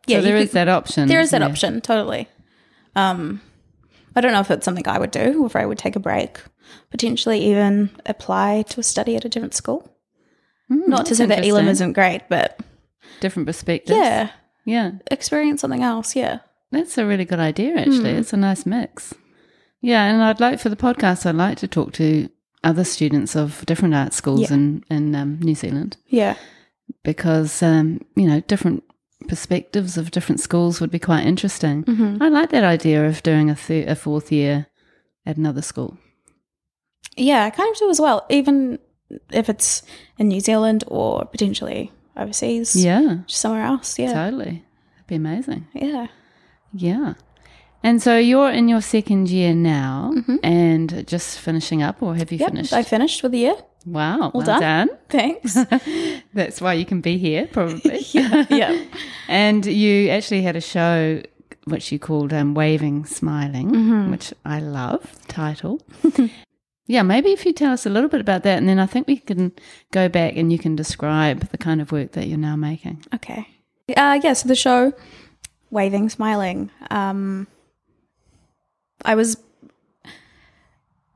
Yeah, 0.07 0.19
so 0.19 0.23
there 0.23 0.37
you 0.37 0.43
is 0.45 0.51
could- 0.51 0.55
that 0.55 0.69
option. 0.69 1.09
There 1.09 1.21
is 1.21 1.33
that 1.33 1.41
yeah. 1.41 1.49
option, 1.49 1.81
totally. 1.81 2.29
Um, 2.95 3.41
I 4.19 4.21
don't 4.21 4.33
know 4.33 4.41
if 4.41 4.51
it's 4.51 4.65
something 4.65 4.87
I 4.89 4.99
would 4.99 5.11
do, 5.11 5.43
or 5.43 5.47
if 5.47 5.57
I 5.57 5.65
would 5.65 5.79
take 5.79 5.97
a 5.97 6.01
break, 6.01 6.39
potentially 6.91 7.39
even 7.51 7.91
apply 8.07 8.63
to 8.71 8.81
a 8.81 8.83
study 8.83 9.17
at 9.17 9.25
a 9.25 9.29
different 9.29 9.55
school. 9.55 9.89
Mm, 10.71 10.89
Not 10.89 11.07
to 11.07 11.15
say 11.15 11.27
that 11.27 11.45
Elam 11.47 11.69
isn't 11.69 11.93
great, 11.95 12.23
but 12.29 12.61
different 13.21 13.47
perspectives. 13.47 13.97
yeah, 13.97 14.31
Yeah. 14.65 14.91
experience 15.11 15.61
something 15.63 15.83
else. 15.83 16.15
Yeah, 16.17 16.41
That's 16.71 16.99
a 16.99 17.07
really 17.07 17.25
good 17.25 17.41
idea, 17.41 17.77
actually. 17.77 18.13
Hmm. 18.13 18.19
It's 18.21 18.33
a 18.35 18.37
nice 18.37 18.67
mix. 18.67 19.15
Yeah, 19.81 20.05
and 20.05 20.23
I'd 20.23 20.41
like 20.41 20.59
for 20.61 20.69
the 20.69 20.77
podcast, 20.77 21.25
I'd 21.25 21.35
like 21.37 21.57
to 21.59 21.69
talk 21.69 21.93
to 21.95 22.29
other 22.65 22.85
students 22.85 23.37
of 23.37 23.65
different 23.67 23.95
art 23.95 24.13
schools 24.13 24.41
Yeah. 24.51 24.55
in 24.55 24.85
in 24.91 25.15
um, 25.15 25.39
New 25.41 25.55
Zealand 25.55 25.97
yeah, 26.09 26.35
because 27.05 27.63
um, 27.63 28.01
you 28.17 28.27
know 28.27 28.41
different 28.41 28.83
perspectives 29.27 29.97
of 29.99 30.11
different 30.11 30.41
schools 30.41 30.81
would 30.81 30.91
be 30.91 30.99
quite 30.99 31.27
interesting. 31.27 31.85
Mm-hmm. 31.85 32.23
I 32.23 32.29
like 32.29 32.51
that 32.51 32.65
idea 32.65 33.07
of 33.07 33.23
doing 33.23 33.51
a 33.51 33.57
thir- 33.57 33.85
a 33.89 33.95
fourth 33.95 34.31
year 34.31 34.67
at 35.27 35.37
another 35.37 35.63
school. 35.63 35.99
yeah. 37.17 37.45
I 37.45 37.51
kind 37.51 37.71
of 37.73 37.79
do 37.79 37.91
as 37.91 38.01
well, 38.01 38.25
even 38.31 38.79
if 39.33 39.49
it's 39.49 39.83
in 40.19 40.29
New 40.29 40.41
Zealand 40.41 40.85
or 40.87 41.25
potentially 41.27 41.91
overseas, 42.17 42.77
Yeah, 42.77 43.19
somewhere 43.27 43.63
else. 43.65 43.99
Yeah, 43.99 44.13
totally. 44.13 44.65
That'd 44.95 45.07
be 45.09 45.15
amazing. 45.17 45.67
yeah, 45.75 46.07
Yeah. 46.73 47.15
And 47.83 48.03
so 48.03 48.19
you're 48.19 48.51
in 48.51 48.69
your 48.69 48.81
second 48.81 49.31
year 49.31 49.55
now 49.55 50.13
and 50.43 51.07
just 51.07 51.39
finishing 51.39 51.83
up, 51.83 52.03
or 52.03 52.15
have 52.17 52.33
you 52.33 52.39
Mm-hmm. 52.39 52.43
yep. 52.43 52.51
finished? 52.51 52.73
I 52.73 52.83
finished 52.83 53.23
with 53.23 53.33
the 53.33 53.39
year. 53.39 53.55
wow, 53.87 54.31
well 54.35 54.45
done. 54.45 54.61
done. 54.61 54.89
Thanks. 55.09 55.55
That's 56.35 56.61
why 56.61 56.73
you 56.75 56.85
can 56.85 57.01
be 57.01 57.19
here, 57.19 57.47
probably. 57.47 58.01
yeah, 58.11 58.47
yeah. 58.51 58.85
and 59.29 59.65
you 59.65 60.09
actually 60.11 60.43
had 60.43 60.57
a 60.57 60.61
show 60.61 61.23
which 61.67 61.93
you 61.93 61.99
called 61.99 62.33
um, 62.33 62.55
Waving 62.55 63.05
Smiling, 63.07 63.71
Mm-hmm. 63.71 64.11
which 64.11 64.33
I 64.45 64.59
love 64.61 65.03
the 65.27 65.33
title. 65.33 65.81
yeah, 66.87 67.03
maybe 67.03 67.31
if 67.33 67.45
you 67.47 67.53
tell 67.53 67.73
us 67.73 67.87
a 67.87 67.91
little 67.91 68.09
bit 68.09 68.21
about 68.21 68.43
that, 68.43 68.59
and 68.59 68.69
then 68.69 68.79
I 68.79 68.87
think 68.87 69.07
we 69.07 69.19
can 69.19 69.53
go 69.93 70.09
back 70.09 70.35
and 70.37 70.51
you 70.53 70.59
can 70.59 70.75
describe 70.77 71.49
the 71.51 71.59
kind 71.59 71.81
of 71.81 71.93
work 71.93 72.13
that 72.13 72.27
you're 72.27 72.39
now 72.39 72.57
making. 72.57 73.05
Okay. 73.15 73.47
Uh, 73.97 74.19
yeah, 74.23 74.33
so 74.33 74.49
the 74.49 74.55
show, 74.57 74.93
Waving, 75.71 76.09
Smiling, 76.09 76.71
um, 76.91 77.47
I 79.05 79.15
was 79.15 79.37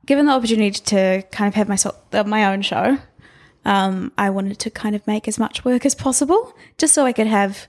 given 0.06 0.26
the 0.26 0.32
opportunity 0.32 0.70
to 0.70 1.22
kind 1.30 1.48
of 1.48 1.54
have 1.54 1.68
myself, 1.68 1.96
uh, 2.12 2.24
my 2.24 2.52
own 2.52 2.62
show. 2.62 2.98
Um, 3.64 4.12
I 4.18 4.30
wanted 4.30 4.58
to 4.60 4.70
kind 4.70 4.96
of 4.96 5.06
make 5.06 5.28
as 5.28 5.38
much 5.38 5.64
work 5.64 5.86
as 5.86 5.94
possible 5.94 6.54
just 6.78 6.94
so 6.94 7.04
I 7.04 7.12
could 7.12 7.28
have 7.28 7.68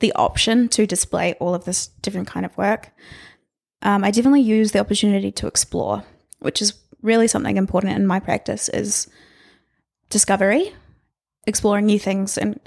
the 0.00 0.12
option 0.12 0.68
to 0.68 0.86
display 0.86 1.34
all 1.34 1.54
of 1.54 1.64
this 1.64 1.88
different 2.02 2.28
kind 2.28 2.46
of 2.46 2.56
work. 2.56 2.90
Um, 3.82 4.04
I 4.04 4.10
definitely 4.10 4.42
use 4.42 4.72
the 4.72 4.78
opportunity 4.78 5.32
to 5.32 5.46
explore, 5.46 6.04
which 6.38 6.62
is 6.62 6.74
really 7.02 7.28
something 7.28 7.56
important 7.56 7.96
in 7.96 8.06
my 8.06 8.20
practice 8.20 8.68
is 8.68 9.08
discovery, 10.08 10.72
exploring 11.46 11.86
new 11.86 11.98
things 11.98 12.38
and 12.38 12.60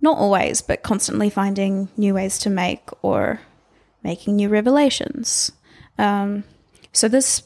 not 0.00 0.18
always, 0.18 0.62
but 0.62 0.82
constantly 0.82 1.30
finding 1.30 1.88
new 1.96 2.14
ways 2.14 2.38
to 2.38 2.50
make 2.50 2.88
or 3.02 3.40
making 4.02 4.36
new 4.36 4.48
revelations. 4.48 5.52
Um, 5.98 6.44
so 6.92 7.08
this 7.08 7.42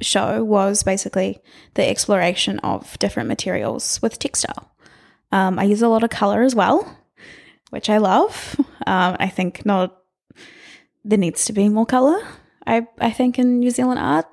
show 0.00 0.42
was 0.42 0.82
basically 0.82 1.40
the 1.74 1.88
exploration 1.88 2.58
of 2.60 2.98
different 2.98 3.28
materials 3.28 4.00
with 4.02 4.18
textile. 4.18 4.74
Um, 5.30 5.58
I 5.58 5.64
use 5.64 5.82
a 5.82 5.88
lot 5.88 6.04
of 6.04 6.10
color 6.10 6.42
as 6.42 6.54
well, 6.54 6.98
which 7.70 7.88
I 7.88 7.98
love. 7.98 8.56
Um, 8.84 9.16
I 9.20 9.28
think 9.28 9.64
not 9.64 9.96
there 11.04 11.18
needs 11.18 11.44
to 11.44 11.52
be 11.52 11.68
more 11.68 11.86
color. 11.86 12.20
I 12.66 12.86
I 12.98 13.10
think 13.10 13.38
in 13.38 13.60
New 13.60 13.70
Zealand 13.70 14.00
art. 14.00 14.26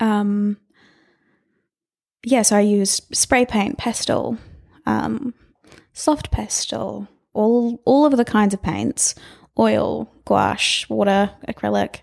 Um, 0.00 0.56
yeah, 2.24 2.42
so 2.42 2.56
I 2.56 2.60
used 2.60 3.14
spray 3.14 3.44
paint, 3.44 3.76
pastel, 3.76 4.38
um, 4.86 5.34
soft 5.92 6.30
pastel, 6.30 7.08
all 7.34 7.82
all 7.84 8.06
of 8.06 8.16
the 8.16 8.24
kinds 8.24 8.54
of 8.54 8.62
paints, 8.62 9.14
oil, 9.58 10.10
gouache, 10.30 10.86
water, 10.88 11.30
acrylic, 11.48 12.02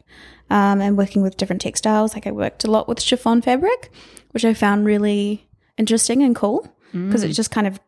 um, 0.49 0.81
and 0.81 0.97
working 0.97 1.21
with 1.21 1.37
different 1.37 1.61
textiles. 1.61 2.13
Like 2.13 2.27
I 2.27 2.31
worked 2.31 2.65
a 2.65 2.71
lot 2.71 2.87
with 2.87 3.01
chiffon 3.01 3.41
fabric, 3.41 3.89
which 4.31 4.43
I 4.43 4.53
found 4.53 4.85
really 4.85 5.47
interesting 5.77 6.21
and 6.21 6.35
cool 6.35 6.67
because 6.91 7.23
it 7.23 7.33
just 7.33 7.51
kind 7.51 7.67
of 7.67 7.79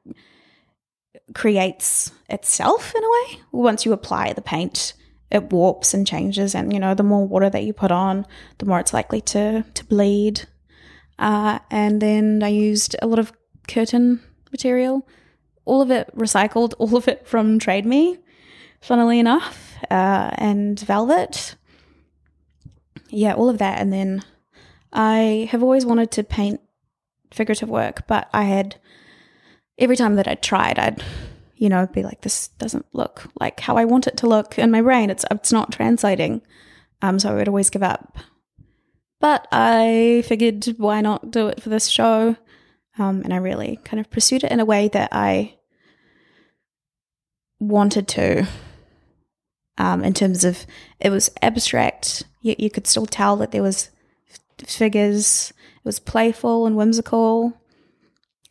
creates 1.34 2.12
itself 2.30 2.94
in 2.96 3.04
a 3.04 3.10
way. 3.10 3.42
Once 3.52 3.86
you 3.86 3.92
apply 3.92 4.34
the 4.34 4.42
paint, 4.42 4.94
it 5.32 5.52
warps 5.52 5.94
and 5.94 6.08
changes, 6.08 6.56
and 6.56 6.72
you 6.74 6.80
know 6.80 6.94
the 6.94 7.04
more 7.04 7.28
water 7.28 7.50
that 7.50 7.64
you 7.64 7.74
put 7.74 7.92
on, 7.92 8.26
the 8.60 8.66
more 8.66 8.80
it's 8.80 8.94
likely 8.94 9.22
to 9.22 9.64
to 9.74 9.86
bleed. 9.86 10.48
Uh, 11.18 11.60
and 11.70 12.02
then 12.02 12.42
I 12.44 12.48
used 12.48 12.96
a 13.02 13.08
lot 13.08 13.20
of 13.20 13.34
curtain 13.68 14.22
material, 14.52 15.06
all 15.66 15.82
of 15.82 15.92
it 15.92 16.10
recycled, 16.16 16.74
all 16.80 16.96
of 16.96 17.08
it 17.08 17.28
from 17.28 17.60
Trade 17.60 17.86
Me, 17.86 18.18
funnily 18.82 19.20
enough, 19.20 19.76
uh, 19.90 20.32
and 20.36 20.80
velvet. 20.80 21.56
Yeah, 23.10 23.34
all 23.34 23.50
of 23.50 23.58
that, 23.58 23.80
and 23.80 23.92
then 23.92 24.24
I 24.94 25.48
have 25.52 25.64
always 25.64 25.86
wanted 25.86 26.12
to 26.12 26.24
paint 26.24 26.62
figurative 27.32 27.70
work, 27.70 28.08
but 28.08 28.30
I 28.34 28.44
had 28.44 28.76
every 29.78 29.96
time 29.96 30.16
that 30.16 30.28
I 30.28 30.36
tried, 30.36 30.78
I'd 30.80 31.04
you 31.56 31.70
know 31.70 31.88
be 31.88 32.04
like, 32.04 32.22
this 32.22 32.50
doesn't 32.60 32.86
look 32.94 33.30
like 33.40 33.60
how 33.60 33.78
I 33.78 33.86
want 33.86 34.08
it 34.08 34.18
to 34.18 34.28
look 34.28 34.58
in 34.60 34.72
my 34.72 34.82
brain. 34.82 35.10
It's 35.10 35.26
it's 35.32 35.52
not 35.52 35.72
translating. 35.72 36.42
Um, 37.02 37.20
so 37.20 37.32
I 37.32 37.36
would 37.36 37.48
always 37.48 37.70
give 37.70 37.84
up. 37.84 38.18
But 39.20 39.48
I 39.52 40.24
figured, 40.26 40.66
why 40.78 41.02
not 41.02 41.32
do 41.32 41.48
it 41.48 41.62
for 41.62 41.70
this 41.70 41.88
show? 41.88 42.38
Um, 42.98 43.22
and 43.24 43.34
I 43.34 43.38
really 43.38 43.80
kind 43.84 44.00
of 44.00 44.10
pursued 44.10 44.44
it 44.44 44.52
in 44.52 44.60
a 44.60 44.66
way 44.66 44.88
that 44.90 45.10
I 45.12 45.56
wanted 47.60 48.08
to. 48.10 48.48
Um, 49.80 50.04
in 50.04 50.14
terms 50.14 50.44
of 50.44 50.66
it 51.00 51.10
was 51.10 51.32
abstract, 51.42 52.24
yet 52.42 52.60
you 52.60 52.70
could 52.70 52.86
still 52.86 53.06
tell 53.06 53.36
that 53.38 53.52
there 53.52 53.64
was 53.64 53.90
figures. 54.66 55.52
It 55.78 55.86
was 55.86 56.00
playful 56.00 56.66
and 56.68 56.76
whimsical, 56.76 57.54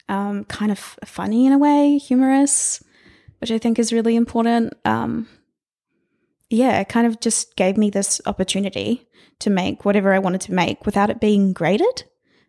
um, 0.09 0.45
kind 0.45 0.73
of 0.73 0.79
funny 1.05 1.47
in 1.47 1.53
a 1.53 1.59
way, 1.59 1.99
humorous, 1.99 2.83
which 3.41 3.51
I 3.51 3.59
think 3.59 3.79
is 3.79 3.93
really 3.93 4.17
important. 4.17 4.73
Um, 4.87 5.29
yeah, 6.49 6.81
it 6.81 6.89
kind 6.89 7.07
of 7.07 7.21
just 7.21 7.57
gave 7.57 7.77
me 7.77 7.91
this 7.91 8.21
opportunity 8.25 9.07
to 9.41 9.51
make 9.51 9.85
whatever 9.85 10.15
I 10.15 10.19
wanted 10.19 10.41
to 10.43 10.55
make 10.55 10.87
without 10.87 11.11
it 11.11 11.21
being 11.21 11.53
graded 11.53 12.05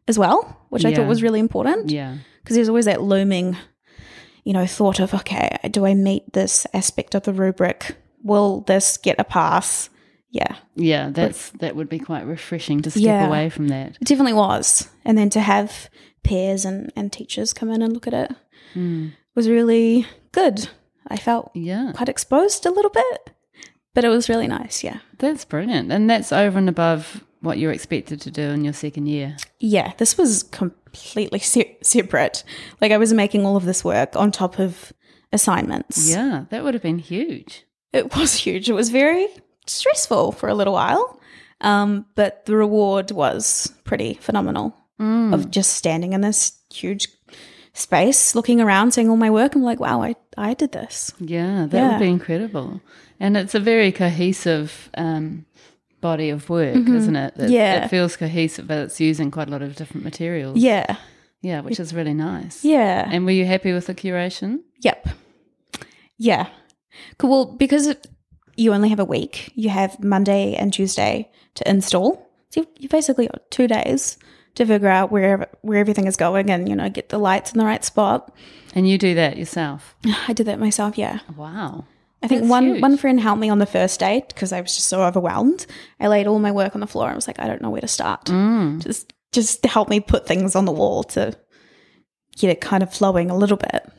as 0.08 0.18
well, 0.18 0.66
which 0.70 0.86
I 0.86 0.94
thought 0.96 1.08
was 1.08 1.22
really 1.22 1.40
important 1.42 1.92
Yeah. 1.92 2.16
because 2.42 2.56
there's 2.56 2.70
always 2.70 2.86
that 2.86 3.02
looming, 3.02 3.58
you 4.46 4.54
know, 4.54 4.66
thought 4.66 5.00
of 5.02 5.14
okay, 5.14 5.58
do 5.70 5.86
I 5.86 5.94
meet 5.94 6.32
this 6.34 6.66
aspect 6.74 7.14
of 7.14 7.24
the 7.24 7.34
rubric? 7.34 7.98
Will 8.24 8.62
this 8.62 8.98
get 8.98 9.20
a 9.20 9.24
pass? 9.24 9.90
Yeah, 10.32 10.56
Yeah, 10.76 11.10
that's 11.10 11.50
that 11.60 11.76
would 11.76 11.90
be 11.90 11.98
quite 11.98 12.26
refreshing 12.28 12.82
to 12.84 12.92
step 12.92 13.02
Yeah. 13.04 13.28
away 13.28 13.50
from 13.50 13.70
that. 13.70 13.98
it 14.00 14.06
definitely 14.06 14.34
was. 14.34 14.88
And 15.04 15.18
then 15.18 15.30
to 15.32 15.40
have 15.40 15.90
peers 16.24 16.66
and, 16.66 16.92
and 16.96 17.12
teachers 17.12 17.52
come 17.52 17.72
in 17.72 17.82
and 17.82 17.94
look 17.94 18.06
at 18.08 18.14
it 18.14 18.32
Mm. 18.76 19.14
was 19.36 19.50
really 19.50 20.06
good. 20.32 20.70
I 21.08 21.18
felt 21.18 21.50
Yeah, 21.56 21.94
quite 21.96 22.10
exposed 22.10 22.68
a 22.68 22.72
little 22.72 22.92
bit, 22.92 23.32
but 23.96 24.04
it 24.06 24.10
was 24.10 24.30
really 24.30 24.48
nice. 24.48 24.84
Yeah. 24.84 25.00
that's 25.18 25.46
brilliant, 25.46 25.92
and 25.92 26.08
that's 26.08 26.32
over 26.32 26.60
and 26.60 26.70
above 26.70 27.24
what 27.42 27.58
you're 27.58 27.72
expected 27.72 28.22
to 28.22 28.30
do 28.30 28.44
in 28.52 28.64
your 28.64 28.74
second 28.74 29.08
year. 29.08 29.36
Yeah, 29.60 29.94
this 29.98 30.16
was 30.18 30.44
completely 30.44 31.40
se- 31.40 31.78
separate. 31.82 32.44
Like 32.82 32.92
I 32.92 32.98
was 32.98 33.14
making 33.14 33.46
all 33.48 33.56
of 33.56 33.66
this 33.66 33.84
work 33.84 34.16
on 34.16 34.30
top 34.32 34.60
of 34.60 34.94
assignments. 35.34 36.12
Yeah, 36.12 36.46
that 36.52 36.64
would 36.64 36.74
have 36.76 36.84
been 36.84 37.00
huge. 37.00 37.66
It 37.94 38.16
was 38.16 38.34
huge. 38.46 38.70
It 38.70 38.74
was 38.74 38.90
very 38.90 39.28
stressful 39.68 40.32
for 40.34 40.50
a 40.50 40.54
little 40.56 40.74
while. 40.74 41.20
Um, 41.62 42.06
but 42.16 42.46
the 42.46 42.56
reward 42.56 43.12
was 43.12 43.74
pretty 43.84 44.14
phenomenal 44.16 44.76
Mm. 45.00 45.34
of 45.34 45.50
just 45.50 45.76
standing 45.76 46.12
in 46.12 46.20
this 46.20 46.52
huge 46.74 47.08
space, 47.74 48.36
looking 48.36 48.60
around, 48.60 48.92
seeing 48.92 49.10
all 49.10 49.16
my 49.16 49.30
work. 49.30 49.56
I'm 49.56 49.64
like, 49.64 49.80
wow, 49.80 50.02
I, 50.04 50.16
I 50.38 50.54
did 50.54 50.74
this. 50.74 51.14
Yeah, 51.22 51.68
that 51.70 51.78
Yeah. 51.78 51.92
would 51.92 52.00
be 52.04 52.10
incredible. 52.10 52.82
And 53.18 53.38
it's 53.38 53.56
a 53.56 53.62
very 53.62 53.94
cohesive 53.94 54.90
um, 54.96 55.46
body 56.02 56.30
of 56.32 56.50
work, 56.50 56.76
isn't 56.76 57.16
it? 57.16 57.34
it? 57.38 57.42
Mm-hmm. 57.44 57.52
Yeah. 57.54 57.86
It 57.86 57.88
feels 57.88 58.18
cohesive, 58.18 58.68
but 58.68 58.80
it's 58.80 59.00
using 59.00 59.32
quite 59.32 59.48
a 59.48 59.52
lot 59.52 59.62
of 59.62 59.78
different 59.78 60.04
materials. 60.04 60.58
Yeah. 60.58 60.98
Yeah, 61.42 61.62
which 61.62 61.80
is 61.80 61.94
really 61.94 62.14
nice. 62.14 62.66
Yeah. 62.66 63.08
And 63.10 63.24
were 63.24 63.32
you 63.32 63.46
happy 63.46 63.72
with 63.72 63.86
the 63.88 63.96
curation? 63.96 64.60
Yep. 64.82 65.08
Yeah. 66.18 66.48
Cool. 67.18 67.30
Well, 67.30 67.46
because 67.46 67.88
it, 67.88 68.08
you 68.56 68.74
only 68.74 68.90
have 68.90 69.00
a 69.00 69.06
week, 69.06 69.52
you 69.56 69.70
have 69.70 70.04
Monday 70.04 70.56
and 70.56 70.74
Tuesday 70.74 71.30
to 71.56 71.70
install. 71.70 72.28
So 72.50 72.66
you 72.78 72.90
basically 72.90 73.28
got 73.28 73.50
two 73.52 73.68
days 73.68 74.18
to 74.56 74.66
figure 74.66 74.90
out 74.90 75.12
where 75.12 75.48
where 75.62 75.80
everything 75.80 76.08
is 76.08 76.18
going 76.18 76.50
and 76.50 76.68
you 76.68 76.76
know 76.76 76.90
get 76.90 77.10
the 77.10 77.18
lights 77.20 77.52
in 77.52 77.60
the 77.60 77.66
right 77.66 77.84
spot. 77.86 78.34
And 78.76 78.88
you 78.90 78.98
do 78.98 79.16
that 79.16 79.38
yourself? 79.38 79.96
I 80.28 80.34
did 80.34 80.48
that 80.48 80.60
myself. 80.60 80.98
Yeah. 80.98 81.20
Wow. 81.36 81.86
I 82.22 82.28
think 82.28 82.42
That's 82.42 82.50
one 82.50 82.66
huge. 82.66 82.82
one 82.82 82.98
friend 82.98 83.20
helped 83.20 83.40
me 83.40 83.50
on 83.50 83.60
the 83.60 83.66
first 83.66 84.00
day 84.00 84.24
because 84.28 84.52
I 84.52 84.60
was 84.60 84.76
just 84.76 84.88
so 84.90 85.04
overwhelmed. 85.04 85.66
I 86.00 86.08
laid 86.08 86.28
all 86.28 86.40
my 86.40 86.52
work 86.52 86.76
on 86.76 86.82
the 86.82 86.88
floor. 86.88 87.06
and 87.06 87.14
I 87.14 87.16
was 87.16 87.28
like, 87.28 87.40
I 87.40 87.48
don't 87.48 87.62
know 87.62 87.70
where 87.70 87.82
to 87.82 87.88
start. 87.88 88.26
Mm. 88.26 88.82
Just 88.84 89.14
just 89.32 89.62
to 89.64 89.70
help 89.70 89.90
me 89.90 90.00
put 90.00 90.28
things 90.28 90.56
on 90.56 90.66
the 90.66 90.72
wall 90.72 91.04
to 91.04 91.38
get 92.36 92.50
it 92.50 92.62
kind 92.62 92.84
of 92.84 92.94
flowing 92.94 93.30
a 93.30 93.38
little 93.38 93.58
bit. 93.58 93.90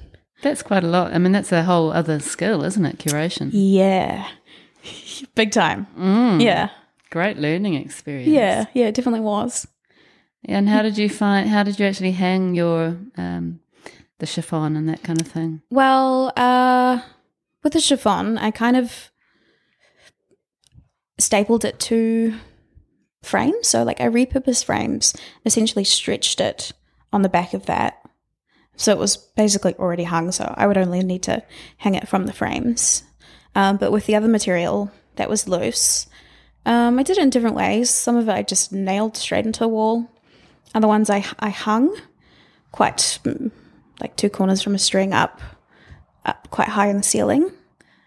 That's 0.42 0.62
quite 0.62 0.84
a 0.84 0.88
lot. 0.88 1.12
I 1.12 1.18
mean, 1.18 1.32
that's 1.32 1.52
a 1.52 1.62
whole 1.64 1.92
other 1.92 2.18
skill, 2.20 2.64
isn't 2.64 2.84
it? 2.84 2.98
Curation. 2.98 3.50
Yeah, 3.52 4.26
big 5.34 5.50
time. 5.52 5.86
Mm. 5.98 6.42
Yeah, 6.42 6.70
Great 7.10 7.36
learning 7.38 7.74
experience. 7.74 8.28
yeah, 8.28 8.64
yeah. 8.74 8.86
It 8.86 8.94
definitely 8.94 9.20
was. 9.20 9.66
And 10.46 10.68
how 10.68 10.82
did 10.82 10.96
you 10.96 11.08
find? 11.10 11.48
How 11.48 11.62
did 11.62 11.78
you 11.78 11.86
actually 11.86 12.12
hang 12.12 12.54
your 12.54 12.96
um, 13.18 13.60
the 14.18 14.26
chiffon 14.26 14.76
and 14.76 14.88
that 14.88 15.02
kind 15.02 15.20
of 15.20 15.26
thing? 15.28 15.60
Well, 15.70 16.32
uh, 16.36 17.00
with 17.62 17.74
the 17.74 17.80
chiffon, 17.80 18.38
I 18.38 18.50
kind 18.50 18.76
of 18.76 19.10
stapled 21.18 21.64
it 21.66 21.78
to 21.80 22.34
frames. 23.22 23.68
So, 23.68 23.82
like, 23.82 24.00
I 24.00 24.04
repurposed 24.08 24.64
frames, 24.64 25.14
essentially 25.44 25.84
stretched 25.84 26.40
it 26.40 26.72
on 27.12 27.20
the 27.22 27.28
back 27.28 27.52
of 27.52 27.66
that. 27.66 27.99
So 28.80 28.92
it 28.92 28.98
was 28.98 29.18
basically 29.18 29.74
already 29.74 30.04
hung. 30.04 30.32
So 30.32 30.54
I 30.56 30.66
would 30.66 30.78
only 30.78 31.02
need 31.02 31.22
to 31.24 31.42
hang 31.76 31.94
it 31.96 32.08
from 32.08 32.24
the 32.24 32.32
frames. 32.32 33.02
Um, 33.54 33.76
but 33.76 33.92
with 33.92 34.06
the 34.06 34.14
other 34.16 34.26
material 34.28 34.90
that 35.16 35.28
was 35.28 35.46
loose, 35.46 36.06
um, 36.64 36.98
I 36.98 37.02
did 37.02 37.18
it 37.18 37.22
in 37.22 37.28
different 37.28 37.56
ways. 37.56 37.90
Some 37.90 38.16
of 38.16 38.26
it 38.26 38.32
I 38.32 38.42
just 38.42 38.72
nailed 38.72 39.18
straight 39.18 39.44
into 39.44 39.64
a 39.64 39.68
wall. 39.68 40.10
Other 40.74 40.88
ones 40.88 41.10
I, 41.10 41.24
I 41.38 41.50
hung 41.50 41.94
quite 42.72 43.18
mm, 43.24 43.50
like 44.00 44.16
two 44.16 44.30
corners 44.30 44.62
from 44.62 44.74
a 44.74 44.78
string 44.78 45.12
up 45.12 45.42
up 46.24 46.48
quite 46.50 46.68
high 46.68 46.88
in 46.88 46.96
the 46.96 47.02
ceiling. 47.02 47.50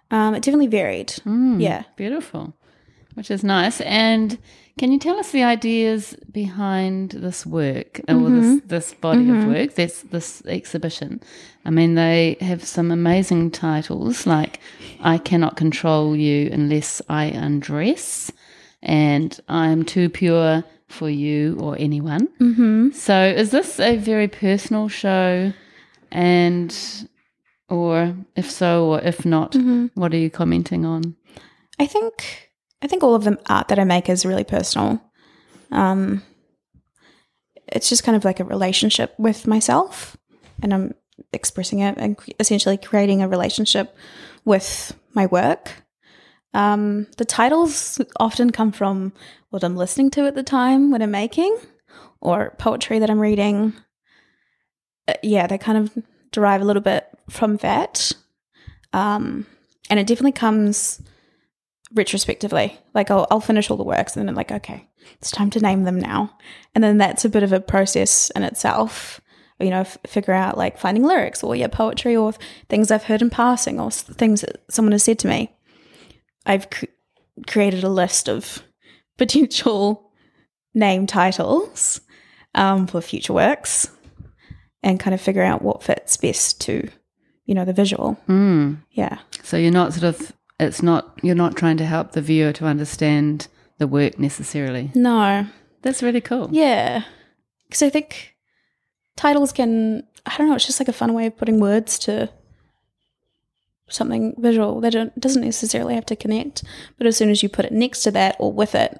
Um, 0.09 0.33
it 0.33 0.41
definitely 0.41 0.67
varied. 0.67 1.09
Mm, 1.25 1.61
Yeah. 1.61 1.83
Beautiful. 1.95 2.55
Which 3.15 3.29
is 3.31 3.43
nice. 3.43 3.79
And 3.81 4.37
can 4.79 4.91
you 4.91 4.97
tell 4.99 5.19
us 5.19 5.31
the 5.31 5.43
ideas 5.43 6.15
behind 6.31 7.11
this 7.11 7.45
work 7.45 8.01
or 8.07 8.29
this 8.29 8.61
this 8.65 8.93
body 8.95 9.29
of 9.29 9.45
work, 9.45 9.75
this 9.75 10.01
this 10.11 10.41
exhibition? 10.45 11.21
I 11.65 11.69
mean, 11.69 11.95
they 11.95 12.37
have 12.41 12.63
some 12.63 12.91
amazing 12.91 13.51
titles 13.51 14.25
like 14.25 14.59
"I 15.01 15.17
cannot 15.19 15.55
control 15.57 16.15
you 16.15 16.49
unless 16.51 17.01
I 17.07 17.25
undress," 17.25 18.31
and 18.81 19.39
"I'm 19.47 19.83
too 19.85 20.09
pure 20.09 20.63
for 20.87 21.09
you 21.09 21.57
or 21.59 21.75
anyone." 21.77 22.27
Mm-hmm. 22.39 22.91
So, 22.91 23.15
is 23.25 23.51
this 23.51 23.79
a 23.79 23.95
very 23.97 24.27
personal 24.27 24.87
show? 24.89 25.53
And, 26.11 26.75
or 27.69 28.15
if 28.35 28.49
so, 28.51 28.85
or 28.93 29.01
if 29.01 29.25
not, 29.25 29.53
Mm-hmm. 29.53 29.87
what 29.99 30.13
are 30.13 30.17
you 30.17 30.29
commenting 30.29 30.85
on? 30.85 31.15
I 31.79 31.87
think 31.87 32.51
I 32.83 32.87
think 32.87 33.01
all 33.01 33.15
of 33.15 33.23
the 33.23 33.39
art 33.47 33.69
that 33.69 33.79
I 33.79 33.85
make 33.85 34.09
is 34.09 34.25
really 34.25 34.43
personal. 34.43 35.01
Um, 35.71 36.21
it's 37.67 37.87
just 37.87 38.03
kind 38.03 38.17
of 38.17 38.25
like 38.25 38.41
a 38.41 38.43
relationship 38.43 39.15
with 39.17 39.47
myself, 39.47 40.17
and 40.61 40.73
I'm 40.73 40.93
expressing 41.31 41.79
it 41.79 41.95
and 41.97 42.17
essentially 42.41 42.77
creating 42.77 43.21
a 43.21 43.27
relationship 43.29 43.95
with 44.43 44.93
my 45.13 45.27
work. 45.27 45.71
Um, 46.53 47.07
the 47.17 47.25
titles 47.25 48.01
often 48.19 48.51
come 48.51 48.73
from 48.73 49.13
what 49.49 49.63
I'm 49.63 49.77
listening 49.77 50.11
to 50.11 50.27
at 50.27 50.35
the 50.35 50.43
time 50.43 50.91
when 50.91 51.01
I'm 51.01 51.11
making, 51.11 51.57
or 52.19 52.53
poetry 52.59 52.99
that 52.99 53.09
I'm 53.09 53.19
reading. 53.19 53.73
Uh, 55.07 55.13
yeah, 55.23 55.47
they 55.47 55.57
kind 55.57 55.77
of 55.77 56.03
derive 56.31 56.61
a 56.61 56.65
little 56.65 56.81
bit 56.81 57.07
from 57.29 57.57
that. 57.57 58.11
Um, 58.91 59.47
and 59.89 59.99
it 60.01 60.07
definitely 60.07 60.33
comes 60.33 61.01
retrospectively. 61.93 62.77
Like 62.93 63.11
I'll, 63.11 63.27
I'll 63.29 63.39
finish 63.39 63.69
all 63.69 63.77
the 63.77 63.83
works 63.83 64.15
and 64.15 64.21
then 64.21 64.29
I'm 64.29 64.35
like, 64.35 64.51
okay, 64.51 64.87
it's 65.19 65.31
time 65.31 65.49
to 65.51 65.59
name 65.59 65.83
them 65.83 65.99
now. 65.99 66.35
And 66.75 66.83
then 66.83 66.97
that's 66.97 67.25
a 67.25 67.29
bit 67.29 67.43
of 67.43 67.53
a 67.53 67.59
process 67.59 68.29
in 68.31 68.43
itself. 68.43 69.21
You 69.59 69.69
know, 69.69 69.81
f- 69.81 69.97
figure 70.07 70.33
out 70.33 70.57
like 70.57 70.77
finding 70.79 71.03
lyrics 71.03 71.43
or 71.43 71.55
yeah, 71.55 71.67
poetry 71.67 72.15
or 72.15 72.33
things 72.69 72.91
I've 72.91 73.03
heard 73.03 73.21
in 73.21 73.29
passing 73.29 73.79
or 73.79 73.87
s- 73.87 74.01
things 74.03 74.41
that 74.41 74.63
someone 74.69 74.91
has 74.93 75.03
said 75.03 75.19
to 75.19 75.27
me. 75.27 75.55
I've 76.45 76.69
cr- 76.69 76.85
created 77.47 77.83
a 77.83 77.89
list 77.89 78.27
of 78.27 78.63
potential 79.17 80.11
name 80.73 81.05
titles 81.05 82.01
um, 82.55 82.87
for 82.87 82.99
future 83.01 83.33
works 83.33 83.89
and 84.81 84.99
kind 84.99 85.13
of 85.13 85.21
figure 85.21 85.43
out 85.43 85.61
what 85.61 85.83
fits 85.83 86.17
best 86.17 86.59
to 86.61 86.89
you 87.45 87.53
know, 87.53 87.65
the 87.65 87.73
visual. 87.73 88.17
Mm. 88.29 88.77
Yeah. 88.91 89.17
So 89.41 89.57
you're 89.57 89.69
not 89.71 89.91
sort 89.93 90.05
of, 90.15 90.31
it's 90.59 90.81
not, 90.83 91.17
you're 91.23 91.35
not 91.35 91.55
trying 91.57 91.77
to 91.77 91.85
help 91.85 92.11
the 92.11 92.21
viewer 92.21 92.53
to 92.53 92.65
understand 92.65 93.47
the 93.77 93.87
work 93.87 94.19
necessarily. 94.19 94.91
No. 94.95 95.47
That's 95.81 96.03
really 96.03 96.21
cool. 96.21 96.49
Yeah. 96.51 97.03
Because 97.67 97.81
I 97.83 97.89
think 97.89 98.35
titles 99.15 99.51
can, 99.51 100.03
I 100.25 100.37
don't 100.37 100.47
know, 100.47 100.55
it's 100.55 100.65
just 100.65 100.79
like 100.79 100.87
a 100.87 100.93
fun 100.93 101.13
way 101.13 101.25
of 101.25 101.35
putting 101.37 101.59
words 101.59 101.99
to 101.99 102.29
something 103.89 104.33
visual 104.37 104.79
that 104.81 104.93
don't, 104.93 105.19
doesn't 105.19 105.43
necessarily 105.43 105.95
have 105.95 106.05
to 106.07 106.15
connect. 106.15 106.63
But 106.97 107.07
as 107.07 107.17
soon 107.17 107.29
as 107.29 107.43
you 107.43 107.49
put 107.49 107.65
it 107.65 107.71
next 107.71 108.03
to 108.03 108.11
that 108.11 108.35
or 108.39 108.51
with 108.53 108.75
it, 108.75 108.99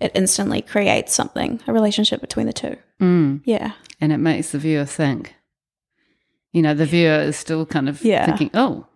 it 0.00 0.12
instantly 0.14 0.62
creates 0.62 1.14
something, 1.14 1.60
a 1.66 1.72
relationship 1.72 2.20
between 2.20 2.46
the 2.46 2.52
two. 2.52 2.76
Mm. 3.00 3.40
Yeah. 3.44 3.72
And 4.00 4.12
it 4.12 4.18
makes 4.18 4.52
the 4.52 4.58
viewer 4.58 4.84
think. 4.84 5.34
You 6.52 6.62
know, 6.62 6.74
the 6.74 6.86
viewer 6.86 7.20
is 7.20 7.36
still 7.36 7.66
kind 7.66 7.88
of 7.88 8.02
Yeah. 8.04 8.26
thinking, 8.26 8.50
oh, 8.54 8.86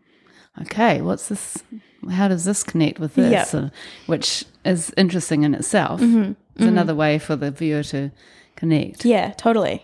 okay, 0.60 1.00
what's 1.00 1.28
this? 1.28 1.62
How 2.10 2.28
does 2.28 2.44
this 2.44 2.62
connect 2.64 2.98
with 2.98 3.14
this? 3.14 3.54
Uh, 3.54 3.70
which 4.06 4.44
is 4.64 4.92
interesting 4.96 5.42
in 5.44 5.54
itself. 5.54 6.00
Mhm. 6.00 6.36
It's 6.56 6.64
another 6.66 6.94
way 6.94 7.18
for 7.18 7.36
the 7.36 7.50
viewer 7.50 7.82
to 7.84 8.10
connect. 8.56 9.04
Yeah, 9.04 9.32
totally. 9.32 9.82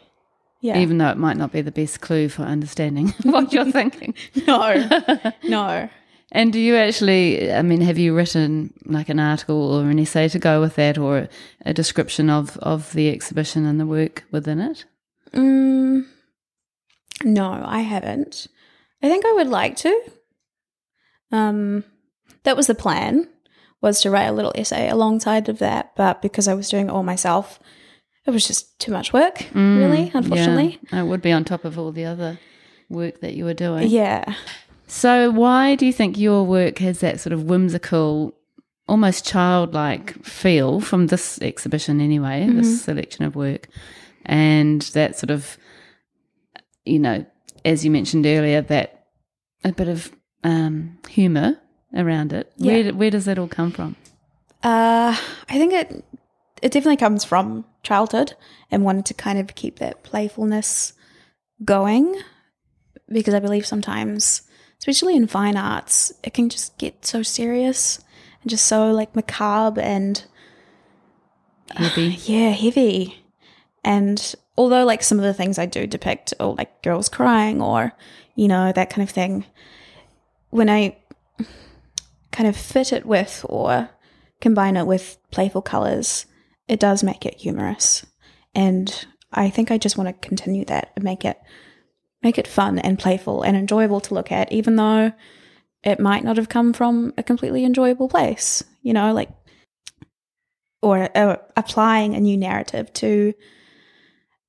Yeah. 0.61 0.79
Even 0.79 0.99
though 0.99 1.09
it 1.11 1.17
might 1.17 1.37
not 1.37 1.53
be 1.53 1.63
the 1.63 1.71
best 1.71 2.01
clue 2.01 2.29
for 2.29 2.43
understanding 2.43 3.09
what 3.23 3.53
you're 3.53 3.71
thinking. 3.71 4.15
no. 4.47 4.89
no. 5.45 5.89
And 6.31 6.53
do 6.53 6.59
you 6.61 6.77
actually, 6.77 7.51
I 7.51 7.63
mean, 7.63 7.81
have 7.81 7.97
you 7.97 8.15
written 8.15 8.75
like 8.85 9.09
an 9.09 9.19
article 9.19 9.57
or 9.81 9.89
an 9.89 9.99
essay 9.99 10.29
to 10.29 10.39
go 10.39 10.61
with 10.61 10.75
that 10.75 10.99
or 10.99 11.29
a 11.65 11.73
description 11.73 12.29
of, 12.29 12.59
of 12.59 12.93
the 12.93 13.09
exhibition 13.09 13.65
and 13.65 13.81
the 13.81 13.87
work 13.87 14.25
within 14.31 14.61
it? 14.61 14.85
Mm, 15.33 16.05
no, 17.25 17.63
I 17.65 17.81
haven't. 17.81 18.47
I 19.03 19.09
think 19.09 19.25
I 19.25 19.33
would 19.33 19.47
like 19.49 19.77
to. 19.79 20.03
Um, 21.33 21.85
that 22.49 22.57
was 22.57 22.67
the 22.67 22.75
plan, 22.75 23.29
was 23.83 24.01
to 24.01 24.11
write 24.11 24.25
a 24.25 24.33
little 24.33 24.55
essay 24.55 24.89
alongside 24.89 25.51
of 25.51 25.59
that, 25.59 25.95
but 25.97 26.23
because 26.23 26.49
I 26.49 26.55
was 26.55 26.71
doing 26.71 26.87
it 26.87 26.91
all 26.91 27.03
myself, 27.03 27.61
it 28.25 28.31
was 28.31 28.47
just 28.47 28.79
too 28.79 28.91
much 28.91 29.13
work, 29.13 29.47
really, 29.53 30.11
unfortunately. 30.15 30.79
Yeah, 30.91 31.03
it 31.03 31.07
would 31.09 31.21
be 31.21 31.31
on 31.31 31.45
top 31.45 31.67
of 31.67 31.79
all 31.79 31.93
the 31.93 32.07
other 32.07 32.39
work 32.89 33.21
that 33.21 33.35
you 33.35 33.45
were 33.45 33.53
doing. 33.53 33.89
Yeah. 33.89 34.35
So, 34.87 35.31
why 35.31 35.75
do 35.75 35.85
you 35.85 35.93
think 35.93 36.17
your 36.17 36.47
work 36.47 36.79
has 36.79 37.01
that 37.01 37.21
sort 37.21 37.35
of 37.35 37.45
whimsical, 37.45 38.35
almost 38.89 39.27
childlike 39.27 40.25
feel 40.25 40.81
from 40.81 41.09
this 41.09 41.39
exhibition, 41.43 42.01
anyway, 42.01 42.49
this 42.49 42.83
selection 42.83 43.27
of 43.27 43.37
work, 43.37 43.69
and 44.25 44.81
that 44.95 45.19
sort 45.19 45.31
of, 45.31 45.59
you 46.87 46.99
know, 46.99 47.27
as 47.67 47.85
you 47.85 47.91
mentioned 47.91 48.25
earlier, 48.25 48.63
that 48.63 49.05
a 49.65 49.73
bit 49.73 49.89
of 49.89 50.11
um, 50.45 50.97
humour 51.11 51.61
around 51.95 52.33
it? 52.33 52.53
Yeah. 52.57 52.73
Where, 52.73 52.95
where 52.95 53.11
does 53.11 53.25
that 53.27 53.39
all 53.39 53.49
come 53.49 53.71
from? 53.71 53.97
Uh, 54.63 55.17
I 55.49 55.59
think 55.59 55.73
it 55.73 56.05
it 56.61 56.73
definitely 56.73 56.97
comes 56.97 57.25
from 57.25 57.65
childhood 57.83 58.35
and 58.71 58.85
wanting 58.85 59.05
to 59.05 59.15
kind 59.15 59.39
of 59.39 59.55
keep 59.55 59.79
that 59.79 60.03
playfulness 60.03 60.93
going 61.65 62.21
because 63.09 63.33
I 63.33 63.39
believe 63.39 63.65
sometimes, 63.65 64.43
especially 64.81 65.15
in 65.15 65.29
fine 65.29 65.57
arts, 65.57 66.13
it 66.25 66.35
can 66.35 66.49
just 66.49 66.77
get 66.79 67.07
so 67.07 67.23
serious 67.23 68.03
and 68.43 68.51
just 68.51 68.67
so 68.67 68.91
like 68.91 69.15
macabre 69.15 69.81
and 69.81 70.25
Heavy? 71.77 72.19
yeah, 72.25 72.51
heavy. 72.51 73.25
And 73.85 74.35
although 74.57 74.85
like 74.85 75.03
some 75.03 75.19
of 75.19 75.25
the 75.25 75.35
things 75.35 75.59
I 75.59 75.67
do 75.67 75.87
depict 75.87 76.35
or 76.41 76.55
like 76.55 76.83
girls 76.83 77.09
crying 77.09 77.61
or, 77.61 77.93
you 78.35 78.49
know, 78.49 78.73
that 78.73 78.91
kind 78.91 79.07
of 79.07 79.13
thing, 79.13 79.45
when 80.51 80.69
I 80.69 80.97
kind 82.33 82.49
of 82.49 82.57
fit 82.57 82.93
it 82.93 83.07
with 83.07 83.45
or 83.49 83.91
combine 84.41 84.77
it 84.77 84.87
with 84.87 85.19
playful 85.31 85.63
colors, 85.63 86.27
it 86.67 86.81
does 86.81 87.03
make 87.03 87.25
it 87.25 87.41
humorous. 87.41 88.07
And 88.55 89.07
I 89.33 89.51
think 89.51 89.71
I 89.71 89.79
just 89.79 89.97
want 89.97 90.09
to 90.09 90.29
continue 90.29 90.65
that 90.67 90.93
and 90.95 91.05
make 91.05 91.25
it 91.25 91.39
make 92.23 92.39
it 92.39 92.49
fun 92.49 92.81
and 92.81 92.99
playful 92.99 93.43
and 93.43 93.57
enjoyable 93.57 94.01
to 94.01 94.15
look 94.15 94.33
at, 94.33 94.51
even 94.51 94.77
though 94.77 95.13
it 95.85 96.01
might 96.01 96.25
not 96.25 96.37
have 96.37 96.49
come 96.49 96.73
from 96.73 97.15
a 97.17 97.23
completely 97.23 97.65
enjoyable 97.65 98.09
place. 98.09 98.65
You 98.83 98.93
know, 98.93 99.13
like 99.13 99.31
or 100.83 101.09
uh, 101.17 101.37
applying 101.57 102.15
a 102.15 102.21
new 102.21 102.37
narrative 102.37 102.93
to 102.95 103.35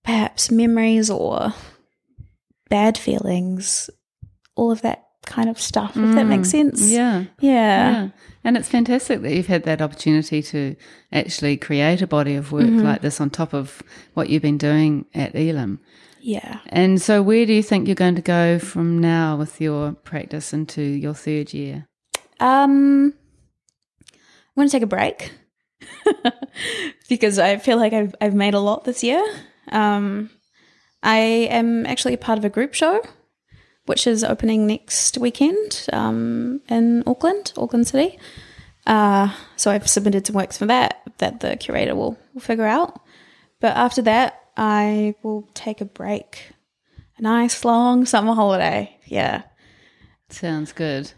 perhaps 0.04 0.52
memories 0.52 1.10
or 1.10 1.54
bad 2.70 2.98
feelings, 2.98 3.90
all 4.56 4.72
of 4.72 4.82
that 4.82 5.09
kind 5.30 5.48
of 5.50 5.60
stuff, 5.62 5.96
if 5.96 6.16
that 6.16 6.26
makes 6.26 6.50
sense. 6.50 6.90
Yeah. 6.92 7.26
Yeah. 7.40 7.92
Yeah. 7.92 8.10
And 8.44 8.58
it's 8.58 8.68
fantastic 8.70 9.22
that 9.22 9.34
you've 9.34 9.48
had 9.48 9.64
that 9.64 9.82
opportunity 9.82 10.42
to 10.44 10.76
actually 11.12 11.56
create 11.58 12.02
a 12.02 12.08
body 12.08 12.36
of 12.36 12.52
work 12.52 12.66
Mm-hmm. 12.66 12.86
like 12.86 13.02
this 13.02 13.22
on 13.22 13.30
top 13.30 13.54
of 13.54 13.82
what 14.16 14.30
you've 14.30 14.42
been 14.42 14.58
doing 14.58 15.06
at 15.14 15.36
Elam. 15.36 15.80
Yeah. 16.22 16.60
And 16.68 17.02
so, 17.02 17.22
where 17.22 17.46
do 17.46 17.54
you 17.54 17.64
think 17.64 17.88
you're 17.88 17.96
going 17.96 18.16
to 18.16 18.22
go 18.22 18.60
from 18.60 19.00
now 19.00 19.38
with 19.38 19.62
your 19.62 19.94
practice 19.94 20.52
into 20.52 20.82
your 20.82 21.14
third 21.14 21.54
year? 21.54 21.86
Um, 22.42 23.14
I'm 24.14 24.56
going 24.56 24.68
to 24.68 24.72
take 24.72 24.84
a 24.84 24.88
break 24.88 25.32
because 27.10 27.40
I 27.40 27.58
feel 27.58 27.78
like 27.78 27.94
I've, 27.94 28.16
I've 28.20 28.34
made 28.34 28.54
a 28.54 28.60
lot 28.60 28.84
this 28.84 29.04
year. 29.04 29.24
Um, 29.72 30.30
I 31.04 31.18
am 31.52 31.86
actually 31.86 32.14
a 32.16 32.18
part 32.18 32.38
of 32.38 32.44
a 32.46 32.50
group 32.50 32.74
show, 32.74 33.02
which 33.90 34.06
is 34.06 34.24
opening 34.24 34.68
next 34.68 35.18
weekend 35.18 35.88
um, 35.92 36.62
in 36.70 37.04
Auckland, 37.08 37.52
Auckland 37.58 37.88
City. 37.88 38.20
Uh, 38.86 39.34
so 39.56 39.72
I've 39.72 39.88
submitted 39.90 40.28
some 40.28 40.36
works 40.36 40.58
for 40.60 40.68
that 40.68 41.02
that 41.18 41.40
the 41.40 41.58
curator 41.58 41.96
will, 41.96 42.16
will 42.34 42.42
figure 42.42 42.68
out. 42.68 43.02
But 43.60 43.76
after 43.76 44.04
that, 44.04 44.40
I 44.56 45.16
will 45.24 45.50
take 45.56 45.82
a 45.82 45.86
break. 45.86 46.52
A 47.18 47.22
nice 47.24 47.66
long 47.66 48.06
summer 48.06 48.34
holiday. 48.36 48.96
Yeah. 49.06 49.42
Sounds 50.30 50.72
good. 50.72 51.12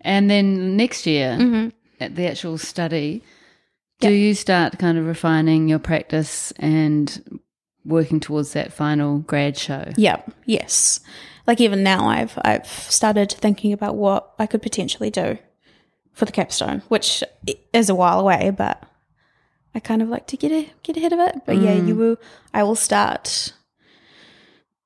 And 0.00 0.30
then 0.30 0.76
next 0.76 1.06
year, 1.06 1.36
Mm-hmm. 1.38 1.68
at 2.00 2.14
the 2.14 2.28
actual 2.28 2.56
study, 2.56 3.22
do 4.00 4.10
you 4.12 4.34
start 4.34 4.78
kind 4.78 4.96
of 4.96 5.06
refining 5.06 5.68
your 5.68 5.80
practice 5.80 6.52
and 6.58 7.40
working 7.84 8.20
towards 8.20 8.52
that 8.52 8.72
final 8.72 9.18
grad 9.18 9.56
show? 9.58 9.90
Yeah. 9.96 10.22
Yes. 10.44 11.00
Like 11.46 11.60
even 11.60 11.82
now, 11.82 12.08
I've 12.08 12.38
I've 12.42 12.66
started 12.66 13.30
thinking 13.30 13.72
about 13.72 13.96
what 13.96 14.34
I 14.38 14.46
could 14.46 14.62
potentially 14.62 15.10
do 15.10 15.38
for 16.12 16.24
the 16.24 16.32
capstone, 16.32 16.82
which 16.88 17.22
is 17.72 17.88
a 17.88 17.94
while 17.94 18.18
away, 18.18 18.50
but 18.50 18.82
I 19.74 19.80
kind 19.80 20.02
of 20.02 20.08
like 20.08 20.26
to 20.28 20.36
get 20.36 20.50
a, 20.50 20.70
get 20.82 20.96
ahead 20.96 21.12
of 21.12 21.20
it. 21.20 21.42
But 21.44 21.58
yeah, 21.58 21.74
you 21.74 21.94
mm. 21.94 21.98
will. 21.98 22.16
I 22.52 22.62
will 22.62 22.74
start 22.74 23.52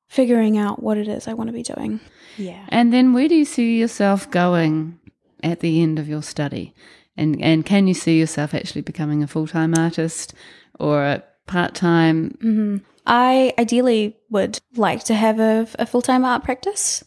figuring 0.09 0.59
out 0.59 0.83
what 0.83 0.99
it 0.99 1.07
is 1.07 1.29
I 1.29 1.35
want 1.35 1.49
to 1.49 1.53
be 1.53 1.63
doing. 1.63 2.01
Yeah. 2.37 2.67
And 2.69 2.93
then 2.93 3.13
where 3.13 3.29
do 3.29 3.37
you 3.37 3.45
see 3.45 3.79
yourself 3.79 4.29
going 4.31 4.99
at 5.43 5.61
the 5.61 5.81
end 5.83 5.99
of 5.99 6.09
your 6.09 6.23
study? 6.23 6.75
And 7.17 7.41
and 7.41 7.65
can 7.65 7.87
you 7.87 7.95
see 7.95 8.19
yourself 8.19 8.55
actually 8.55 8.83
becoming 8.83 9.23
a 9.23 9.29
full 9.29 9.47
time 9.47 9.75
artist 9.77 10.35
or 10.79 11.05
a 11.05 11.23
part 11.51 11.75
time? 11.75 12.39
Mm-hmm. 12.43 12.77
I 13.07 13.53
ideally 13.59 14.17
would 14.31 14.61
like 14.77 15.05
to 15.05 15.15
have 15.15 15.41
a, 15.41 15.67
a 15.79 15.85
full 15.87 16.01
time 16.01 16.25
art 16.25 16.45
practice, 16.45 17.05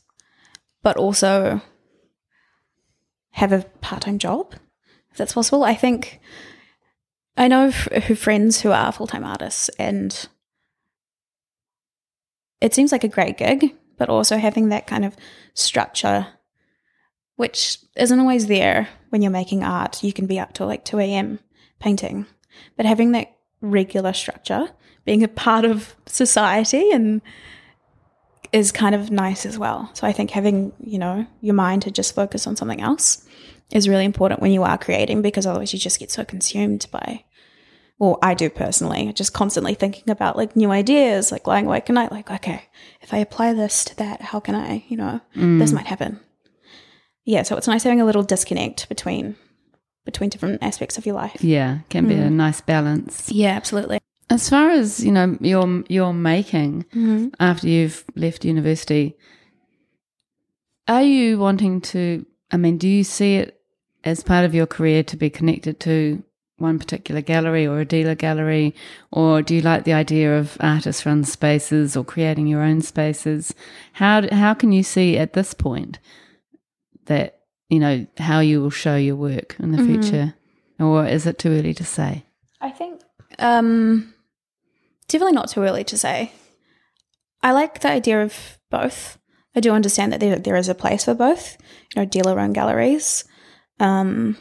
but 0.84 0.98
also 0.98 1.62
have 3.32 3.52
a 3.52 3.64
part 3.82 4.04
time 4.04 4.20
job, 4.20 4.54
if 5.12 5.18
that's 5.18 5.34
possible. 5.34 5.64
I 5.64 5.76
think 5.76 6.20
I 7.38 7.48
know 7.48 7.68
f- 7.68 8.04
who 8.04 8.16
friends 8.16 8.62
who 8.62 8.72
are 8.72 8.91
full 8.91 9.08
time 9.08 9.24
artists, 9.24 9.70
and 9.80 10.28
it 12.60 12.74
seems 12.74 12.91
like 12.91 13.06
a 13.06 13.10
great 13.10 13.38
gig, 13.38 13.74
but 13.98 14.10
also 14.10 14.38
having 14.38 14.70
that 14.70 14.88
kind 14.88 15.06
of 15.06 15.16
structure, 15.54 16.28
which 17.38 17.78
isn't 17.96 18.20
always 18.20 18.48
there 18.48 18.89
when 19.10 19.22
you're 19.22 19.32
making 19.32 19.64
art. 19.64 20.04
You 20.04 20.12
can 20.12 20.28
be 20.28 20.39
up 20.39 20.54
till 20.54 20.68
like 20.68 20.84
2 20.84 21.00
a.m. 21.00 21.39
painting, 21.80 22.26
but 22.76 22.86
having 22.86 23.14
that 23.14 23.34
regular 23.64 24.14
structure, 24.14 24.70
being 25.05 25.24
a 25.24 25.28
part 25.28 25.66
of 25.66 25.95
society 26.05 26.91
and 26.91 27.22
is 28.51 28.72
kind 28.72 28.93
of 28.93 29.09
nice 29.09 29.45
as 29.45 29.57
well. 29.57 29.89
So 29.93 30.05
I 30.05 30.11
think 30.11 30.30
having, 30.30 30.72
you 30.80 30.99
know, 30.99 31.26
your 31.41 31.55
mind 31.55 31.82
to 31.84 31.91
just 31.91 32.14
focus 32.14 32.45
on 32.45 32.55
something 32.55 32.82
else 32.82 33.26
is 33.72 33.89
really 33.89 34.05
important 34.05 34.41
when 34.41 34.51
you 34.51 34.64
are 34.64 34.78
creating 34.78 35.24
because 35.24 35.47
otherwise 35.47 35.74
you 35.74 35.80
just 35.80 35.99
get 35.99 36.11
so 36.11 36.24
consumed 36.24 36.86
by 36.91 37.24
well, 37.99 38.18
I 38.22 38.34
do 38.34 38.49
personally, 38.49 39.14
just 39.14 39.34
constantly 39.34 39.76
thinking 39.76 40.09
about 40.09 40.36
like 40.36 40.55
new 40.55 40.72
ideas, 40.72 41.32
like 41.32 41.47
lying 41.47 41.68
awake 41.68 41.89
at 41.89 41.93
night, 41.93 42.11
like, 42.11 42.30
okay, 42.30 42.64
if 43.01 43.14
I 43.14 43.20
apply 43.20 43.53
this 43.53 43.86
to 43.86 43.95
that, 43.97 44.22
how 44.22 44.39
can 44.39 44.55
I, 44.55 44.84
you 44.89 44.97
know, 44.97 45.22
this 45.36 45.72
mm. 45.72 45.76
might 45.76 45.86
happen. 45.86 46.20
Yeah, 47.24 47.43
so 47.43 47.55
it's 47.55 47.68
nice 47.68 47.84
having 47.84 48.01
a 48.01 48.05
little 48.05 48.24
disconnect 48.24 48.89
between 48.89 49.38
between 50.06 50.30
different 50.30 50.62
aspects 50.62 50.97
of 50.97 51.06
your 51.06 51.16
life. 51.16 51.43
Yeah, 51.43 51.80
can 51.89 52.08
be 52.08 52.16
a 52.16 52.28
mm. 52.28 52.34
nice 52.34 52.62
balance. 52.62 53.32
Yeah, 53.32 53.51
absolutely. 53.51 53.99
As 54.30 54.49
far 54.49 54.70
as 54.70 55.04
you 55.04 55.12
know, 55.12 55.38
your 55.41 55.84
your 55.89 56.14
making 56.14 56.84
mm-hmm. 56.93 57.28
after 57.39 57.68
you've 57.68 58.04
left 58.16 58.45
university, 58.45 59.16
are 60.88 61.04
you 61.04 61.38
wanting 61.38 61.82
to? 61.82 62.26
I 62.51 62.58
mean, 62.58 62.78
do 62.78 62.88
you 62.88 63.04
see 63.04 63.36
it 63.36 63.60
as 64.04 64.24
part 64.24 64.45
of 64.45 64.54
your 64.54 64.66
career 64.66 65.04
to 65.04 65.18
be 65.18 65.30
connected 65.30 65.80
to 65.82 66.24
one 66.58 66.80
particular 66.80 67.22
gallery 67.22 67.66
or 67.66 67.80
a 67.80 67.86
dealer 67.86 68.16
gallery, 68.16 68.74
or 69.12 69.41
do 69.41 69.56
you 69.56 69.62
like 69.62 69.84
the 69.84 69.93
idea 69.93 70.38
of 70.38 70.58
artist 70.60 71.06
run 71.06 71.24
spaces 71.24 71.95
or 71.95 72.04
creating 72.04 72.47
your 72.47 72.62
own 72.62 72.82
spaces? 72.82 73.54
How 73.93 74.28
how 74.34 74.54
can 74.54 74.72
you 74.72 74.84
see 74.84 75.18
at 75.18 75.34
this 75.34 75.54
point 75.54 75.99
that 77.06 77.43
you 77.74 77.80
know 77.80 78.06
how 78.18 78.40
you 78.40 78.62
will 78.62 78.70
show 78.84 78.96
your 78.96 79.16
work 79.16 79.56
in 79.60 79.72
the 79.72 79.78
Mm-hmm. 79.80 80.02
future, 80.02 80.28
or 80.80 81.06
is 81.06 81.26
it 81.26 81.40
too 81.40 81.50
early 81.58 81.74
to 81.74 81.84
say? 81.84 82.12
I 82.62 82.70
think 82.70 83.02
um, 83.40 84.14
definitely 85.08 85.34
not 85.34 85.50
too 85.50 85.62
early 85.64 85.84
to 85.86 85.98
say. 85.98 86.32
I 87.42 87.52
like 87.52 87.80
the 87.80 87.92
idea 87.92 88.24
of 88.24 88.58
both. 88.70 89.18
I 89.56 89.60
do 89.60 89.72
understand 89.72 90.12
that 90.12 90.20
there, 90.20 90.40
there 90.40 90.56
is 90.56 90.70
a 90.70 90.76
place 90.76 91.06
for 91.06 91.14
both. 91.16 91.58
You 91.94 92.02
know, 92.02 92.06
dealer-run 92.06 92.54
galleries. 92.54 93.26
Um, 93.80 94.38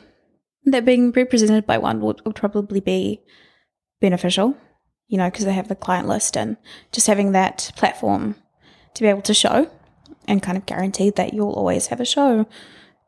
that 0.64 0.84
being 0.84 1.10
represented 1.10 1.66
by 1.66 1.78
one 1.78 2.00
would, 2.00 2.24
would 2.24 2.36
probably 2.36 2.80
be 2.80 3.20
beneficial. 4.00 4.56
You 5.08 5.18
know, 5.18 5.28
because 5.30 5.44
they 5.44 5.52
have 5.52 5.68
the 5.68 5.74
client 5.86 6.08
list 6.08 6.36
and 6.36 6.56
just 6.92 7.06
having 7.06 7.32
that 7.32 7.72
platform 7.76 8.36
to 8.94 9.02
be 9.02 9.08
able 9.08 9.22
to 9.22 9.34
show 9.34 9.70
and 10.28 10.42
kind 10.42 10.56
of 10.56 10.64
guarantee 10.66 11.10
that 11.10 11.34
you'll 11.34 11.52
always 11.60 11.88
have 11.88 12.00
a 12.00 12.04
show 12.06 12.46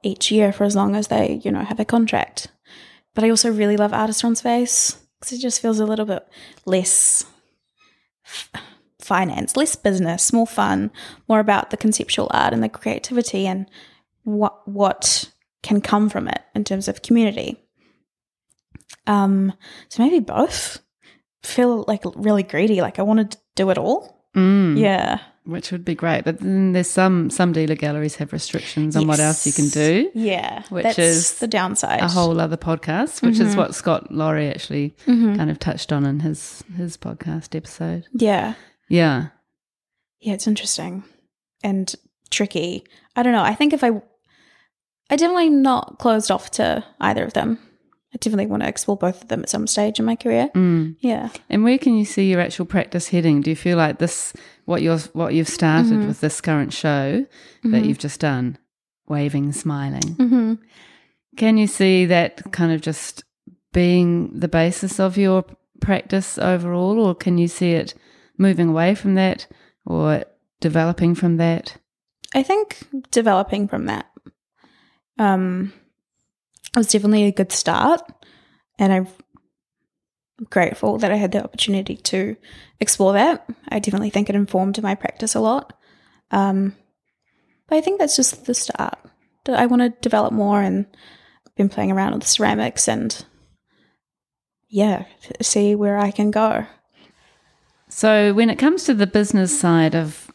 each 0.04 0.30
year 0.30 0.52
for 0.52 0.64
as 0.64 0.76
long 0.76 0.94
as 0.96 1.08
they, 1.08 1.40
you 1.44 1.50
know, 1.50 1.64
have 1.64 1.80
a 1.80 1.84
contract. 1.84 2.48
But 3.14 3.24
I 3.24 3.30
also 3.30 3.50
really 3.50 3.76
love 3.76 3.92
Artist 3.92 4.22
run 4.24 4.34
Space 4.36 4.96
because 5.20 5.32
it 5.36 5.40
just 5.40 5.60
feels 5.62 5.78
a 5.80 5.86
little 5.86 6.04
bit 6.06 6.26
less 6.66 7.24
f- 8.24 8.50
finance, 9.00 9.56
less 9.56 9.76
business, 9.76 10.32
more 10.32 10.46
fun, 10.46 10.90
more 11.28 11.40
about 11.40 11.70
the 11.70 11.76
conceptual 11.76 12.28
art 12.32 12.52
and 12.52 12.62
the 12.62 12.68
creativity 12.68 13.46
and 13.46 13.66
what 14.24 14.66
what 14.68 15.30
can 15.62 15.80
come 15.80 16.08
from 16.10 16.28
it 16.28 16.40
in 16.54 16.64
terms 16.64 16.88
of 16.88 17.02
community. 17.02 17.58
Um, 19.06 19.52
so 19.88 20.02
maybe 20.02 20.20
both. 20.20 20.80
Feel 21.42 21.84
like 21.86 22.02
really 22.16 22.42
greedy, 22.42 22.80
like 22.80 22.98
I 22.98 23.02
want 23.02 23.30
to 23.32 23.38
do 23.54 23.68
it 23.70 23.76
all. 23.76 24.24
Mm, 24.34 24.78
Yeah, 24.78 25.20
which 25.44 25.70
would 25.72 25.84
be 25.84 25.94
great. 25.94 26.24
But 26.24 26.40
then 26.40 26.72
there's 26.72 26.88
some 26.90 27.30
some 27.30 27.52
dealer 27.52 27.74
galleries 27.74 28.16
have 28.16 28.32
restrictions 28.32 28.96
on 28.96 29.06
what 29.06 29.20
else 29.20 29.46
you 29.46 29.52
can 29.52 29.68
do. 29.68 30.10
Yeah, 30.14 30.62
Which 30.70 30.98
is 30.98 31.38
the 31.38 31.46
downside. 31.46 32.00
a 32.00 32.08
whole 32.08 32.40
other 32.40 32.56
podcast, 32.56 33.22
which 33.22 33.34
Mm-hmm. 33.36 33.46
is 33.48 33.56
what 33.56 33.74
Scott 33.74 34.10
Laurie 34.12 34.48
actually 34.48 34.94
kind 35.06 35.50
of 35.50 35.58
touched 35.58 35.92
on 35.92 36.04
in 36.06 36.20
his 36.20 36.64
his 36.76 36.96
podcast 36.96 37.54
episode. 37.54 38.06
Yeah, 38.12 38.54
Yeah. 38.88 39.28
yeah, 40.20 40.32
it's 40.34 40.46
interesting 40.46 41.04
and 41.62 41.94
tricky. 42.30 42.84
I 43.16 43.22
don't 43.22 43.32
know. 43.32 43.42
I 43.42 43.54
think 43.54 43.72
if 43.72 43.84
I, 43.84 43.90
I 45.10 45.16
definitely 45.16 45.50
not 45.50 45.98
closed 45.98 46.30
off 46.30 46.50
to 46.52 46.82
either 47.00 47.22
of 47.24 47.32
them. 47.34 47.58
I 48.14 48.16
definitely 48.18 48.46
want 48.46 48.62
to 48.62 48.68
explore 48.68 48.96
both 48.96 49.22
of 49.22 49.28
them 49.28 49.42
at 49.42 49.48
some 49.50 49.66
stage 49.66 49.98
in 49.98 50.04
my 50.04 50.14
career. 50.14 50.48
Mm. 50.54 50.96
Yeah. 51.00 51.30
And 51.50 51.64
where 51.64 51.78
can 51.78 51.98
you 51.98 52.04
see 52.04 52.30
your 52.30 52.40
actual 52.40 52.64
practice 52.64 53.08
heading? 53.08 53.40
Do 53.40 53.50
you 53.50 53.56
feel 53.56 53.76
like 53.76 53.98
this 53.98 54.32
what 54.66 54.82
you're 54.82 54.98
what 55.12 55.34
you've 55.34 55.48
started 55.48 55.92
Mm-hmm. 55.92 56.06
with 56.08 56.20
this 56.20 56.40
current 56.40 56.72
show 56.72 57.26
that 57.64 57.84
you've 57.84 57.98
just 57.98 58.20
done, 58.20 58.56
waving, 59.08 59.52
smiling? 59.52 60.02
Mm-hmm. 60.02 60.54
Can 61.36 61.56
you 61.58 61.66
see 61.66 62.06
that 62.06 62.52
kind 62.52 62.72
of 62.72 62.80
just 62.80 63.24
being 63.72 64.38
the 64.38 64.46
basis 64.48 65.00
of 65.00 65.16
your 65.18 65.44
practice 65.80 66.38
overall, 66.38 67.00
or 67.00 67.14
can 67.16 67.36
you 67.38 67.48
see 67.48 67.72
it 67.72 67.94
moving 68.38 68.68
away 68.68 68.94
from 68.94 69.16
that 69.16 69.48
or 69.84 70.24
developing 70.60 71.16
from 71.16 71.36
that? 71.38 71.76
I 72.36 72.42
think 72.44 72.78
developing 73.10 73.66
from 73.68 73.86
that 73.86 74.06
um, 75.18 75.72
was 76.78 76.90
definitely 76.90 77.24
a 77.24 77.32
good 77.32 77.52
start, 77.52 78.00
and 78.78 78.92
I'm 78.92 79.08
grateful 80.50 80.98
that 80.98 81.12
I 81.12 81.16
had 81.16 81.32
the 81.32 81.42
opportunity 81.44 81.96
to 81.96 82.36
explore 82.80 83.12
that. 83.12 83.48
I 83.68 83.78
definitely 83.78 84.10
think 84.10 84.28
it 84.28 84.34
informed 84.36 84.82
my 84.82 84.94
practice 84.94 85.34
a 85.34 85.40
lot, 85.40 85.72
um, 86.30 86.74
but 87.68 87.76
I 87.76 87.80
think 87.80 87.98
that's 87.98 88.16
just 88.16 88.46
the 88.46 88.54
start. 88.54 88.98
That 89.44 89.58
I 89.58 89.66
want 89.66 89.82
to 89.82 90.00
develop 90.00 90.32
more, 90.32 90.60
and 90.62 90.86
I've 91.46 91.54
been 91.54 91.68
playing 91.68 91.92
around 91.92 92.14
with 92.14 92.26
ceramics 92.26 92.88
and 92.88 93.24
yeah, 94.68 95.04
see 95.40 95.74
where 95.74 95.98
I 95.98 96.10
can 96.10 96.30
go. 96.30 96.66
So, 97.88 98.32
when 98.32 98.50
it 98.50 98.58
comes 98.58 98.84
to 98.84 98.94
the 98.94 99.06
business 99.06 99.56
side 99.58 99.94
of 99.94 100.32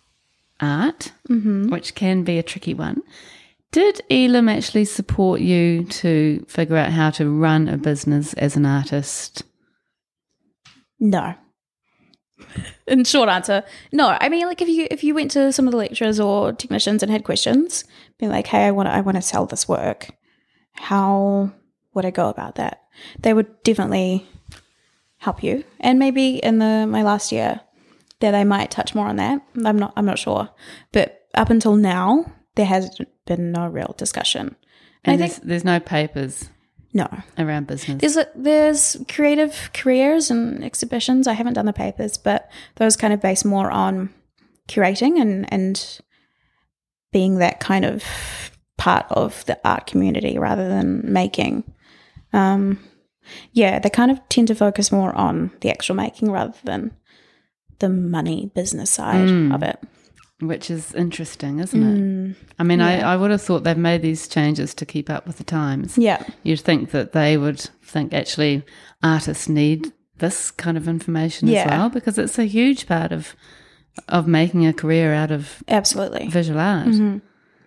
art, 0.62 1.12
Mm-hmm. 1.30 1.70
which 1.70 1.94
can 1.96 2.24
be 2.24 2.38
a 2.38 2.44
tricky 2.44 2.74
one, 2.74 3.02
did 3.72 4.02
Elam 4.10 4.50
actually 4.50 4.86
support 4.86 5.42
you 5.42 5.84
to 5.86 6.46
figure 6.48 6.76
out 6.76 6.92
how 6.92 7.10
to 7.12 7.30
run 7.30 7.68
a 7.68 7.78
business 7.78 8.34
as 8.34 8.56
an 8.56 8.66
artist? 8.66 9.44
No. 11.00 11.36
In 12.88 13.04
short 13.04 13.30
answer, 13.30 13.64
no. 13.92 14.18
I 14.20 14.30
mean, 14.30 14.48
like 14.48 14.62
if 14.62 14.68
you 14.68 14.88
if 14.90 15.04
you 15.04 15.14
went 15.14 15.32
to 15.32 15.52
some 15.52 15.68
of 15.68 15.72
the 15.72 15.78
lecturers 15.78 16.20
or 16.20 16.52
technicians 16.54 17.04
and 17.04 17.12
had 17.12 17.24
questions, 17.24 17.84
being 18.18 18.32
like, 18.32 18.48
"Hey, 18.48 18.66
I 18.66 18.72
want 18.72 18.90
I 18.90 19.02
want 19.02 19.18
to 19.18 19.22
sell 19.22 19.46
this 19.46 19.68
work. 19.68 20.10
How 20.72 21.52
would 21.94 22.06
I 22.06 22.12
go 22.12 22.30
about 22.30 22.56
that?" 22.56 22.82
They 23.20 23.34
would 23.34 23.62
definitely 23.64 24.28
help 25.18 25.44
you. 25.44 25.64
And 25.80 26.00
maybe 26.00 26.38
in 26.38 26.60
the 26.60 26.88
my 26.88 27.04
last 27.04 27.32
year, 27.32 27.62
that 28.22 28.32
they 28.32 28.44
might 28.44 28.72
touch 28.72 28.96
more 28.96 29.08
on 29.08 29.18
that. 29.18 29.42
I'm 29.64 29.78
not 29.78 29.94
I'm 29.96 30.06
not 30.06 30.20
sure, 30.20 30.50
but 30.92 31.28
up 31.36 31.50
until 31.50 31.76
now, 31.76 32.26
there 32.56 32.66
has 32.66 33.00
been 33.30 33.52
no 33.54 33.68
real 33.68 33.96
discussion. 33.98 34.56
And 35.06 35.14
I 35.14 35.18
there's, 35.18 35.36
think 35.38 35.48
there's 35.48 35.64
no 35.64 35.80
papers 35.80 36.50
no. 36.94 37.08
around 37.38 37.68
business. 37.68 38.02
There's 38.02 38.18
a, 38.18 38.28
there's 38.36 38.98
creative 39.08 39.70
careers 39.74 40.30
and 40.30 40.64
exhibitions. 40.64 41.28
I 41.28 41.34
haven't 41.34 41.54
done 41.54 41.66
the 41.68 41.74
papers, 41.74 42.18
but 42.18 42.52
those 42.76 42.98
kind 42.98 43.14
of 43.14 43.22
base 43.22 43.46
more 43.46 43.72
on 43.72 44.10
curating 44.68 45.20
and 45.22 45.52
and 45.54 46.00
being 47.12 47.40
that 47.40 47.60
kind 47.60 47.86
of 47.86 48.04
part 48.78 49.06
of 49.10 49.44
the 49.46 49.60
art 49.64 49.88
community 49.88 50.38
rather 50.38 50.68
than 50.68 51.02
making. 51.12 51.64
Um, 52.34 52.80
yeah, 53.52 53.80
they 53.80 53.90
kind 53.90 54.12
of 54.12 54.20
tend 54.30 54.48
to 54.50 54.56
focus 54.56 54.92
more 54.92 55.14
on 55.16 55.52
the 55.62 55.70
actual 55.70 55.96
making 55.96 56.32
rather 56.32 56.54
than 56.64 56.92
the 57.80 57.90
money 57.90 58.52
business 58.54 58.92
side 58.92 59.28
Mm. 59.28 59.56
of 59.56 59.64
it. 59.64 59.80
Which 60.42 60.70
is 60.72 60.94
interesting, 60.94 61.60
isn't 61.60 61.84
it? 61.84 62.00
Mm, 62.02 62.36
I 62.58 62.64
mean, 62.64 62.80
yeah. 62.80 63.08
I, 63.10 63.14
I 63.14 63.18
would 63.18 63.32
have 63.32 63.42
thought 63.42 63.64
they've 63.64 63.78
made 63.78 64.02
these 64.02 64.28
changes 64.28 64.74
to 64.76 64.86
keep 64.86 65.10
up 65.10 65.28
with 65.28 65.38
the 65.38 65.44
times. 65.44 65.98
yeah, 65.98 66.24
You'd 66.44 66.62
think 66.62 66.92
that 66.92 67.12
they 67.12 67.38
would 67.38 67.60
think 67.84 68.14
actually 68.14 68.64
artists 69.04 69.50
need 69.50 69.92
this 70.18 70.52
kind 70.52 70.78
of 70.78 70.88
information 70.88 71.48
as 71.50 71.66
well 71.66 71.90
because 71.90 72.18
it's 72.18 72.38
a 72.40 72.46
huge 72.46 72.88
part 72.88 73.12
of 73.12 73.36
of 74.08 74.28
making 74.28 74.66
a 74.66 74.72
career 74.74 75.14
out 75.14 75.32
of 75.32 75.62
absolutely. 75.68 76.28
visual 76.30 76.60
art. 76.60 76.88
Mhm. 76.88 77.22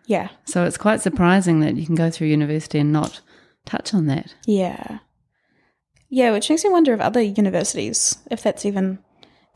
Yeah, 0.07 0.29
So 0.45 0.65
it's 0.65 0.77
quite 0.79 1.01
surprising 1.01 1.61
that 1.61 1.77
you 1.77 1.87
can 1.87 1.95
go 1.95 2.11
through 2.11 2.27
university 2.29 2.79
and 2.79 2.93
not 2.93 3.21
touch 3.67 3.95
on 3.95 4.07
that. 4.07 4.35
Yeah. 4.47 4.99
Yeah, 6.09 6.33
which 6.33 6.51
makes 6.51 6.65
me 6.65 6.71
wonder 6.71 6.93
if 6.93 7.01
other 7.01 7.21
universities, 7.23 8.17
if 8.31 8.43
that's 8.43 8.67
even 8.67 8.99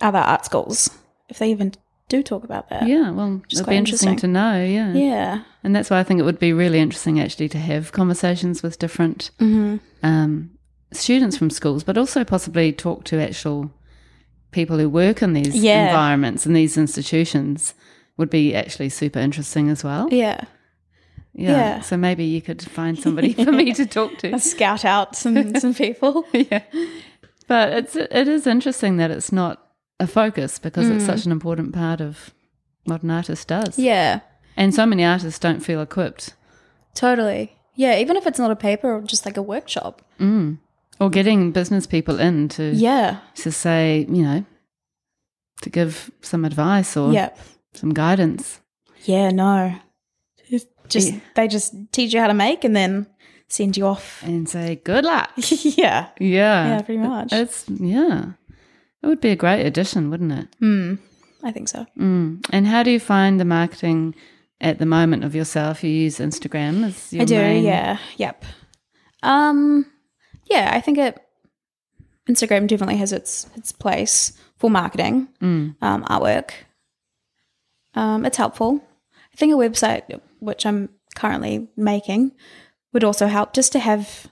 other 0.01 0.19
art 0.19 0.45
schools, 0.45 0.91
if 1.29 1.39
they 1.39 1.51
even 1.51 1.73
do 2.09 2.22
talk 2.22 2.44
about 2.44 2.68
that. 2.70 2.86
Yeah, 2.86 3.11
well, 3.11 3.40
it'd 3.50 3.64
quite 3.64 3.72
be 3.74 3.76
interesting, 3.76 4.11
interesting. 4.11 4.32
to 4.32 4.32
know. 4.32 4.64
Yeah. 4.64 4.92
Yeah. 4.92 5.42
and 5.64 5.74
that's 5.74 5.90
why 5.90 5.98
I 5.98 6.02
think 6.04 6.20
it 6.20 6.24
would 6.24 6.38
be 6.38 6.52
really 6.52 6.78
interesting 6.78 7.18
actually 7.20 7.48
to 7.50 7.59
have 7.59 7.92
conversations 7.92 8.62
with 8.62 8.78
different 8.78 9.30
Mm-hmm. 9.40 9.76
um, 10.07 10.50
students 10.92 11.36
from 11.36 11.50
schools, 11.50 11.82
but 11.84 11.98
also 11.98 12.22
possibly 12.24 12.72
talk 12.72 13.04
to 13.04 13.20
actual 13.20 13.72
people 14.52 14.78
who 14.78 14.88
work 14.88 15.20
in 15.22 15.32
these 15.32 15.54
Yeah. 15.54 15.86
environments 15.88 16.46
and 16.46 16.54
these 16.54 16.78
institutions 16.78 17.74
would 18.16 18.30
be 18.30 18.54
actually 18.54 18.88
super 18.88 19.18
interesting 19.18 19.68
as 19.68 19.82
well. 19.84 20.09
Yeah. 20.12 20.44
Yeah. 21.34 21.50
Yeah. 21.50 21.80
So 21.80 21.96
maybe 21.98 22.24
you 22.24 22.40
could 22.40 22.62
find 22.62 22.98
somebody 22.98 23.32
for 23.44 23.52
me 23.52 23.72
to 23.74 23.84
talk 23.84 24.16
to. 24.18 24.38
Scout 24.38 24.84
out 24.84 25.16
some, 25.16 25.54
some 25.57 25.74
people. 25.74 26.24
yeah. 26.32 26.62
But 27.48 27.72
it's 27.74 27.96
it 27.96 28.26
is 28.28 28.46
interesting 28.46 28.96
that 28.96 29.11
it's 29.11 29.30
not 29.32 29.66
a 29.99 30.07
focus 30.07 30.59
because 30.59 30.88
it's 30.90 31.05
such 31.07 31.24
an 31.26 31.32
important 31.32 31.72
part 31.72 32.01
of 32.01 32.34
what 32.84 33.03
an 33.03 33.11
artist 33.11 33.49
does. 33.49 33.76
Mm. 33.76 33.84
Yeah. 33.84 34.20
And 34.57 34.74
so 34.74 34.86
many 34.86 35.05
artists 35.05 35.38
don't 35.38 35.61
feel 35.61 35.80
equipped. 35.82 36.34
Totally. 36.94 37.53
Yeah, 37.74 37.99
even 37.99 38.16
if 38.16 38.26
it's 38.26 38.38
not 38.38 38.51
a 38.51 38.57
paper 38.57 38.94
or 38.94 39.03
just 39.03 39.26
like 39.26 39.36
a 39.36 39.42
workshop. 39.42 40.03
Mm. 40.18 40.59
Or 40.99 41.11
getting 41.11 41.53
business 41.53 41.86
people 41.86 42.18
in 42.20 42.49
to 42.51 42.72
Yeah. 42.74 43.18
to 43.36 43.53
say, 43.53 44.07
you 44.09 44.22
know, 44.22 44.44
to 45.62 45.70
give 45.70 46.11
some 46.22 46.44
advice 46.44 46.97
or 46.97 47.12
Yep. 47.12 47.38
some 47.74 47.92
guidance. 47.92 48.61
Yeah, 49.05 49.30
no. 49.30 49.74
It's 50.49 50.66
Just 50.88 51.12
Yeah. 51.12 51.20
they 51.34 51.49
just 51.49 51.74
teach 51.92 52.14
you 52.14 52.20
how 52.20 52.28
to 52.28 52.34
make 52.34 52.64
and 52.64 52.74
then 52.76 53.07
send 53.49 53.76
you 53.76 53.86
off. 53.86 54.22
and 54.22 54.49
say 54.49 54.80
good 54.84 55.05
luck. 55.05 55.30
yeah. 55.36 56.09
Yeah, 56.18 56.68
Yeah, 56.68 56.82
pretty 56.82 57.01
much. 57.01 57.32
It's 57.32 57.64
yeah, 57.68 58.32
it 59.07 59.11
would 59.11 59.20
be 59.20 59.30
a 59.30 59.36
great 59.36 59.64
addition, 59.64 60.11
wouldn't 60.11 60.32
it? 60.32 60.48
Hmm. 60.59 60.94
I 61.44 61.52
think 61.52 61.68
so. 61.68 61.86
Mm. 61.98 62.44
And 62.50 62.66
how 62.66 62.82
do 62.82 62.90
you 62.90 62.98
find 62.98 63.38
the 63.38 63.44
marketing 63.44 64.14
at 64.61 64.78
the 64.78 64.86
moment 64.86 65.22
of 65.22 65.34
yourself, 65.34 65.84
you 65.84 65.90
use 65.90 66.18
Instagram 66.18 66.84
as 66.84 67.12
your 67.12 67.22
I 67.22 67.24
do, 67.24 67.36
main- 67.36 67.64
yeah. 67.64 67.98
Yep. 68.16 68.44
Um 69.22 69.86
yeah, 70.50 70.70
I 70.72 70.80
think 70.80 70.98
it 70.98 71.18
Instagram 72.28 72.66
definitely 72.66 72.96
has 72.96 73.12
its 73.12 73.46
its 73.57 73.70
place 73.72 74.32
for 74.57 74.70
marketing, 74.70 75.28
Mm. 75.40 75.76
um, 75.82 76.02
artwork. 76.04 76.50
Um, 77.94 78.24
it's 78.24 78.36
helpful. 78.38 78.82
I 79.32 79.36
think 79.36 79.52
a 79.52 79.57
website 79.57 80.20
which 80.40 80.66
I'm 80.66 80.88
currently 81.14 81.68
making 81.76 82.32
would 82.92 83.04
also 83.04 83.26
help 83.26 83.52
just 83.54 83.72
to 83.72 83.78
have 83.78 84.26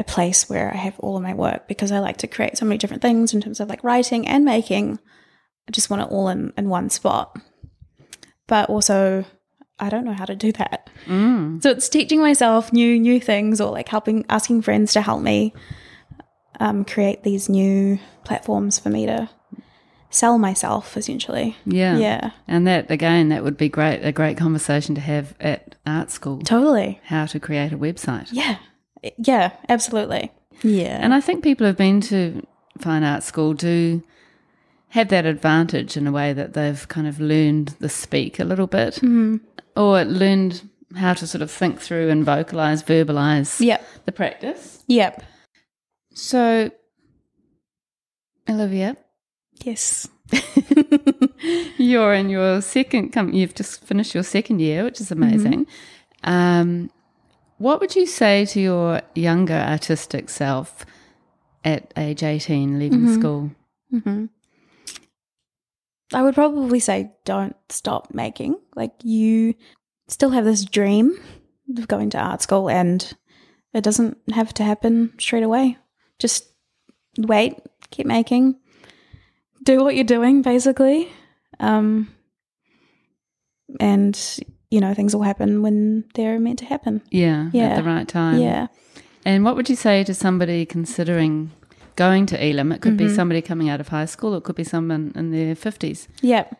a 0.00 0.04
place 0.04 0.48
where 0.48 0.72
I 0.72 0.76
have 0.76 0.98
all 0.98 1.16
of 1.16 1.22
my 1.22 1.34
work 1.34 1.68
because 1.68 1.92
I 1.92 1.98
like 1.98 2.16
to 2.18 2.26
create 2.26 2.56
so 2.56 2.64
many 2.64 2.78
different 2.78 3.02
things 3.02 3.34
in 3.34 3.40
terms 3.40 3.60
of 3.60 3.68
like 3.68 3.84
writing 3.84 4.26
and 4.26 4.44
making. 4.44 4.98
I 5.68 5.72
just 5.72 5.90
want 5.90 6.02
it 6.02 6.10
all 6.10 6.28
in, 6.28 6.52
in 6.56 6.70
one 6.70 6.88
spot. 6.88 7.38
But 8.48 8.70
also 8.70 9.24
I 9.78 9.90
don't 9.90 10.04
know 10.04 10.14
how 10.14 10.24
to 10.24 10.34
do 10.34 10.52
that. 10.52 10.88
Mm. 11.06 11.62
So 11.62 11.70
it's 11.70 11.88
teaching 11.88 12.20
myself 12.20 12.72
new 12.72 12.98
new 12.98 13.20
things 13.20 13.60
or 13.60 13.70
like 13.70 13.88
helping 13.88 14.24
asking 14.28 14.62
friends 14.62 14.94
to 14.94 15.02
help 15.02 15.22
me 15.22 15.54
um, 16.58 16.84
create 16.84 17.22
these 17.22 17.48
new 17.48 17.98
platforms 18.24 18.78
for 18.78 18.88
me 18.88 19.06
to 19.06 19.28
sell 20.08 20.38
myself 20.38 20.96
essentially. 20.96 21.56
Yeah. 21.66 21.98
Yeah. 21.98 22.30
And 22.48 22.66
that 22.66 22.90
again, 22.90 23.28
that 23.28 23.44
would 23.44 23.58
be 23.58 23.68
great 23.68 24.00
a 24.02 24.12
great 24.12 24.38
conversation 24.38 24.94
to 24.94 25.00
have 25.02 25.34
at 25.40 25.76
art 25.86 26.10
school. 26.10 26.40
Totally. 26.40 27.00
How 27.04 27.26
to 27.26 27.38
create 27.38 27.72
a 27.72 27.78
website. 27.78 28.28
Yeah. 28.32 28.56
Yeah, 29.18 29.52
absolutely. 29.68 30.30
Yeah. 30.62 30.98
And 31.00 31.14
I 31.14 31.20
think 31.20 31.42
people 31.42 31.66
who've 31.66 31.76
been 31.76 32.00
to 32.02 32.46
fine 32.78 33.02
art 33.02 33.22
school 33.22 33.54
do 33.54 34.02
have 34.88 35.08
that 35.08 35.24
advantage 35.24 35.96
in 35.96 36.06
a 36.06 36.12
way 36.12 36.32
that 36.32 36.52
they've 36.54 36.86
kind 36.88 37.06
of 37.06 37.20
learned 37.20 37.68
the 37.78 37.88
speak 37.88 38.38
a 38.40 38.44
little 38.44 38.66
bit 38.66 38.94
Mm-hmm. 38.96 39.36
or 39.76 40.04
learned 40.04 40.68
how 40.96 41.14
to 41.14 41.26
sort 41.26 41.42
of 41.42 41.50
think 41.50 41.80
through 41.80 42.08
and 42.10 42.24
vocalize, 42.24 42.82
verbalize 42.82 43.60
Yep. 43.60 43.84
the 44.06 44.12
practice. 44.12 44.82
Yep. 44.88 45.22
So, 46.14 46.70
Olivia, 48.48 48.96
Yes. 49.64 50.08
you're 51.78 52.14
in 52.14 52.28
your 52.30 52.60
second, 52.60 53.12
com- 53.12 53.32
you've 53.32 53.54
just 53.54 53.84
finished 53.84 54.14
your 54.14 54.22
second 54.24 54.60
year, 54.60 54.84
which 54.84 55.00
is 55.00 55.10
amazing. 55.10 55.66
Um, 56.24 56.90
what 57.60 57.78
would 57.78 57.94
you 57.94 58.06
say 58.06 58.46
to 58.46 58.60
your 58.60 59.02
younger 59.14 59.52
artistic 59.54 60.30
self 60.30 60.86
at 61.62 61.92
age 61.94 62.22
18, 62.22 62.78
leaving 62.78 63.12
school? 63.12 63.50
hmm 63.90 64.26
I 66.12 66.22
would 66.22 66.34
probably 66.34 66.80
say 66.80 67.12
don't 67.24 67.54
stop 67.68 68.12
making. 68.14 68.58
Like 68.74 68.92
you 69.04 69.54
still 70.08 70.30
have 70.30 70.44
this 70.44 70.64
dream 70.64 71.20
of 71.76 71.86
going 71.86 72.10
to 72.10 72.18
art 72.18 72.42
school 72.42 72.68
and 72.68 73.12
it 73.74 73.84
doesn't 73.84 74.16
have 74.32 74.52
to 74.54 74.64
happen 74.64 75.12
straight 75.18 75.44
away. 75.44 75.76
Just 76.18 76.48
wait, 77.18 77.60
keep 77.90 78.06
making. 78.06 78.56
Do 79.62 79.84
what 79.84 79.94
you're 79.94 80.04
doing 80.04 80.40
basically. 80.42 81.12
Um 81.60 82.08
and 83.78 84.18
you 84.70 84.80
know, 84.80 84.94
things 84.94 85.14
will 85.14 85.22
happen 85.22 85.62
when 85.62 86.04
they're 86.14 86.38
meant 86.38 86.60
to 86.60 86.64
happen. 86.64 87.02
Yeah, 87.10 87.50
yeah. 87.52 87.70
at 87.70 87.76
the 87.76 87.82
right 87.82 88.06
time. 88.06 88.38
yeah. 88.38 88.68
And 89.24 89.44
what 89.44 89.56
would 89.56 89.68
you 89.68 89.76
say 89.76 90.02
to 90.04 90.14
somebody 90.14 90.64
considering 90.64 91.50
going 91.96 92.24
to 92.26 92.42
Elam? 92.42 92.72
It 92.72 92.80
could 92.80 92.96
be 92.96 93.08
somebody 93.08 93.42
coming 93.42 93.68
out 93.68 93.80
of 93.80 93.88
high 93.88 94.06
school, 94.06 94.34
it 94.34 94.44
could 94.44 94.56
be 94.56 94.64
someone 94.64 95.12
in 95.14 95.30
their 95.30 95.54
50s. 95.54 96.08
Yep. 96.22 96.56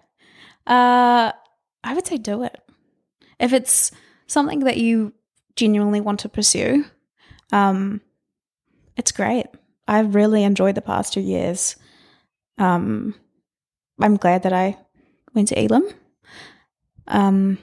Uh, 0.67 1.33
I 1.83 1.95
would 1.95 2.07
say 2.07 2.19
do 2.19 2.43
it. 2.43 2.61
If 3.39 3.53
it's 3.55 3.91
something 4.27 4.61
that 4.61 4.77
you 4.77 5.15
genuinely 5.57 6.01
want 6.01 6.21
to 6.21 6.29
pursue, 6.29 6.85
um, 7.53 8.03
it's 8.97 9.13
great. 9.13 9.47
I've 9.89 10.15
really 10.15 10.45
enjoyed 10.45 10.75
the 10.75 10.83
past 10.83 11.15
two 11.15 11.23
years. 11.23 11.77
Um, 12.59 13.15
I'm 14.01 14.17
glad 14.17 14.43
that 14.43 14.53
I 14.53 14.77
went 15.35 15.49
to 15.49 15.59
Elam. 15.59 15.89
Um, 17.09 17.59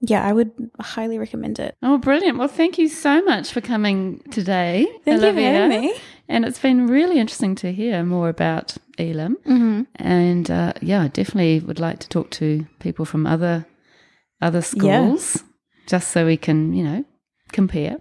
yeah, 0.00 0.24
I 0.26 0.32
would 0.32 0.50
highly 0.80 1.18
recommend 1.18 1.58
it. 1.58 1.76
Oh, 1.82 1.98
brilliant. 1.98 2.38
Well, 2.38 2.48
thank 2.48 2.78
you 2.78 2.88
so 2.88 3.22
much 3.22 3.52
for 3.52 3.60
coming 3.60 4.20
today. 4.30 4.86
Thank 5.04 5.22
you 5.22 5.32
for 5.34 5.40
having 5.40 5.68
me. 5.82 5.94
And 6.28 6.44
it's 6.44 6.58
been 6.60 6.86
really 6.86 7.18
interesting 7.18 7.54
to 7.56 7.72
hear 7.72 8.04
more 8.04 8.28
about 8.28 8.76
Elam. 8.98 9.36
Mm-hmm. 9.44 9.82
And 9.96 10.50
uh, 10.50 10.72
yeah, 10.80 11.02
I 11.02 11.08
definitely 11.08 11.60
would 11.60 11.80
like 11.80 11.98
to 12.00 12.08
talk 12.08 12.30
to 12.32 12.66
people 12.78 13.04
from 13.04 13.26
other 13.26 13.66
other 14.40 14.58
Yeah. 14.58 14.62
schools 14.62 15.44
just 15.86 16.10
so 16.12 16.24
we 16.24 16.36
can, 16.36 16.72
you 16.72 16.84
know, 16.84 17.04
compare. 17.52 17.96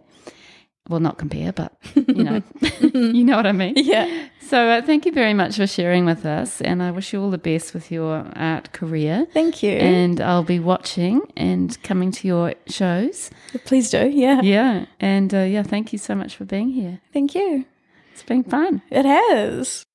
Well, 0.89 0.99
not 0.99 1.17
compare, 1.19 1.53
but 1.53 1.71
you 1.95 2.23
know, 2.23 2.41
you 2.81 3.23
know 3.23 3.37
what 3.37 3.45
I 3.45 3.51
mean. 3.51 3.75
Yeah. 3.77 4.27
So 4.41 4.67
uh, 4.67 4.81
thank 4.81 5.05
you 5.05 5.11
very 5.11 5.35
much 5.35 5.57
for 5.57 5.67
sharing 5.67 6.05
with 6.05 6.25
us, 6.25 6.59
and 6.61 6.81
I 6.81 6.89
wish 6.89 7.13
you 7.13 7.21
all 7.21 7.29
the 7.29 7.37
best 7.37 7.75
with 7.75 7.91
your 7.91 8.25
art 8.35 8.73
career. 8.73 9.27
Thank 9.31 9.61
you. 9.61 9.73
And 9.73 10.19
I'll 10.19 10.43
be 10.43 10.59
watching 10.59 11.21
and 11.37 11.81
coming 11.83 12.11
to 12.13 12.27
your 12.27 12.55
shows. 12.67 13.29
Please 13.65 13.91
do. 13.91 14.09
Yeah. 14.09 14.41
Yeah, 14.41 14.85
and 14.99 15.31
uh, 15.33 15.41
yeah, 15.41 15.61
thank 15.61 15.93
you 15.93 15.99
so 15.99 16.15
much 16.15 16.35
for 16.35 16.45
being 16.45 16.71
here. 16.71 16.99
Thank 17.13 17.35
you. 17.35 17.65
It's 18.11 18.23
been 18.23 18.43
fun. 18.43 18.81
It 18.89 19.05
has. 19.05 19.85